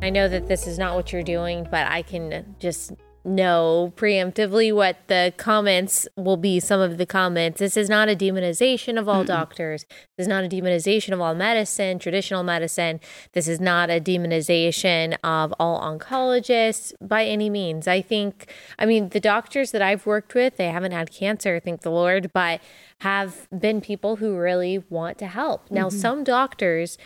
I 0.00 0.10
know 0.10 0.28
that 0.28 0.46
this 0.46 0.66
is 0.66 0.78
not 0.78 0.94
what 0.94 1.12
you're 1.12 1.22
doing, 1.22 1.66
but 1.70 1.86
I 1.88 2.02
can 2.02 2.56
just 2.60 2.92
know 3.24 3.92
preemptively 3.96 4.74
what 4.74 4.96
the 5.08 5.34
comments 5.36 6.08
will 6.16 6.36
be 6.36 6.60
some 6.60 6.80
of 6.80 6.98
the 6.98 7.04
comments. 7.04 7.58
This 7.58 7.76
is 7.76 7.90
not 7.90 8.08
a 8.08 8.14
demonization 8.16 8.98
of 8.98 9.08
all 9.08 9.24
mm 9.24 9.28
doctors. 9.28 9.84
This 10.16 10.24
is 10.24 10.28
not 10.28 10.44
a 10.44 10.48
demonization 10.48 11.12
of 11.12 11.20
all 11.20 11.34
medicine 11.34 11.98
traditional 11.98 12.42
medicine. 12.42 13.00
This 13.32 13.46
is 13.46 13.60
not 13.60 13.90
a 13.90 14.00
demonization 14.00 15.16
of 15.22 15.52
all 15.60 15.82
oncologists 15.82 16.94
by 17.02 17.24
any 17.26 17.50
means. 17.50 17.86
I 17.86 18.00
think 18.00 18.50
i 18.78 18.86
mean 18.86 19.10
the 19.10 19.20
doctors 19.20 19.72
that 19.72 19.82
i've 19.82 20.06
worked 20.06 20.34
with 20.34 20.56
they 20.56 20.68
haven't 20.68 20.92
had 20.92 21.10
cancer 21.10 21.60
thank 21.60 21.82
the 21.82 21.90
lord 21.90 22.30
but 22.32 22.60
have 23.00 23.48
been 23.56 23.80
people 23.80 24.16
who 24.16 24.36
really 24.36 24.82
want 24.88 25.18
to 25.18 25.26
help. 25.26 25.70
Now 25.70 25.88
mm-hmm. 25.88 25.98
some 25.98 26.24
doctors 26.24 26.96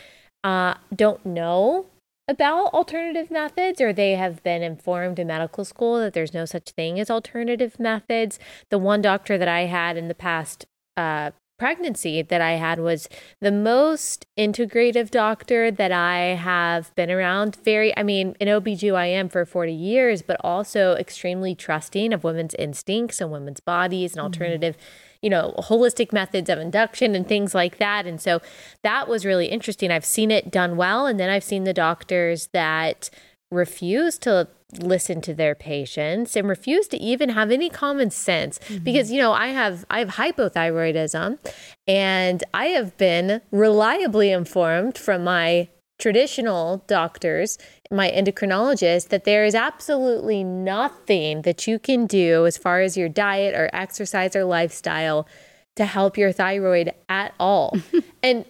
uh, 0.44 0.74
don't 0.94 1.24
know 1.26 1.86
about 2.32 2.72
alternative 2.72 3.30
methods 3.30 3.80
or 3.80 3.92
they 3.92 4.12
have 4.12 4.42
been 4.42 4.62
informed 4.62 5.18
in 5.18 5.26
medical 5.28 5.64
school 5.64 5.98
that 6.00 6.14
there's 6.14 6.34
no 6.34 6.46
such 6.46 6.70
thing 6.70 6.98
as 6.98 7.10
alternative 7.10 7.78
methods. 7.78 8.38
The 8.70 8.78
one 8.78 9.02
doctor 9.02 9.36
that 9.36 9.48
I 9.48 9.66
had 9.66 9.96
in 9.96 10.08
the 10.08 10.14
past 10.14 10.64
uh, 10.96 11.32
pregnancy 11.58 12.22
that 12.22 12.40
I 12.40 12.52
had 12.52 12.80
was 12.80 13.08
the 13.40 13.52
most 13.52 14.26
integrative 14.36 15.10
doctor 15.10 15.70
that 15.70 15.92
I 15.92 16.34
have 16.34 16.92
been 16.94 17.10
around. 17.10 17.56
Very, 17.62 17.96
I 17.96 18.02
mean, 18.02 18.34
an 18.40 18.48
OBGYN 18.48 19.30
for 19.30 19.44
40 19.44 19.72
years, 19.72 20.22
but 20.22 20.38
also 20.40 20.94
extremely 20.94 21.54
trusting 21.54 22.12
of 22.12 22.24
women's 22.24 22.54
instincts 22.54 23.20
and 23.20 23.30
women's 23.30 23.60
bodies 23.60 24.12
and 24.12 24.18
mm-hmm. 24.18 24.26
alternative. 24.26 24.76
Mm-hmm 24.76 25.08
you 25.22 25.30
know, 25.30 25.54
holistic 25.58 26.12
methods 26.12 26.50
of 26.50 26.58
induction 26.58 27.14
and 27.14 27.26
things 27.26 27.54
like 27.54 27.78
that. 27.78 28.06
And 28.06 28.20
so 28.20 28.42
that 28.82 29.08
was 29.08 29.24
really 29.24 29.46
interesting. 29.46 29.90
I've 29.90 30.04
seen 30.04 30.30
it 30.30 30.50
done 30.50 30.76
well. 30.76 31.06
And 31.06 31.18
then 31.18 31.30
I've 31.30 31.44
seen 31.44 31.64
the 31.64 31.72
doctors 31.72 32.48
that 32.52 33.08
refuse 33.50 34.18
to 34.18 34.48
listen 34.80 35.20
to 35.20 35.34
their 35.34 35.54
patients 35.54 36.34
and 36.34 36.48
refuse 36.48 36.88
to 36.88 36.96
even 36.96 37.28
have 37.28 37.50
any 37.50 37.68
common 37.68 38.10
sense 38.10 38.58
mm-hmm. 38.60 38.82
because 38.82 39.12
you 39.12 39.20
know 39.20 39.32
I 39.32 39.48
have 39.48 39.84
I 39.90 39.98
have 39.98 40.08
hypothyroidism 40.10 41.38
and 41.86 42.44
I 42.54 42.66
have 42.68 42.96
been 42.96 43.42
reliably 43.50 44.30
informed 44.30 44.96
from 44.96 45.24
my 45.24 45.68
traditional 46.02 46.82
doctors, 46.88 47.58
my 47.88 48.10
endocrinologist, 48.10 49.08
that 49.10 49.22
there 49.22 49.44
is 49.44 49.54
absolutely 49.54 50.42
nothing 50.42 51.42
that 51.42 51.68
you 51.68 51.78
can 51.78 52.06
do 52.06 52.44
as 52.44 52.58
far 52.58 52.80
as 52.80 52.96
your 52.96 53.08
diet 53.08 53.54
or 53.54 53.70
exercise 53.72 54.34
or 54.34 54.42
lifestyle 54.42 55.28
to 55.76 55.86
help 55.86 56.18
your 56.18 56.32
thyroid 56.32 56.92
at 57.08 57.34
all. 57.40 57.76
and 58.22 58.44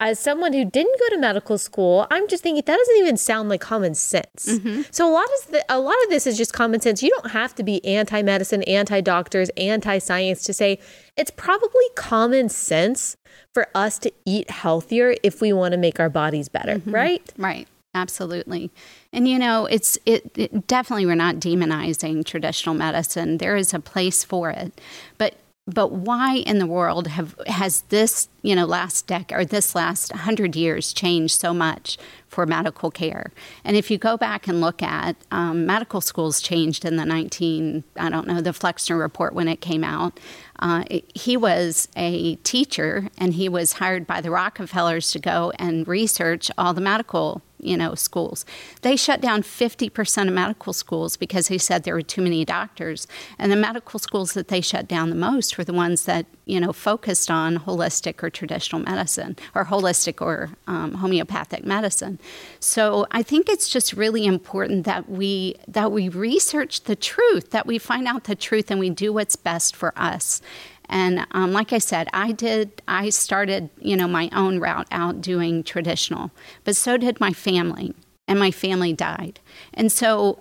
as 0.00 0.18
someone 0.18 0.52
who 0.52 0.64
didn't 0.64 0.98
go 1.00 1.14
to 1.14 1.18
medical 1.18 1.56
school, 1.56 2.06
I'm 2.10 2.28
just 2.28 2.42
thinking 2.42 2.62
that 2.66 2.76
doesn't 2.76 2.96
even 2.96 3.16
sound 3.16 3.48
like 3.48 3.60
common 3.60 3.94
sense. 3.94 4.46
Mm-hmm. 4.46 4.82
So 4.90 5.08
a 5.08 5.12
lot 5.12 5.24
of 5.24 5.52
the, 5.52 5.64
a 5.68 5.80
lot 5.80 5.96
of 6.04 6.10
this 6.10 6.26
is 6.26 6.36
just 6.36 6.52
common 6.52 6.80
sense. 6.80 7.02
You 7.02 7.10
don't 7.10 7.30
have 7.30 7.54
to 7.54 7.62
be 7.62 7.84
anti-medicine, 7.84 8.62
anti-doctors, 8.64 9.48
anti-science 9.56 10.42
to 10.44 10.52
say 10.52 10.78
it's 11.16 11.30
probably 11.30 11.84
common 11.94 12.50
sense 12.50 13.16
for 13.54 13.68
us 13.74 13.98
to 14.00 14.12
eat 14.26 14.50
healthier 14.50 15.14
if 15.22 15.40
we 15.40 15.52
want 15.52 15.72
to 15.72 15.78
make 15.78 15.98
our 15.98 16.10
bodies 16.10 16.48
better, 16.48 16.76
mm-hmm. 16.76 16.94
right? 16.94 17.32
Right. 17.38 17.66
Absolutely. 17.94 18.70
And 19.12 19.26
you 19.26 19.38
know, 19.38 19.64
it's 19.66 19.98
it, 20.04 20.30
it, 20.36 20.66
definitely 20.66 21.06
we're 21.06 21.14
not 21.14 21.36
demonizing 21.36 22.24
traditional 22.24 22.74
medicine. 22.74 23.38
There 23.38 23.56
is 23.56 23.72
a 23.72 23.80
place 23.80 24.22
for 24.22 24.50
it. 24.50 24.78
But 25.16 25.34
but 25.68 25.92
why 25.92 26.36
in 26.36 26.58
the 26.58 26.66
world 26.66 27.08
have 27.08 27.34
has 27.46 27.82
this 27.82 28.28
you 28.40 28.56
know 28.56 28.64
last 28.64 29.06
decade 29.06 29.38
or 29.38 29.44
this 29.44 29.74
last 29.74 30.10
hundred 30.12 30.56
years 30.56 30.94
changed 30.94 31.38
so 31.38 31.52
much 31.52 31.98
for 32.26 32.46
medical 32.46 32.90
care? 32.90 33.32
And 33.64 33.76
if 33.76 33.90
you 33.90 33.98
go 33.98 34.16
back 34.16 34.48
and 34.48 34.60
look 34.62 34.82
at 34.82 35.16
um, 35.30 35.66
medical 35.66 36.00
schools 36.00 36.40
changed 36.40 36.84
in 36.86 36.96
the 36.96 37.04
19 37.04 37.84
I 37.96 38.08
don't 38.08 38.26
know 38.26 38.40
the 38.40 38.52
Flexner 38.52 38.96
report 38.96 39.34
when 39.34 39.46
it 39.46 39.60
came 39.60 39.84
out. 39.84 40.18
Uh, 40.58 40.84
he 41.14 41.36
was 41.36 41.88
a 41.96 42.36
teacher 42.36 43.08
and 43.18 43.34
he 43.34 43.48
was 43.48 43.74
hired 43.74 44.06
by 44.06 44.20
the 44.20 44.30
Rockefellers 44.30 45.12
to 45.12 45.18
go 45.18 45.52
and 45.58 45.86
research 45.86 46.50
all 46.56 46.72
the 46.72 46.80
medical 46.80 47.42
you 47.58 47.76
know 47.76 47.94
schools. 47.94 48.44
They 48.82 48.96
shut 48.96 49.20
down 49.20 49.42
50% 49.42 50.28
of 50.28 50.34
medical 50.34 50.72
schools 50.72 51.16
because 51.16 51.48
they 51.48 51.58
said 51.58 51.84
there 51.84 51.94
were 51.94 52.02
too 52.02 52.22
many 52.22 52.44
doctors. 52.44 53.06
And 53.38 53.50
the 53.50 53.56
medical 53.56 53.98
schools 53.98 54.32
that 54.32 54.48
they 54.48 54.60
shut 54.60 54.88
down 54.88 55.10
the 55.10 55.16
most 55.16 55.58
were 55.58 55.64
the 55.64 55.72
ones 55.72 56.04
that 56.04 56.26
you 56.44 56.60
know 56.60 56.72
focused 56.72 57.30
on 57.30 57.58
holistic 57.58 58.22
or 58.22 58.30
traditional 58.30 58.82
medicine 58.82 59.36
or 59.54 59.66
holistic 59.66 60.20
or 60.20 60.50
um, 60.66 60.94
homeopathic 60.94 61.64
medicine. 61.64 62.18
So 62.60 63.06
i 63.10 63.22
think 63.22 63.48
it's 63.48 63.68
just 63.68 63.92
really 63.92 64.24
important 64.24 64.84
that 64.84 65.08
we 65.08 65.54
that 65.66 65.92
we 65.92 66.08
research 66.08 66.82
the 66.82 66.96
truth 66.96 67.50
that 67.50 67.66
we 67.66 67.78
find 67.78 68.06
out 68.06 68.24
the 68.24 68.34
truth 68.34 68.70
and 68.70 68.80
we 68.80 68.90
do 68.90 69.12
what's 69.12 69.36
best 69.36 69.76
for 69.76 69.92
us 69.96 70.40
and 70.88 71.26
um, 71.32 71.52
like 71.52 71.72
I 71.72 71.78
said, 71.78 72.08
I 72.12 72.32
did. 72.32 72.82
I 72.88 73.10
started, 73.10 73.70
you 73.78 73.96
know, 73.96 74.08
my 74.08 74.30
own 74.32 74.58
route 74.58 74.88
out 74.90 75.20
doing 75.20 75.62
traditional, 75.62 76.30
but 76.64 76.76
so 76.76 76.96
did 76.96 77.20
my 77.20 77.32
family, 77.32 77.94
and 78.26 78.38
my 78.38 78.50
family 78.50 78.92
died. 78.92 79.40
And 79.74 79.90
so, 79.90 80.40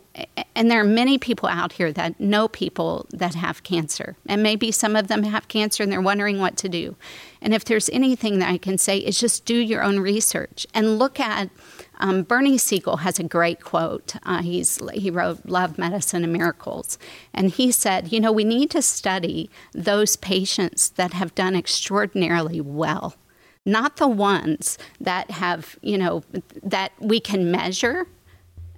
and 0.56 0.70
there 0.70 0.82
are 0.82 0.86
many 0.86 1.18
people 1.18 1.48
out 1.48 1.74
here 1.74 1.92
that 1.94 2.20
know 2.20 2.48
people 2.48 3.08
that 3.12 3.36
have 3.36 3.64
cancer, 3.64 4.16
and 4.26 4.44
maybe 4.44 4.72
some 4.72 4.96
of 4.96 5.08
them 5.08 5.24
have 5.24 5.48
cancer 5.48 5.84
and 5.84 5.92
they're 5.92 6.02
wondering 6.02 6.40
what 6.40 6.58
to 6.58 6.70
do. 6.70 6.96
And 7.42 7.54
if 7.54 7.64
there's 7.66 7.90
anything 7.90 8.40
that 8.40 8.50
I 8.50 8.58
can 8.58 8.78
say, 8.78 8.98
is 8.98 9.20
just 9.20 9.46
do 9.46 9.56
your 9.56 9.84
own 9.84 10.00
research 10.00 10.68
and 10.74 11.00
look 11.00 11.20
at 11.20 11.50
um, 12.00 12.24
Bernie 12.24 12.58
Siegel 12.58 12.98
has 12.98 13.20
a 13.20 13.24
great 13.24 13.62
quote. 13.62 14.16
Uh, 14.24 14.42
he's, 14.42 14.80
he 14.94 15.10
wrote 15.10 15.46
Love, 15.46 15.78
Medicine, 15.78 16.24
and 16.24 16.34
Miracles. 16.34 16.98
And 17.34 17.50
he 17.50 17.72
said, 17.72 18.12
You 18.12 18.20
know, 18.20 18.32
we 18.32 18.44
need 18.44 18.70
to 18.72 18.82
study 18.82 19.50
those 19.74 20.16
patients 20.16 20.90
that 20.92 21.14
have 21.14 21.34
done 21.36 21.56
extraordinarily 21.56 22.62
well, 22.62 23.16
not 23.66 23.98
the 23.98 24.08
ones 24.08 24.78
that 25.00 25.32
have, 25.32 25.78
you 25.82 25.98
know, 25.98 26.24
that 26.62 26.92
we 27.00 27.20
can 27.20 27.52
measure. 27.52 28.08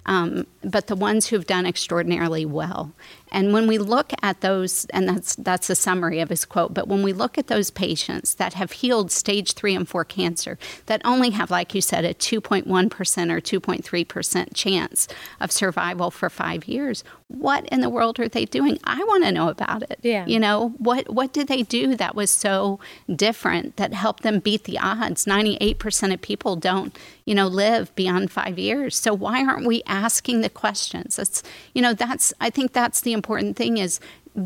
Um, 0.05 0.47
but 0.63 0.87
the 0.87 0.95
ones 0.95 1.27
who've 1.27 1.45
done 1.45 1.67
extraordinarily 1.67 2.43
well. 2.43 2.93
And 3.31 3.53
when 3.53 3.67
we 3.67 3.77
look 3.77 4.11
at 4.21 4.41
those, 4.41 4.85
and 4.85 5.07
that's 5.07 5.35
that's 5.35 5.69
a 5.69 5.75
summary 5.75 6.19
of 6.19 6.29
his 6.29 6.45
quote, 6.45 6.73
but 6.73 6.87
when 6.87 7.03
we 7.03 7.13
look 7.13 7.37
at 7.37 7.47
those 7.47 7.69
patients 7.69 8.35
that 8.35 8.53
have 8.53 8.71
healed 8.71 9.11
stage 9.11 9.53
three 9.53 9.75
and 9.75 9.87
four 9.87 10.05
cancer, 10.05 10.57
that 10.87 11.01
only 11.05 11.31
have, 11.31 11.51
like 11.51 11.75
you 11.75 11.81
said, 11.81 12.05
a 12.05 12.13
2.1% 12.13 12.65
or 12.65 13.41
2.3% 13.41 14.53
chance 14.53 15.07
of 15.39 15.51
survival 15.51 16.11
for 16.11 16.29
five 16.29 16.65
years, 16.67 17.03
what 17.29 17.65
in 17.67 17.81
the 17.81 17.89
world 17.89 18.19
are 18.19 18.27
they 18.27 18.45
doing? 18.45 18.79
I 18.83 19.03
want 19.03 19.23
to 19.23 19.31
know 19.31 19.49
about 19.49 19.83
it. 19.83 19.99
Yeah. 20.01 20.25
You 20.25 20.39
know, 20.39 20.73
what 20.79 21.09
what 21.13 21.31
did 21.31 21.47
they 21.47 21.61
do 21.61 21.95
that 21.95 22.15
was 22.15 22.31
so 22.31 22.79
different 23.15 23.75
that 23.77 23.93
helped 23.93 24.23
them 24.23 24.39
beat 24.39 24.63
the 24.63 24.79
odds? 24.79 25.25
98% 25.25 26.13
of 26.13 26.21
people 26.21 26.55
don't, 26.55 26.97
you 27.25 27.35
know, 27.35 27.47
live 27.47 27.93
beyond 27.95 28.31
five 28.31 28.57
years. 28.57 28.97
So 28.97 29.13
why 29.13 29.45
aren't 29.45 29.67
we 29.67 29.83
asking 29.85 30.41
the 30.41 30.49
questions? 30.49 31.17
That's 31.17 31.43
you 31.75 31.83
know, 31.83 31.93
that's 31.93 32.33
I 32.41 32.49
think 32.49 32.73
that's 32.73 33.01
the 33.01 33.13
important 33.19 33.57
thing 33.57 33.77
is 33.77 33.99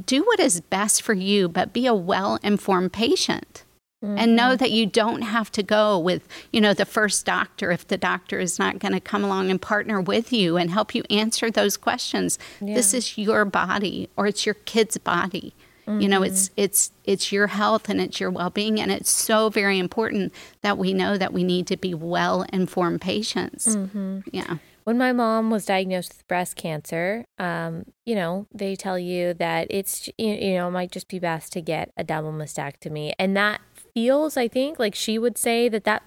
do 0.06 0.24
what 0.24 0.40
is 0.40 0.62
best 0.62 1.04
for 1.04 1.14
you, 1.14 1.48
but 1.48 1.74
be 1.74 1.86
a 1.86 1.94
well 1.94 2.40
informed 2.42 2.94
patient. 2.94 3.64
Mm-hmm. 4.04 4.18
And 4.18 4.36
know 4.36 4.58
that 4.58 4.72
you 4.72 4.86
don't 4.86 5.22
have 5.22 5.50
to 5.54 5.64
go 5.64 5.98
with, 5.98 6.28
you 6.52 6.60
know, 6.60 6.74
the 6.74 6.84
first 6.84 7.26
doctor 7.26 7.72
if 7.72 7.88
the 7.88 7.98
doctor 7.98 8.38
is 8.38 8.60
not 8.60 8.80
going 8.80 8.92
to 8.92 9.00
come 9.00 9.24
along 9.24 9.50
and 9.50 9.62
partner 9.62 10.02
with 10.02 10.34
you 10.34 10.58
and 10.58 10.70
help 10.70 10.94
you 10.94 11.04
answer 11.10 11.50
those 11.50 11.78
questions. 11.78 12.38
Yeah. 12.60 12.76
This 12.76 12.94
is 12.94 13.18
your 13.18 13.46
body 13.46 14.10
or 14.18 14.28
it's 14.28 14.46
your 14.46 14.56
kid's 14.56 14.98
body. 14.98 15.54
Mm-hmm. 15.88 16.02
You 16.02 16.10
know, 16.10 16.22
it's 16.22 16.50
mm-hmm. 16.50 16.64
it's 16.64 16.92
it's 17.06 17.32
your 17.32 17.48
health 17.48 17.88
and 17.88 18.02
it's 18.02 18.20
your 18.20 18.30
well-being 18.30 18.80
and 18.82 18.92
it's 18.92 19.10
so 19.10 19.50
very 19.50 19.80
important 19.80 20.34
that 20.64 20.78
we 20.78 20.94
know 20.94 21.18
that 21.18 21.32
we 21.32 21.46
need 21.46 21.68
to 21.68 21.78
be 21.78 21.94
well-informed 21.94 23.00
patients. 23.00 23.76
Mm-hmm. 23.76 24.20
Yeah. 24.32 24.58
When 24.84 24.98
my 24.98 25.14
mom 25.14 25.50
was 25.50 25.66
diagnosed 25.66 26.14
with 26.18 26.28
breast 26.28 26.56
cancer, 26.56 27.26
um, 27.38 27.86
you 28.06 28.16
know, 28.16 28.48
they 28.54 28.76
tell 28.76 29.00
you 29.00 29.34
that 29.36 29.68
it's 29.70 30.10
you 30.18 30.56
know, 30.56 30.68
it 30.68 30.72
might 30.72 30.92
just 30.92 31.08
be 31.08 31.20
best 31.20 31.54
to 31.54 31.62
get 31.62 31.92
a 31.96 32.04
double 32.04 32.34
mastectomy 32.34 33.14
and 33.18 33.36
that 33.38 33.62
feels, 33.94 34.38
I 34.38 34.48
think, 34.48 34.80
like 34.80 34.96
she 34.96 35.18
would 35.18 35.38
say 35.38 35.70
that 35.70 35.84
that 35.84 36.04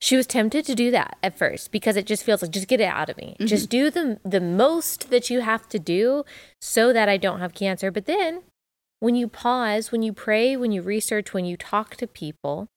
she 0.00 0.16
was 0.16 0.26
tempted 0.26 0.64
to 0.66 0.74
do 0.74 0.90
that 0.92 1.16
at 1.22 1.36
first 1.36 1.72
because 1.72 1.96
it 1.96 2.06
just 2.06 2.22
feels 2.22 2.40
like 2.40 2.52
just 2.52 2.68
get 2.68 2.80
it 2.80 2.84
out 2.84 3.10
of 3.10 3.16
me. 3.16 3.34
Mm-hmm. 3.34 3.46
Just 3.46 3.68
do 3.68 3.90
the 3.90 4.20
the 4.24 4.40
most 4.40 5.10
that 5.10 5.28
you 5.28 5.40
have 5.40 5.68
to 5.70 5.78
do 5.78 6.24
so 6.60 6.92
that 6.92 7.08
I 7.08 7.16
don't 7.16 7.40
have 7.40 7.54
cancer. 7.54 7.90
But 7.90 8.06
then 8.06 8.42
when 9.00 9.14
you 9.14 9.28
pause, 9.28 9.92
when 9.92 10.02
you 10.02 10.12
pray, 10.12 10.56
when 10.56 10.72
you 10.72 10.82
research, 10.82 11.32
when 11.32 11.44
you 11.44 11.56
talk 11.56 11.96
to 11.96 12.06
people, 12.06 12.68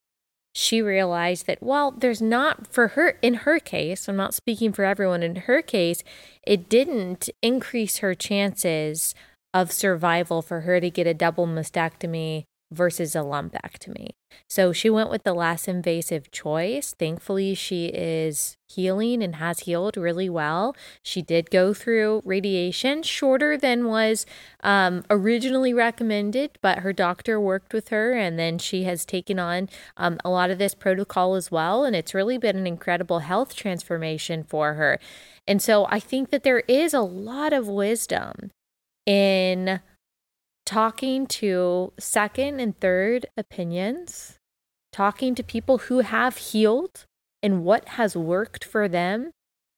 she 0.54 0.82
realized 0.82 1.48
that 1.48 1.62
well, 1.62 1.92
there's 1.92 2.22
not 2.22 2.68
for 2.68 2.90
her 2.90 3.18
in 3.22 3.36
her 3.36 3.60
case, 3.60 4.08
I'm 4.08 4.16
not 4.16 4.34
speaking 4.34 4.74
for 4.74 4.84
everyone 4.84 5.24
in 5.24 5.36
her 5.36 5.62
case, 5.62 6.04
it 6.46 6.70
didn't 6.70 7.30
increase 7.42 7.98
her 7.98 8.14
chances 8.14 9.16
of 9.54 9.72
survival 9.72 10.42
for 10.42 10.62
her 10.62 10.80
to 10.80 10.90
get 10.90 11.08
a 11.08 11.14
double 11.14 11.48
mastectomy 11.48 12.46
versus 12.72 13.16
a 13.16 13.20
lumpectomy. 13.20 14.12
So 14.48 14.72
she 14.72 14.90
went 14.90 15.10
with 15.10 15.24
the 15.24 15.34
less 15.34 15.68
invasive 15.68 16.32
choice. 16.32 16.96
Thankfully, 16.98 17.54
she 17.54 17.88
is 17.88 18.56
healing 18.68 19.22
and 19.22 19.36
has 19.36 19.62
healed 19.62 19.98
really 19.98 20.30
well. 20.30 20.76
She 21.04 21.22
did 21.22 21.52
go 21.52 21.74
through 21.74 22.22
radiation, 22.24 23.04
shorter 23.04 23.58
than 23.58 23.86
was 23.86 24.26
um, 24.64 25.04
originally 25.10 25.74
recommended, 25.74 26.58
but 26.62 26.80
her 26.80 26.94
doctor 26.94 27.40
worked 27.40 27.74
with 27.74 27.90
her, 27.90 28.14
and 28.14 28.40
then 28.40 28.58
she 28.58 28.84
has 28.86 29.06
taken 29.06 29.38
on 29.38 29.68
um, 29.98 30.18
a 30.24 30.30
lot 30.30 30.50
of 30.50 30.58
this 30.58 30.74
protocol 30.74 31.36
as 31.36 31.52
well. 31.52 31.84
And 31.84 31.96
it's 31.96 32.14
really 32.14 32.38
been 32.38 32.58
an 32.58 32.68
incredible 32.68 33.20
health 33.20 33.54
transformation 33.54 34.44
for 34.44 34.76
her. 34.76 35.00
And 35.46 35.62
so 35.62 35.88
I 35.90 36.00
think 36.00 36.30
that 36.30 36.44
there 36.44 36.64
is 36.68 36.94
a 36.94 37.02
lot 37.02 37.52
of 37.52 37.68
wisdom 37.68 38.52
in 39.06 39.82
talking 40.66 41.28
to 41.28 41.94
second 42.00 42.60
and 42.60 42.80
third 42.80 43.26
opinions, 43.38 44.38
talking 44.92 45.36
to 45.36 45.44
people 45.44 45.80
who 45.80 46.00
have 46.00 46.38
healed 46.38 47.06
and 47.44 47.64
what 47.64 47.90
has 47.90 48.16
worked 48.16 48.64
for 48.64 48.88
them, 48.88 49.32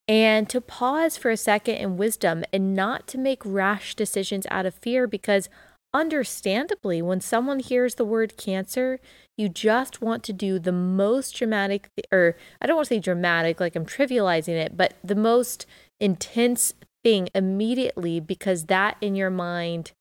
and 0.08 0.50
to 0.50 0.60
pause 0.60 1.18
for 1.18 1.32
a 1.32 1.38
second 1.38 1.76
in 1.76 1.98
wisdom 1.98 2.44
and 2.52 2.74
not 2.74 3.08
to 3.08 3.18
make 3.18 3.42
rash 3.46 3.96
decisions 3.96 4.46
out 4.52 4.66
of 4.66 4.76
fear 4.76 5.08
because 5.08 5.50
understandably 5.94 7.02
when 7.02 7.22
someone 7.22 7.60
hears 7.60 7.96
the 7.96 8.06
word 8.06 8.36
cancer 8.36 9.00
you 9.38 9.48
just 9.48 10.02
want 10.02 10.24
to 10.24 10.34
do 10.34 10.58
the 10.58 10.72
most 10.72 11.36
dramatic 11.36 11.88
or 12.12 12.36
i 12.60 12.66
don't 12.66 12.76
want 12.76 12.88
to 12.88 12.96
say 12.96 13.00
dramatic 13.00 13.60
like 13.60 13.76
i'm 13.76 13.86
trivializing 13.86 14.56
it 14.56 14.76
but 14.76 14.96
the 15.04 15.16
most 15.16 15.68
intense 16.00 16.74
thing 17.04 17.30
immediately 17.36 18.20
because 18.20 18.66
that 18.66 18.98
in 19.02 19.16
your 19.16 19.30
mind 19.30 19.92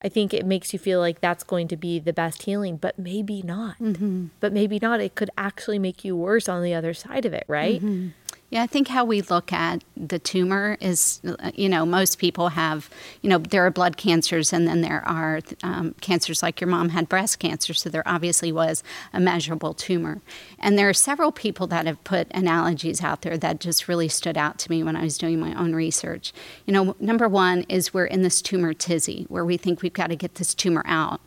I 0.00 0.08
think 0.08 0.32
it 0.32 0.46
makes 0.46 0.72
you 0.72 0.78
feel 0.78 1.00
like 1.00 1.20
that's 1.20 1.42
going 1.42 1.66
to 1.68 1.76
be 1.76 1.98
the 1.98 2.12
best 2.12 2.44
healing, 2.44 2.76
but 2.76 2.98
maybe 2.98 3.42
not. 3.42 3.78
Mm-hmm. 3.78 4.26
But 4.38 4.52
maybe 4.52 4.78
not. 4.80 5.00
It 5.00 5.16
could 5.16 5.30
actually 5.36 5.80
make 5.80 6.04
you 6.04 6.16
worse 6.16 6.48
on 6.48 6.62
the 6.62 6.72
other 6.72 6.94
side 6.94 7.24
of 7.24 7.32
it, 7.32 7.44
right? 7.48 7.82
Mm-hmm. 7.82 8.08
Yeah, 8.50 8.62
I 8.62 8.66
think 8.66 8.88
how 8.88 9.04
we 9.04 9.20
look 9.20 9.52
at 9.52 9.84
the 9.94 10.18
tumor 10.18 10.78
is, 10.80 11.20
you 11.54 11.68
know, 11.68 11.84
most 11.84 12.18
people 12.18 12.48
have, 12.50 12.88
you 13.20 13.28
know, 13.28 13.36
there 13.36 13.66
are 13.66 13.70
blood 13.70 13.98
cancers 13.98 14.54
and 14.54 14.66
then 14.66 14.80
there 14.80 15.06
are 15.06 15.40
um, 15.62 15.94
cancers 16.00 16.42
like 16.42 16.58
your 16.58 16.68
mom 16.68 16.88
had 16.88 17.10
breast 17.10 17.40
cancer, 17.40 17.74
so 17.74 17.90
there 17.90 18.08
obviously 18.08 18.50
was 18.50 18.82
a 19.12 19.20
measurable 19.20 19.74
tumor. 19.74 20.22
And 20.58 20.78
there 20.78 20.88
are 20.88 20.94
several 20.94 21.30
people 21.30 21.66
that 21.66 21.84
have 21.84 22.02
put 22.04 22.28
analogies 22.30 23.02
out 23.02 23.20
there 23.20 23.36
that 23.36 23.60
just 23.60 23.86
really 23.86 24.08
stood 24.08 24.38
out 24.38 24.58
to 24.60 24.70
me 24.70 24.82
when 24.82 24.96
I 24.96 25.02
was 25.02 25.18
doing 25.18 25.38
my 25.38 25.52
own 25.52 25.74
research. 25.74 26.32
You 26.64 26.72
know, 26.72 26.96
number 26.98 27.28
one 27.28 27.66
is 27.68 27.92
we're 27.92 28.06
in 28.06 28.22
this 28.22 28.40
tumor 28.40 28.72
tizzy 28.72 29.26
where 29.28 29.44
we 29.44 29.58
think 29.58 29.82
we've 29.82 29.92
got 29.92 30.06
to 30.06 30.16
get 30.16 30.36
this 30.36 30.54
tumor 30.54 30.82
out. 30.86 31.20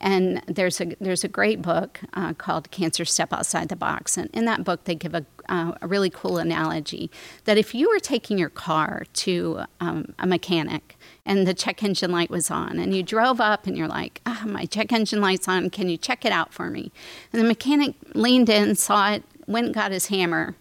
And 0.00 0.42
there's 0.46 0.80
a 0.80 0.96
there's 1.00 1.24
a 1.24 1.28
great 1.28 1.60
book 1.60 2.00
uh, 2.14 2.32
called 2.34 2.70
Cancer 2.70 3.04
Step 3.04 3.32
Outside 3.32 3.68
the 3.68 3.76
Box, 3.76 4.16
and 4.16 4.30
in 4.32 4.44
that 4.44 4.62
book 4.62 4.84
they 4.84 4.94
give 4.94 5.14
a, 5.14 5.26
uh, 5.48 5.72
a 5.80 5.88
really 5.88 6.08
cool 6.08 6.38
analogy 6.38 7.10
that 7.44 7.58
if 7.58 7.74
you 7.74 7.88
were 7.88 7.98
taking 7.98 8.38
your 8.38 8.48
car 8.48 9.04
to 9.14 9.62
um, 9.80 10.14
a 10.20 10.26
mechanic 10.26 10.96
and 11.26 11.46
the 11.46 11.54
check 11.54 11.82
engine 11.82 12.12
light 12.12 12.30
was 12.30 12.48
on, 12.48 12.78
and 12.78 12.94
you 12.94 13.02
drove 13.02 13.40
up 13.40 13.66
and 13.66 13.76
you're 13.76 13.88
like, 13.88 14.20
oh, 14.24 14.44
my 14.46 14.66
check 14.66 14.92
engine 14.92 15.20
light's 15.20 15.48
on, 15.48 15.68
can 15.68 15.88
you 15.88 15.96
check 15.96 16.24
it 16.24 16.30
out 16.32 16.54
for 16.54 16.70
me? 16.70 16.92
And 17.32 17.42
the 17.42 17.46
mechanic 17.46 17.96
leaned 18.14 18.48
in, 18.48 18.76
saw 18.76 19.10
it, 19.10 19.24
went 19.48 19.66
and 19.66 19.74
got 19.74 19.90
his 19.90 20.06
hammer, 20.06 20.54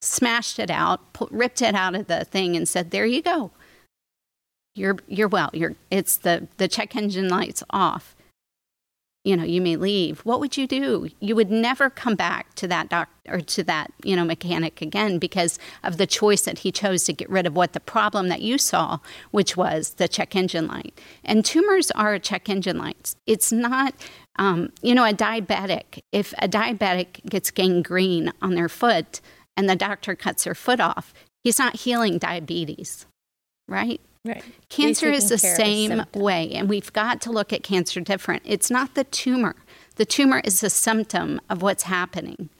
smashed 0.00 0.58
it 0.58 0.70
out, 0.70 1.00
ripped 1.30 1.62
it 1.62 1.76
out 1.76 1.94
of 1.94 2.08
the 2.08 2.24
thing, 2.24 2.56
and 2.56 2.68
said, 2.68 2.90
"There 2.90 3.06
you 3.06 3.22
go." 3.22 3.52
You're 4.74 4.96
you're 5.06 5.28
well. 5.28 5.50
You're 5.52 5.76
it's 5.88 6.16
the 6.16 6.48
the 6.56 6.66
check 6.66 6.96
engine 6.96 7.28
light's 7.28 7.62
off 7.70 8.15
you 9.26 9.36
know, 9.36 9.42
you 9.42 9.60
may 9.60 9.74
leave. 9.74 10.20
What 10.20 10.38
would 10.38 10.56
you 10.56 10.68
do? 10.68 11.08
You 11.18 11.34
would 11.34 11.50
never 11.50 11.90
come 11.90 12.14
back 12.14 12.54
to 12.54 12.68
that 12.68 12.88
doctor 12.88 13.12
or 13.28 13.40
to 13.40 13.64
that, 13.64 13.92
you 14.04 14.14
know, 14.14 14.24
mechanic 14.24 14.80
again 14.80 15.18
because 15.18 15.58
of 15.82 15.96
the 15.96 16.06
choice 16.06 16.42
that 16.42 16.60
he 16.60 16.70
chose 16.70 17.02
to 17.04 17.12
get 17.12 17.28
rid 17.28 17.44
of 17.44 17.56
what 17.56 17.72
the 17.72 17.80
problem 17.80 18.28
that 18.28 18.40
you 18.40 18.56
saw, 18.56 19.00
which 19.32 19.56
was 19.56 19.94
the 19.94 20.06
check 20.06 20.36
engine 20.36 20.68
light. 20.68 20.96
And 21.24 21.44
tumors 21.44 21.90
are 21.90 22.20
check 22.20 22.48
engine 22.48 22.78
lights. 22.78 23.16
It's 23.26 23.50
not, 23.50 23.94
um, 24.36 24.70
you 24.80 24.94
know, 24.94 25.04
a 25.04 25.12
diabetic. 25.12 26.02
If 26.12 26.32
a 26.38 26.48
diabetic 26.48 27.28
gets 27.28 27.50
gangrene 27.50 28.32
on 28.40 28.54
their 28.54 28.68
foot 28.68 29.20
and 29.56 29.68
the 29.68 29.74
doctor 29.74 30.14
cuts 30.14 30.44
their 30.44 30.54
foot 30.54 30.78
off, 30.78 31.12
he's 31.42 31.58
not 31.58 31.80
healing 31.80 32.18
diabetes, 32.18 33.06
right? 33.66 34.00
Right. 34.26 34.42
Cancer 34.68 35.10
is 35.10 35.28
the 35.28 35.38
same 35.38 36.02
way, 36.14 36.50
and 36.52 36.68
we've 36.68 36.92
got 36.92 37.20
to 37.22 37.30
look 37.30 37.52
at 37.52 37.62
cancer 37.62 38.00
different. 38.00 38.42
It's 38.44 38.70
not 38.70 38.94
the 38.94 39.04
tumor. 39.04 39.54
The 39.96 40.04
tumor 40.04 40.40
is 40.44 40.62
a 40.62 40.70
symptom 40.70 41.40
of 41.48 41.62
what's 41.62 41.84
happening. 41.84 42.50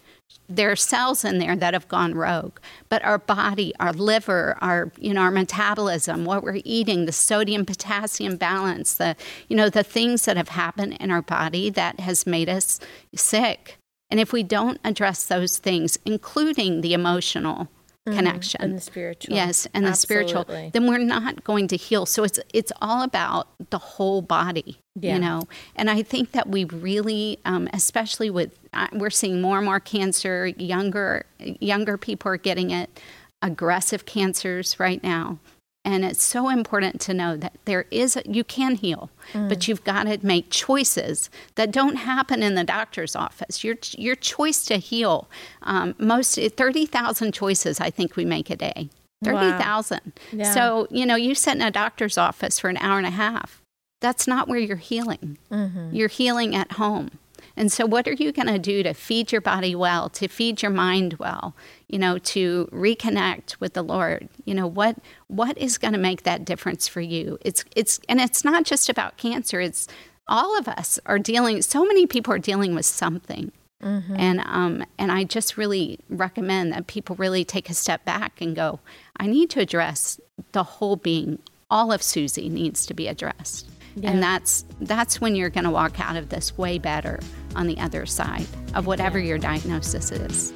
There 0.49 0.71
are 0.71 0.77
cells 0.77 1.25
in 1.25 1.39
there 1.39 1.57
that 1.57 1.75
have 1.75 1.89
gone 1.89 2.15
rogue, 2.15 2.59
but 2.89 3.05
our 3.05 3.19
body, 3.19 3.73
our 3.81 3.93
liver, 3.93 4.57
our 4.61 4.93
you 4.99 5.13
know 5.13 5.23
our 5.23 5.31
metabolism, 5.31 6.25
what 6.25 6.43
we're 6.43 6.61
eating, 6.65 7.07
the 7.07 7.13
sodium 7.13 7.65
potassium 7.67 8.37
balance, 8.37 8.95
the 8.95 9.17
you 9.49 9.57
know 9.57 9.69
the 9.69 9.83
things 9.83 10.25
that 10.25 10.37
have 10.37 10.51
happened 10.51 10.97
in 11.01 11.11
our 11.11 11.23
body 11.23 11.71
that 11.71 12.01
has 12.01 12.27
made 12.27 12.49
us 12.49 12.79
sick. 13.15 13.79
And 14.09 14.21
if 14.21 14.33
we 14.33 14.45
don't 14.45 14.81
address 14.85 15.25
those 15.27 15.59
things, 15.59 15.99
including 16.05 16.81
the 16.81 16.95
emotional. 16.95 17.69
Connection 18.13 18.63
and 18.63 18.77
the 18.77 18.81
spiritual. 18.81 19.35
Yes 19.35 19.67
and 19.75 19.85
the 19.85 19.91
Absolutely. 19.91 20.33
spiritual 20.33 20.71
then 20.73 20.87
we're 20.87 20.99
not 20.99 21.45
going 21.45 21.69
to 21.69 21.77
heal. 21.77 22.07
So 22.07 22.25
it's 22.25 22.39
it's 22.53 22.73
all 22.81 23.03
about 23.03 23.49
the 23.71 23.79
whole 23.79 24.23
body 24.23 24.81
yeah. 24.95 25.15
you 25.15 25.21
know? 25.21 25.43
And 25.75 25.91
i 25.91 26.03
think 26.03 26.33
that 26.33 26.49
we 26.49 26.65
really 26.65 27.39
um, 27.45 27.69
especially 27.73 28.31
with 28.31 28.59
uh, 28.73 28.89
we're 28.93 29.11
seeing 29.11 29.41
more 29.41 29.59
and 29.59 29.67
more 29.67 29.81
cancer. 29.81 30.47
Younger 30.47 31.27
younger 31.39 31.97
people 31.97 32.31
are 32.31 32.37
getting 32.37 32.71
it. 32.71 33.01
Aggressive 33.43 34.07
cancers 34.07 34.81
right 34.81 35.03
now 35.03 35.39
and 35.87 36.05
it's 36.05 36.25
so 36.25 36.49
important 36.49 37.01
to 37.03 37.15
know 37.15 37.37
that 37.37 37.53
there 37.65 37.87
is, 37.93 38.17
a, 38.17 38.23
you 38.29 38.43
can 38.43 38.75
heal, 38.75 39.09
mm. 39.33 39.49
but 39.49 39.69
you've 39.69 39.85
got 39.85 40.03
to 40.03 40.19
make 40.21 40.51
choices 40.51 41.31
that 41.55 41.71
don't 41.71 41.95
happen 41.95 42.43
in 42.43 42.57
the 42.57 42.65
doctor's 42.65 43.15
office. 43.15 43.63
Your, 43.63 43.77
your 43.93 44.17
choice 44.17 44.65
to 44.65 44.79
heal, 44.79 45.29
um, 45.63 45.95
most 45.97 46.41
30,000 46.41 47.33
choices 47.33 47.79
I 47.81 47.91
think 47.91 48.17
we 48.17 48.25
make 48.25 48.51
a 48.51 48.57
day. 48.57 48.91
30,000. 49.25 50.01
Wow. 50.05 50.13
Yeah. 50.33 50.53
So, 50.53 50.89
you 50.91 51.07
know, 51.07 51.15
you 51.15 51.37
sit 51.37 51.55
in 51.55 51.63
a 51.63 51.71
doctor's 51.71 52.19
office 52.19 52.59
for 52.59 52.69
an 52.69 52.77
hour 52.79 52.99
and 52.99 53.07
a 53.07 53.11
half. 53.11 53.63
That's 54.01 54.27
not 54.27 54.49
where 54.49 54.59
you're 54.59 54.77
healing. 54.77 55.39
Mm-hmm. 55.53 55.95
You're 55.95 56.09
healing 56.09 56.57
at 56.57 56.73
home. 56.73 57.13
And 57.57 57.73
so, 57.73 57.87
what 57.87 58.07
are 58.07 58.13
you 58.13 58.33
going 58.33 58.49
to 58.49 58.59
do 58.59 58.83
to 58.83 58.93
feed 58.93 59.33
your 59.33 59.41
body 59.41 59.75
well, 59.75 60.09
to 60.11 60.29
feed 60.29 60.63
your 60.63 60.71
mind 60.71 61.15
well, 61.15 61.57
you 61.89 61.99
know, 61.99 62.19
to 62.19 62.69
reconnect 62.73 63.61
with 63.61 63.73
the 63.73 63.83
Lord? 63.83 64.29
You 64.45 64.55
know, 64.55 64.67
what 64.67 64.97
what 65.29 65.57
is 65.57 65.79
going 65.79 65.95
to 65.95 65.99
make 65.99 66.25
that 66.25 66.45
difference 66.45 66.87
for 66.87 67.01
you? 67.01 67.39
It's 67.41 67.65
it's 67.75 67.99
and 68.09 68.21
it's 68.21 68.45
not 68.45 68.65
just 68.65 68.89
about 68.89 69.17
cancer. 69.17 69.61
It's 69.61 69.89
all 70.29 70.59
of 70.59 70.69
us 70.69 70.99
are 71.07 71.19
dealing. 71.19 71.63
So 71.63 71.85
many 71.85 72.07
people 72.07 72.35
are 72.35 72.39
dealing 72.39 72.75
with 72.75 72.87
something. 72.87 73.53
Mm-hmm. 73.83 74.17
And 74.19 74.41
um, 74.41 74.85
and 74.99 75.13
I 75.13 75.25
just 75.25 75.57
really 75.57 75.99
recommend 76.09 76.73
that 76.73 76.87
people 76.87 77.17
really 77.17 77.45
take 77.45 77.71
a 77.71 77.75
step 77.75 78.05
back 78.05 78.41
and 78.41 78.57
go, 78.57 78.81
I 79.19 79.27
need 79.27 79.51
to 79.51 79.61
address 79.61 80.21
the 80.53 80.63
whole 80.63 80.97
being. 80.97 81.39
All 81.71 81.91
of 81.91 82.03
Suzy 82.03 82.49
needs 82.49 82.87
to 82.87 82.95
be 82.95 83.09
addressed. 83.09 83.69
Yeah. 83.97 84.11
And 84.11 84.23
that's 84.23 84.65
that's 84.83 85.21
when 85.21 85.35
you're 85.35 85.51
going 85.51 85.65
to 85.65 85.71
walk 85.71 85.99
out 86.01 86.17
of 86.17 86.29
this 86.29 86.57
way 86.59 86.79
better 86.79 87.19
on 87.55 87.67
the 87.67 87.79
other 87.79 88.05
side 88.05 88.47
of 88.75 88.87
whatever 88.87 89.19
yeah. 89.19 89.29
your 89.29 89.39
diagnosis 89.39 90.13
is. 90.13 90.53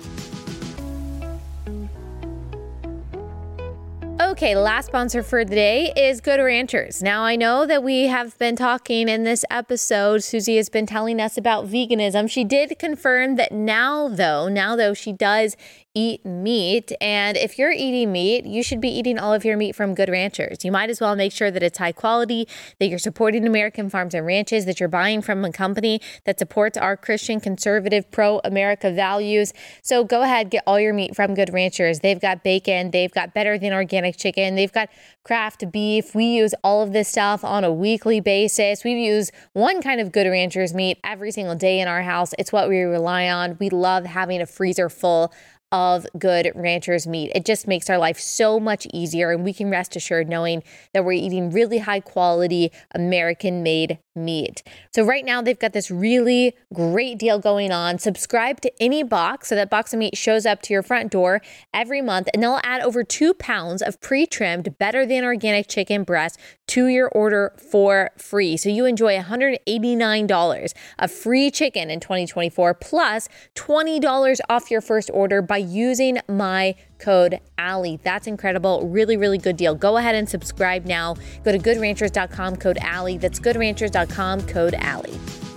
Okay, 4.31 4.55
last 4.55 4.87
sponsor 4.87 5.25
for 5.25 5.45
the 5.45 5.57
day 5.57 5.93
is 5.97 6.21
Good 6.21 6.39
Ranchers. 6.39 7.03
Now, 7.03 7.25
I 7.25 7.35
know 7.35 7.67
that 7.67 7.83
we 7.83 8.07
have 8.07 8.39
been 8.39 8.55
talking 8.55 9.09
in 9.09 9.25
this 9.25 9.45
episode. 9.51 10.23
Suzy 10.23 10.57
has 10.57 10.69
been 10.69 10.87
telling 10.87 11.21
us 11.21 11.37
about 11.37 11.67
veganism. 11.67 12.31
She 12.31 12.45
did 12.45 12.79
confirm 12.79 13.35
that 13.35 13.51
now, 13.51 14.07
though, 14.07 14.47
now, 14.47 14.77
though, 14.77 14.95
she 14.95 15.13
does 15.13 15.57
eat 15.95 16.25
meat. 16.25 16.93
And 17.01 17.37
if 17.37 17.59
you're 17.59 17.73
eating 17.73 18.13
meat, 18.13 18.47
you 18.47 18.63
should 18.63 18.81
be 18.81 18.89
eating 18.89 19.19
all 19.19 19.35
of 19.35 19.45
your 19.45 19.57
meat 19.57 19.75
from 19.75 19.95
Good 19.95 20.09
Ranchers. 20.09 20.65
You 20.65 20.71
might 20.71 20.89
as 20.89 21.01
well 21.01 21.17
make 21.17 21.33
sure 21.33 21.51
that 21.51 21.65
it's 21.65 21.79
high 21.79 21.91
quality, 21.91 22.47
that 22.79 22.87
you're 22.87 23.01
supporting 23.01 23.45
American 23.45 23.91
farms 23.91 24.15
and 24.15 24.25
ranches, 24.25 24.67
that 24.67 24.79
you're 24.79 24.89
buying 24.89 25.21
from 25.21 25.45
a 25.45 25.51
company 25.51 26.01
that 26.27 26.39
supports 26.39 26.79
our 26.79 26.97
Christian, 26.97 27.41
conservative, 27.41 28.09
pro 28.13 28.41
America 28.45 28.93
values. 28.93 29.53
So 29.83 30.05
go 30.05 30.23
ahead, 30.23 30.51
get 30.51 30.63
all 30.65 30.79
your 30.79 30.95
meat 30.95 31.17
from 31.17 31.35
Good 31.35 31.53
Ranchers. 31.53 32.01
They've 32.01 32.21
got 32.21 32.45
bacon, 32.45 32.93
they've 32.93 33.13
got 33.13 33.35
better 33.35 33.59
than 33.59 33.73
organic 33.73 34.17
chicken, 34.21 34.55
they've 34.55 34.73
got 34.73 34.89
craft 35.25 35.71
beef. 35.73 36.15
We 36.15 36.27
use 36.27 36.55
all 36.63 36.83
of 36.83 36.93
this 36.93 37.09
stuff 37.09 37.45
on 37.45 37.65
a 37.65 37.73
weekly 37.73 38.21
basis. 38.21 38.85
We 38.85 38.93
use 38.93 39.31
one 39.53 39.83
kind 39.83 40.01
of 40.01 40.13
Good 40.13 40.27
Ranchers 40.27 40.75
meat 40.75 40.99
every 41.03 41.33
single 41.33 41.55
day 41.55 41.81
in 41.81 41.89
our 41.89 42.03
house. 42.03 42.33
It's 42.39 42.53
what 42.53 42.69
we 42.69 42.81
rely 42.81 43.29
on. 43.29 43.57
We 43.59 43.71
love 43.71 44.05
having 44.05 44.41
a 44.41 44.47
freezer 44.47 44.89
full 44.89 45.33
of 45.73 46.07
good 46.19 46.51
ranchers 46.55 47.07
meat. 47.07 47.31
It 47.35 47.45
just 47.45 47.69
makes 47.69 47.89
our 47.89 47.99
life 47.99 48.19
so 48.19 48.59
much 48.59 48.87
easier, 48.93 49.31
and 49.31 49.45
we 49.45 49.53
can 49.53 49.71
rest 49.71 49.97
assured 49.97 50.29
knowing 50.29 50.63
that 50.93 51.05
we're 51.05 51.13
eating 51.13 51.51
really 51.51 51.79
high 51.79 52.01
quality 52.01 52.73
American 52.95 53.63
made 53.63 53.99
meat. 54.17 54.63
So, 54.93 55.05
right 55.05 55.25
now, 55.25 55.41
they've 55.41 55.59
got 55.59 55.73
this 55.73 55.91
really 55.91 56.55
great 56.75 57.19
deal 57.19 57.39
going 57.39 57.71
on. 57.71 57.99
Subscribe 57.99 58.61
to 58.63 58.73
any 58.81 59.03
box 59.03 59.49
so 59.49 59.55
that 59.55 59.71
box 59.71 59.93
of 59.93 59.99
meat 59.99 60.17
shows 60.17 60.47
up 60.47 60.63
to 60.63 60.73
your 60.73 60.83
front 60.83 61.13
door 61.13 61.41
every 61.73 62.03
month, 62.03 62.29
and 62.35 62.43
they'll 62.43 62.61
add 62.65 62.83
over 62.83 63.05
two 63.05 63.35
pounds 63.35 63.83
of 63.83 64.01
pre 64.01 64.27
trimmed, 64.27 64.77
better 64.79 65.07
than 65.07 65.25
organic 65.25 65.69
chicken 65.69 66.03
breast 66.03 66.39
to 66.71 66.87
your 66.89 67.09
order 67.11 67.53
for 67.57 68.11
free. 68.17 68.57
So, 68.57 68.69
you 68.69 68.85
enjoy 68.85 69.19
$189 69.19 70.73
of 70.99 71.11
free 71.11 71.51
chicken 71.51 71.91
in 71.91 72.01
2024 72.01 72.75
plus 72.75 73.29
$20 73.55 74.41
off 74.49 74.71
your 74.71 74.81
first 74.81 75.11
order 75.13 75.43
by 75.43 75.59
using 75.59 76.19
my 76.29 76.75
code 76.99 77.41
Allie. 77.59 77.99
That's 78.03 78.27
incredible. 78.27 78.89
Really, 78.89 79.17
really 79.17 79.39
good 79.39 79.57
deal. 79.57 79.75
Go 79.75 79.97
ahead 79.97 80.15
and 80.15 80.29
subscribe 80.29 80.85
now. 80.85 81.17
Go 81.45 81.53
to 81.53 81.59
goodranchers.com, 81.59 82.57
code 82.57 82.79
Allie. 82.81 83.19
That's 83.19 83.41
goodranchers.com, 83.41 84.47
code 84.47 84.75
Allie. 84.75 85.50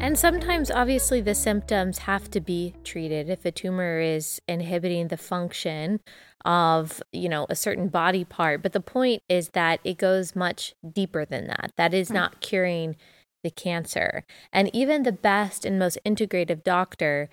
And 0.00 0.18
sometimes, 0.18 0.70
obviously, 0.70 1.20
the 1.20 1.34
symptoms 1.34 1.98
have 1.98 2.30
to 2.30 2.40
be 2.40 2.74
treated. 2.84 3.28
If 3.28 3.44
a 3.44 3.52
tumor 3.52 4.00
is 4.00 4.40
inhibiting 4.48 5.08
the 5.08 5.18
function 5.18 6.00
of, 6.46 7.02
you 7.12 7.28
know, 7.28 7.46
a 7.50 7.54
certain 7.54 7.88
body 7.88 8.24
part, 8.24 8.62
but 8.62 8.72
the 8.72 8.80
point 8.80 9.22
is 9.28 9.50
that 9.50 9.78
it 9.84 9.98
goes 9.98 10.34
much 10.34 10.74
deeper 10.90 11.26
than 11.26 11.48
that. 11.48 11.72
That 11.76 11.92
is 11.92 12.08
hmm. 12.08 12.14
not 12.14 12.40
curing 12.40 12.96
the 13.44 13.50
cancer. 13.50 14.24
And 14.54 14.74
even 14.74 15.02
the 15.02 15.12
best 15.12 15.66
and 15.66 15.78
most 15.78 15.98
integrative 16.04 16.64
doctor 16.64 17.28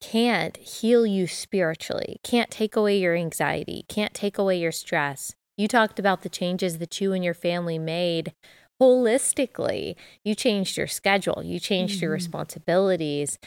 can't 0.00 0.56
heal 0.56 1.04
you 1.04 1.26
spiritually, 1.26 2.18
can't 2.22 2.50
take 2.50 2.76
away 2.76 2.98
your 2.98 3.14
anxiety, 3.14 3.84
can't 3.88 4.14
take 4.14 4.38
away 4.38 4.58
your 4.58 4.72
stress. 4.72 5.34
You 5.58 5.68
talked 5.68 5.98
about 5.98 6.22
the 6.22 6.28
changes 6.30 6.78
that 6.78 6.98
you 6.98 7.12
and 7.12 7.22
your 7.22 7.34
family 7.34 7.78
made 7.78 8.32
holistically. 8.80 9.96
You 10.24 10.34
changed 10.34 10.76
your 10.76 10.86
schedule, 10.86 11.42
you 11.44 11.58
changed 11.58 11.96
mm-hmm. 11.96 12.04
your 12.04 12.12
responsibilities. 12.12 13.38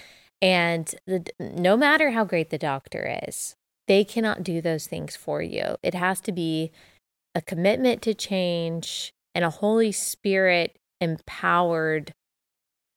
And 0.41 0.93
the, 1.05 1.25
no 1.39 1.75
matter 1.75 2.11
how 2.11 2.23
great 2.23 2.49
the 2.49 2.57
doctor 2.57 3.19
is, 3.27 3.55
they 3.87 4.03
cannot 4.03 4.43
do 4.43 4.61
those 4.61 4.87
things 4.87 5.15
for 5.15 5.41
you. 5.41 5.75
It 5.83 5.93
has 5.93 6.21
to 6.21 6.31
be 6.31 6.71
a 7.35 7.41
commitment 7.41 8.01
to 8.03 8.13
change 8.13 9.11
and 9.35 9.43
a 9.43 9.49
Holy 9.49 9.91
Spirit 9.91 10.77
empowered 11.01 12.13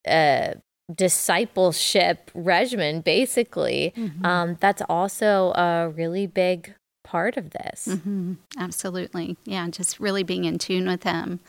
uh, 0.06 0.54
discipleship 0.94 2.30
regimen, 2.34 3.00
basically. 3.00 3.92
Mm-hmm. 3.96 4.26
Um, 4.26 4.56
that's 4.60 4.82
also 4.88 5.52
a 5.52 5.88
really 5.88 6.26
big 6.26 6.74
part 7.04 7.36
of 7.36 7.50
this. 7.50 7.88
Mm-hmm. 7.90 8.34
Absolutely. 8.58 9.36
Yeah, 9.44 9.68
just 9.68 10.00
really 10.00 10.22
being 10.22 10.44
in 10.44 10.58
tune 10.58 10.86
with 10.86 11.02
Him. 11.02 11.40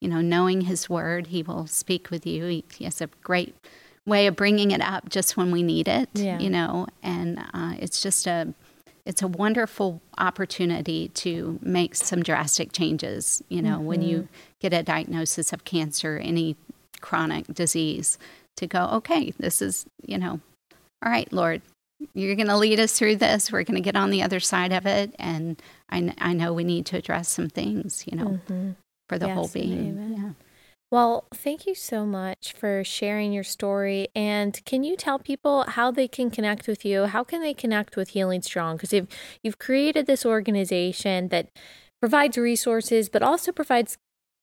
You 0.00 0.08
know, 0.08 0.20
knowing 0.20 0.62
His 0.62 0.88
Word, 0.88 1.28
He 1.28 1.42
will 1.42 1.66
speak 1.66 2.10
with 2.10 2.26
you. 2.26 2.46
He, 2.46 2.64
he 2.74 2.84
has 2.84 3.00
a 3.00 3.08
great 3.22 3.54
way 4.06 4.26
of 4.26 4.36
bringing 4.36 4.70
it 4.70 4.80
up 4.80 5.08
just 5.08 5.36
when 5.36 5.50
we 5.50 5.62
need 5.62 5.88
it. 5.88 6.08
Yeah. 6.14 6.38
You 6.38 6.50
know, 6.50 6.86
and 7.02 7.38
uh, 7.52 7.74
it's 7.78 8.02
just 8.02 8.26
a 8.26 8.54
it's 9.04 9.22
a 9.22 9.28
wonderful 9.28 10.02
opportunity 10.18 11.08
to 11.08 11.58
make 11.62 11.94
some 11.94 12.22
drastic 12.22 12.72
changes. 12.72 13.42
You 13.48 13.62
know, 13.62 13.76
mm-hmm. 13.76 13.86
when 13.86 14.02
you 14.02 14.18
mm-hmm. 14.18 14.32
get 14.60 14.72
a 14.74 14.82
diagnosis 14.82 15.52
of 15.52 15.64
cancer, 15.64 16.18
any 16.22 16.56
chronic 17.00 17.46
disease, 17.46 18.18
to 18.56 18.66
go, 18.66 18.86
okay, 18.92 19.32
this 19.38 19.62
is, 19.62 19.86
you 20.04 20.18
know, 20.18 20.40
all 21.02 21.10
right, 21.10 21.32
Lord, 21.32 21.62
you're 22.12 22.34
going 22.34 22.48
to 22.48 22.56
lead 22.56 22.80
us 22.80 22.92
through 22.92 23.16
this. 23.16 23.50
We're 23.50 23.62
going 23.62 23.76
to 23.76 23.80
get 23.80 23.96
on 23.96 24.10
the 24.10 24.22
other 24.22 24.40
side 24.40 24.72
of 24.72 24.84
it. 24.84 25.14
And 25.18 25.60
I, 25.90 26.12
I 26.18 26.32
know 26.32 26.52
we 26.52 26.64
need 26.64 26.86
to 26.86 26.96
address 26.96 27.28
some 27.28 27.48
things, 27.48 28.04
you 28.06 28.16
know, 28.16 28.26
mm-hmm. 28.26 28.70
For 29.08 29.18
the 29.18 29.26
yes, 29.26 29.34
whole 29.34 29.48
being. 29.48 30.14
Yeah. 30.16 30.30
Well, 30.90 31.26
thank 31.34 31.66
you 31.66 31.74
so 31.74 32.06
much 32.06 32.54
for 32.54 32.82
sharing 32.82 33.32
your 33.32 33.44
story. 33.44 34.08
And 34.14 34.58
can 34.64 34.84
you 34.84 34.96
tell 34.96 35.18
people 35.18 35.64
how 35.64 35.90
they 35.90 36.08
can 36.08 36.30
connect 36.30 36.66
with 36.66 36.84
you? 36.84 37.04
How 37.04 37.24
can 37.24 37.42
they 37.42 37.52
connect 37.52 37.94
with 37.94 38.10
Healing 38.10 38.40
Strong? 38.40 38.76
Because 38.76 38.94
you've, 38.94 39.08
you've 39.42 39.58
created 39.58 40.06
this 40.06 40.24
organization 40.24 41.28
that 41.28 41.50
provides 42.00 42.38
resources, 42.38 43.10
but 43.10 43.22
also 43.22 43.52
provides 43.52 43.98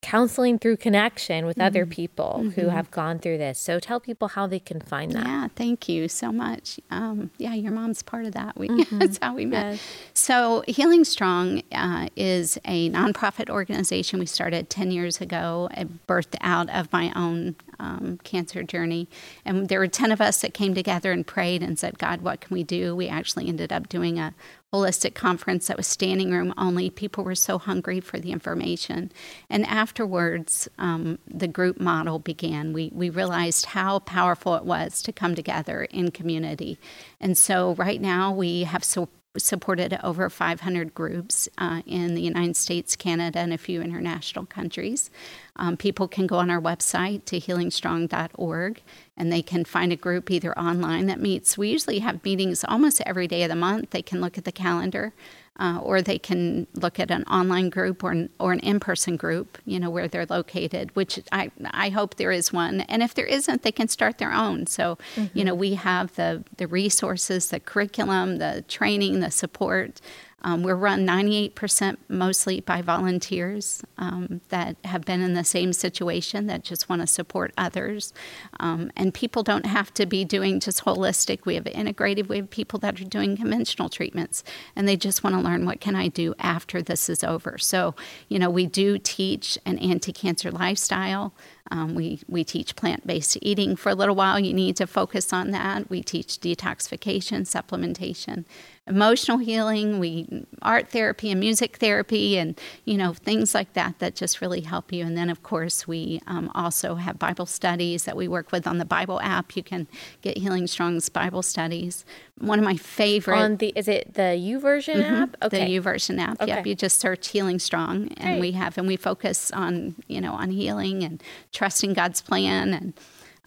counseling 0.05 0.59
through 0.59 0.77
connection 0.77 1.47
with 1.47 1.57
mm-hmm. 1.57 1.65
other 1.65 1.85
people 1.87 2.35
mm-hmm. 2.37 2.61
who 2.61 2.67
have 2.67 2.91
gone 2.91 3.17
through 3.17 3.39
this. 3.39 3.57
So 3.59 3.79
tell 3.79 3.99
people 3.99 4.27
how 4.27 4.45
they 4.45 4.59
can 4.59 4.79
find 4.79 5.11
that. 5.13 5.25
Yeah, 5.25 5.47
thank 5.55 5.89
you 5.89 6.07
so 6.07 6.31
much. 6.31 6.79
Um, 6.91 7.31
yeah, 7.39 7.55
your 7.55 7.71
mom's 7.71 8.03
part 8.03 8.25
of 8.25 8.33
that. 8.33 8.55
We, 8.55 8.67
mm-hmm. 8.69 8.99
that's 8.99 9.17
how 9.19 9.33
we 9.33 9.45
met. 9.45 9.71
Yes. 9.73 9.81
So 10.13 10.63
Healing 10.67 11.05
Strong 11.05 11.63
uh, 11.71 12.09
is 12.15 12.59
a 12.65 12.91
nonprofit 12.91 13.49
organization 13.49 14.19
we 14.19 14.27
started 14.27 14.69
10 14.69 14.91
years 14.91 15.19
ago, 15.21 15.69
It 15.75 16.05
birthed 16.05 16.35
out 16.39 16.69
of 16.69 16.93
my 16.93 17.11
own 17.15 17.55
um, 17.79 18.19
cancer 18.23 18.63
journey. 18.63 19.07
And 19.43 19.69
there 19.69 19.79
were 19.79 19.87
10 19.87 20.11
of 20.11 20.21
us 20.21 20.41
that 20.41 20.53
came 20.53 20.73
together 20.73 21.11
and 21.11 21.25
prayed 21.25 21.63
and 21.63 21.77
said, 21.77 21.97
God, 21.97 22.21
what 22.21 22.41
can 22.41 22.53
we 22.53 22.63
do? 22.63 22.95
We 22.95 23.07
actually 23.07 23.47
ended 23.47 23.71
up 23.71 23.89
doing 23.89 24.19
a 24.19 24.33
holistic 24.73 25.13
conference 25.13 25.67
that 25.67 25.77
was 25.77 25.87
standing 25.87 26.31
room 26.31 26.53
only. 26.57 26.89
People 26.89 27.23
were 27.23 27.35
so 27.35 27.57
hungry 27.57 27.99
for 27.99 28.19
the 28.19 28.31
information. 28.31 29.11
And 29.49 29.65
afterwards, 29.65 30.67
um, 30.77 31.19
the 31.27 31.47
group 31.47 31.79
model 31.79 32.19
began. 32.19 32.73
We, 32.73 32.91
we 32.93 33.09
realized 33.09 33.67
how 33.67 33.99
powerful 33.99 34.55
it 34.55 34.65
was 34.65 35.01
to 35.03 35.13
come 35.13 35.35
together 35.35 35.83
in 35.85 36.11
community. 36.11 36.77
And 37.21 37.37
so 37.37 37.75
right 37.75 38.01
now 38.01 38.33
we 38.33 38.63
have 38.63 38.83
so 38.83 39.09
supported 39.37 39.97
over 40.03 40.29
500 40.29 40.93
groups 40.93 41.49
uh, 41.57 41.81
in 41.85 42.15
the 42.15 42.21
United 42.21 42.55
States, 42.55 42.95
Canada, 42.95 43.39
and 43.39 43.53
a 43.53 43.57
few 43.57 43.81
international 43.81 44.45
countries. 44.45 45.09
Um, 45.57 45.77
people 45.77 46.07
can 46.07 46.27
go 46.27 46.37
on 46.37 46.49
our 46.49 46.59
website 46.59 47.25
to 47.25 47.39
healingstrong.org 47.39 48.81
and 49.17 49.31
they 49.31 49.41
can 49.41 49.63
find 49.63 49.93
a 49.93 49.95
group 49.95 50.29
either 50.29 50.57
online 50.59 51.05
that 51.05 51.19
meets. 51.19 51.57
We 51.57 51.69
usually 51.69 51.99
have 51.99 52.23
meetings 52.23 52.65
almost 52.67 53.01
every 53.05 53.27
day 53.27 53.43
of 53.43 53.49
the 53.49 53.55
month. 53.55 53.91
They 53.91 54.01
can 54.01 54.19
look 54.19 54.37
at 54.37 54.43
the 54.43 54.51
calendar 54.51 55.13
uh, 55.59 55.79
or 55.81 56.01
they 56.01 56.19
can 56.19 56.67
look 56.73 56.99
at 56.99 57.11
an 57.11 57.23
online 57.23 57.69
group 57.69 58.03
or 58.03 58.11
an, 58.11 58.29
or 58.39 58.51
an 58.51 58.59
in-person 58.59 59.15
group, 59.15 59.57
you 59.65 59.79
know, 59.79 59.89
where 59.89 60.07
they're 60.07 60.25
located, 60.25 60.93
which 60.95 61.19
I, 61.31 61.51
I 61.71 61.89
hope 61.89 62.15
there 62.15 62.31
is 62.31 62.51
one. 62.51 62.81
And 62.81 63.01
if 63.01 63.13
there 63.13 63.25
isn't, 63.25 63.63
they 63.63 63.71
can 63.71 63.87
start 63.87 64.17
their 64.17 64.33
own. 64.33 64.67
So, 64.67 64.97
mm-hmm. 65.15 65.37
you 65.37 65.45
know, 65.45 65.55
we 65.55 65.75
have 65.75 66.15
the, 66.15 66.43
the 66.57 66.67
resources, 66.67 67.49
the 67.49 67.59
curriculum, 67.59 68.37
the 68.37 68.65
training, 68.67 69.21
the 69.21 69.31
support 69.31 70.01
um, 70.41 70.61
we're 70.61 70.75
run 70.75 71.07
98% 71.07 71.97
mostly 72.07 72.59
by 72.59 72.81
volunteers 72.81 73.83
um, 73.97 74.41
that 74.49 74.75
have 74.83 75.03
been 75.03 75.21
in 75.21 75.33
the 75.33 75.43
same 75.43 75.73
situation 75.73 76.45
that 76.47 76.63
just 76.63 76.87
want 76.87 77.01
to 77.01 77.07
support 77.07 77.51
others. 77.57 78.13
Um, 78.59 78.91
and 78.95 79.13
people 79.13 79.41
don't 79.41 79.65
have 79.65 79.93
to 79.95 80.05
be 80.05 80.23
doing 80.23 80.59
just 80.59 80.85
holistic. 80.85 81.45
We 81.45 81.55
have 81.55 81.63
integrative. 81.63 82.27
We 82.27 82.37
have 82.37 82.49
people 82.51 82.77
that 82.79 83.01
are 83.01 83.05
doing 83.05 83.37
conventional 83.37 83.89
treatments, 83.89 84.43
and 84.75 84.87
they 84.87 84.97
just 84.97 85.23
want 85.23 85.35
to 85.35 85.41
learn 85.41 85.65
what 85.65 85.81
can 85.81 85.95
I 85.95 86.09
do 86.09 86.35
after 86.37 86.81
this 86.81 87.09
is 87.09 87.23
over. 87.23 87.57
So, 87.57 87.95
you 88.27 88.37
know, 88.37 88.49
we 88.49 88.67
do 88.67 88.99
teach 88.99 89.57
an 89.65 89.79
anti-cancer 89.79 90.51
lifestyle. 90.51 91.33
Um, 91.71 91.95
we, 91.95 92.19
we 92.27 92.43
teach 92.43 92.75
plant 92.75 93.07
based 93.07 93.37
eating 93.41 93.75
for 93.75 93.89
a 93.89 93.95
little 93.95 94.15
while. 94.15 94.39
You 94.39 94.53
need 94.53 94.75
to 94.77 94.87
focus 94.87 95.33
on 95.33 95.51
that. 95.51 95.89
We 95.89 96.03
teach 96.03 96.39
detoxification, 96.39 97.41
supplementation. 97.41 98.45
emotional 98.87 99.39
healing, 99.39 99.99
we 99.99 100.45
art 100.61 100.89
therapy 100.89 101.31
and 101.31 101.39
music 101.39 101.77
therapy, 101.77 102.37
and 102.37 102.59
you 102.85 102.97
know 102.97 103.13
things 103.13 103.55
like 103.55 103.73
that 103.73 103.99
that 103.99 104.15
just 104.15 104.41
really 104.41 104.61
help 104.61 104.93
you. 104.93 105.03
And 105.05 105.17
then 105.17 105.29
of 105.29 105.41
course 105.41 105.87
we 105.87 106.21
um, 106.27 106.51
also 106.53 106.95
have 106.95 107.17
Bible 107.17 107.45
studies 107.47 108.03
that 108.03 108.15
we 108.15 108.27
work 108.27 108.51
with 108.51 108.67
on 108.67 108.77
the 108.77 108.85
Bible 108.85 109.19
app. 109.21 109.55
You 109.55 109.63
can 109.63 109.87
get 110.21 110.37
Healing 110.37 110.67
Strong's 110.67 111.09
Bible 111.09 111.41
studies. 111.41 112.05
One 112.39 112.59
of 112.59 112.65
my 112.65 112.75
favorite 112.75 113.37
on 113.37 113.57
the 113.57 113.71
is 113.75 113.87
it 113.87 114.13
the 114.13 114.21
YouVersion 114.21 114.95
mm-hmm, 114.95 115.15
app? 115.15 115.37
Okay, 115.41 115.65
the 115.65 115.79
YouVersion 115.79 116.19
app. 116.19 116.41
Okay. 116.41 116.51
Yep, 116.51 116.67
you 116.67 116.75
just 116.75 116.99
search 116.99 117.29
Healing 117.29 117.59
Strong, 117.59 118.09
and 118.17 118.35
Great. 118.35 118.41
we 118.41 118.51
have 118.51 118.77
and 118.77 118.87
we 118.87 118.97
focus 118.97 119.51
on 119.51 119.95
you 120.07 120.19
know 120.19 120.33
on 120.33 120.51
healing 120.51 121.03
and 121.03 121.23
trusting 121.53 121.93
God's 121.93 122.21
plan 122.21 122.73
and 122.73 122.93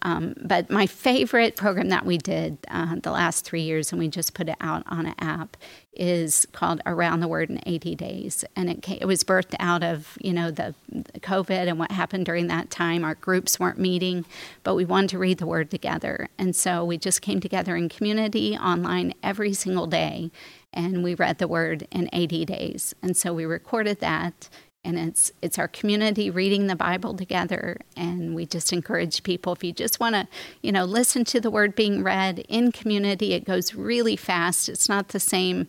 um, 0.03 0.35
but 0.41 0.71
my 0.71 0.87
favorite 0.87 1.57
program 1.57 1.89
that 1.89 2.07
we 2.07 2.19
did 2.19 2.59
uh, 2.69 2.97
the 3.03 3.11
last 3.11 3.45
three 3.45 3.63
years, 3.63 3.93
and 3.93 3.99
we 3.99 4.09
just 4.09 4.35
put 4.35 4.49
it 4.49 4.57
out 4.61 4.85
on 4.87 5.07
an 5.07 5.15
app, 5.19 5.57
is 5.93 6.47
called 6.53 6.81
Around 6.87 7.21
the 7.21 7.29
Word 7.29 7.51
in 7.51 7.61
80 7.67 7.95
Days, 7.95 8.45
and 8.55 8.71
it 8.71 8.83
came, 8.83 8.99
it 9.01 9.07
was 9.07 9.25
birthed 9.25 9.55
out 9.59 9.83
of 9.83 10.17
you 10.21 10.33
know 10.33 10.51
the, 10.51 10.75
the, 10.89 11.21
COVID 11.21 11.69
and 11.69 11.79
what 11.79 11.91
happened 11.93 12.27
during 12.27 12.47
that 12.49 12.71
time. 12.71 13.05
Our 13.05 13.15
groups 13.15 13.59
weren't 13.59 13.79
meeting, 13.79 14.25
but 14.63 14.75
we 14.75 14.85
wanted 14.85 15.11
to 15.11 15.19
read 15.19 15.39
the 15.39 15.47
Word 15.47 15.71
together, 15.71 16.29
and 16.39 16.55
so 16.55 16.85
we 16.85 16.99
just 16.99 17.23
came 17.23 17.41
together 17.41 17.77
in 17.77 17.89
community 17.89 18.57
online 18.57 19.15
every 19.23 19.53
single 19.53 19.87
day, 19.87 20.31
and 20.73 21.03
we 21.03 21.15
read 21.15 21.39
the 21.39 21.49
Word 21.49 21.87
in 21.91 22.09
80 22.13 22.45
days, 22.45 22.95
and 23.03 23.17
so 23.17 23.35
we 23.35 23.45
recorded 23.45 24.01
that 24.01 24.49
and 24.89 24.99
it's 24.99 25.31
it's 25.43 25.59
our 25.59 25.69
community 25.69 26.31
reading 26.31 26.67
the 26.67 26.75
bible 26.75 27.15
together. 27.15 27.77
And 27.95 28.35
we 28.35 28.47
just 28.47 28.73
encourage 28.73 29.23
people 29.23 29.53
if 29.53 29.63
you 29.63 29.73
just 29.73 30.01
want 30.01 30.15
to 30.15 30.27
you 30.63 30.73
know 30.73 30.85
listen 30.85 31.25
to 31.27 31.41
the 31.41 31.51
word 31.51 31.75
being 31.75 32.03
read 32.03 32.39
in 32.49 32.73
community 32.73 33.35
it 33.35 33.45
goes 33.45 33.75
really 33.75 34.17
fast. 34.17 34.69
It's 34.69 34.89
not 34.89 35.09
the 35.09 35.21
same 35.21 35.69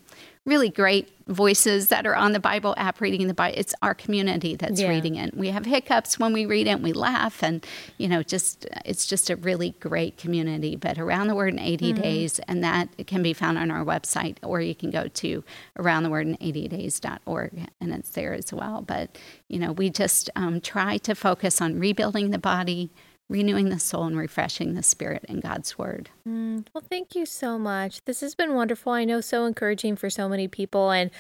really 0.50 0.70
great 0.70 1.10
voices 1.28 1.90
that 1.90 2.08
are 2.08 2.16
on 2.16 2.32
the 2.32 2.40
Bible 2.40 2.74
app 2.76 3.00
reading 3.00 3.28
the 3.28 3.34
Bible. 3.36 3.56
It's 3.58 3.76
our 3.84 3.94
community 3.94 4.56
that's 4.56 4.82
yeah. 4.82 4.90
reading 4.90 5.16
it. 5.16 5.38
We 5.38 5.50
have 5.50 5.66
hiccups 5.66 6.18
when 6.18 6.34
we 6.34 6.48
read 6.48 6.66
it 6.66 6.72
and 6.72 6.84
we 6.84 6.92
laugh 6.92 7.44
and 7.44 7.66
you 7.98 8.08
know 8.08 8.24
just 8.24 8.66
it's 8.84 9.06
just 9.06 9.30
a 9.30 9.36
really 9.36 9.76
great 9.80 10.18
community. 10.18 10.76
But 10.76 10.98
around 10.98 11.28
the 11.28 11.36
word 11.36 11.54
in 11.54 11.60
80 11.60 11.94
mm-hmm. 11.94 12.02
days 12.02 12.40
and 12.40 12.64
that 12.64 12.90
can 13.06 13.22
be 13.22 13.34
found 13.34 13.60
on 13.60 13.70
our 13.70 13.86
website 13.86 14.38
or 14.44 14.60
you 14.60 14.74
can 14.74 14.90
go 14.90 15.08
to 15.08 15.44
aroundthewordin80days.org 15.78 17.68
and 17.80 17.94
it's 17.94 18.10
there 18.10 18.34
as 18.34 18.52
well. 18.52 18.82
But 18.82 19.18
you 19.48 19.60
know 19.60 19.72
we 19.72 19.90
just 19.92 20.30
um, 20.36 20.60
try 20.60 20.98
to 20.98 21.14
focus 21.14 21.62
on 21.62 21.80
rebuilding 21.80 22.32
the 22.32 22.40
body 22.40 22.90
renewing 23.30 23.70
the 23.70 23.80
soul 23.80 24.06
and 24.06 24.18
refreshing 24.18 24.74
the 24.74 24.84
spirit 24.84 25.24
in 25.30 25.40
God's 25.40 25.78
word. 25.78 26.10
Mm, 26.28 26.66
well, 26.74 26.84
thank 26.90 27.16
you 27.16 27.26
so 27.26 27.60
much. 27.60 28.04
This 28.06 28.22
has 28.22 28.36
been 28.36 28.56
wonderful. 28.56 28.92
I 28.92 29.06
know 29.06 29.22
so 29.22 29.46
encouraging 29.46 29.96
for 29.96 30.10
so 30.10 30.28
many 30.28 30.48
people. 30.48 30.92
And 30.92 31.12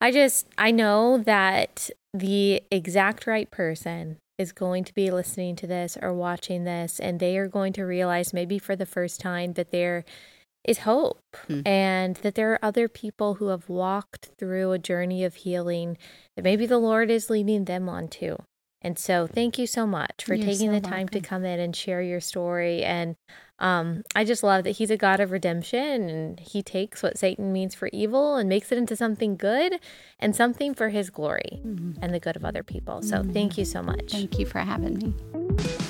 I 0.00 0.10
just, 0.10 0.46
I 0.56 0.70
know 0.70 1.18
that 1.18 1.90
the 2.14 2.62
exact 2.70 3.26
right 3.26 3.50
person 3.50 4.16
is 4.38 4.52
going 4.52 4.84
to 4.84 4.94
be 4.94 5.10
listening 5.10 5.56
to 5.56 5.66
this 5.66 5.98
or 6.00 6.14
watching 6.14 6.64
this, 6.64 7.00
and 7.00 7.18
they 7.18 7.36
are 7.36 7.48
going 7.48 7.72
to 7.74 7.82
realize 7.82 8.32
maybe 8.32 8.58
for 8.58 8.76
the 8.76 8.86
first 8.86 9.20
time 9.20 9.54
that 9.54 9.72
there 9.72 10.04
is 10.64 10.78
hope 10.78 11.36
mm. 11.48 11.66
and 11.66 12.16
that 12.16 12.34
there 12.34 12.52
are 12.52 12.64
other 12.64 12.88
people 12.88 13.34
who 13.34 13.48
have 13.48 13.68
walked 13.68 14.30
through 14.38 14.72
a 14.72 14.78
journey 14.78 15.24
of 15.24 15.34
healing 15.36 15.96
that 16.36 16.42
maybe 16.42 16.66
the 16.66 16.78
Lord 16.78 17.10
is 17.10 17.30
leading 17.30 17.64
them 17.64 17.88
on 17.88 18.06
to. 18.08 18.38
And 18.80 18.98
so, 18.98 19.26
thank 19.26 19.58
you 19.58 19.66
so 19.66 19.86
much 19.86 20.24
for 20.24 20.34
You're 20.34 20.46
taking 20.46 20.70
so 20.70 20.74
the 20.74 20.80
time 20.80 21.06
welcome. 21.06 21.20
to 21.20 21.28
come 21.28 21.44
in 21.44 21.58
and 21.58 21.74
share 21.74 22.00
your 22.00 22.20
story. 22.20 22.84
And 22.84 23.16
um, 23.58 24.04
I 24.14 24.24
just 24.24 24.44
love 24.44 24.62
that 24.64 24.72
he's 24.72 24.90
a 24.90 24.96
God 24.96 25.18
of 25.18 25.32
redemption 25.32 26.08
and 26.08 26.38
he 26.38 26.62
takes 26.62 27.02
what 27.02 27.18
Satan 27.18 27.52
means 27.52 27.74
for 27.74 27.88
evil 27.92 28.36
and 28.36 28.48
makes 28.48 28.70
it 28.70 28.78
into 28.78 28.94
something 28.94 29.36
good 29.36 29.80
and 30.20 30.36
something 30.36 30.74
for 30.74 30.90
his 30.90 31.10
glory 31.10 31.60
mm-hmm. 31.64 31.92
and 32.00 32.14
the 32.14 32.20
good 32.20 32.36
of 32.36 32.44
other 32.44 32.62
people. 32.62 33.02
So, 33.02 33.16
mm-hmm. 33.16 33.32
thank 33.32 33.58
you 33.58 33.64
so 33.64 33.82
much. 33.82 34.12
Thank 34.12 34.38
you 34.38 34.46
for 34.46 34.60
having 34.60 34.98
me. 34.98 35.84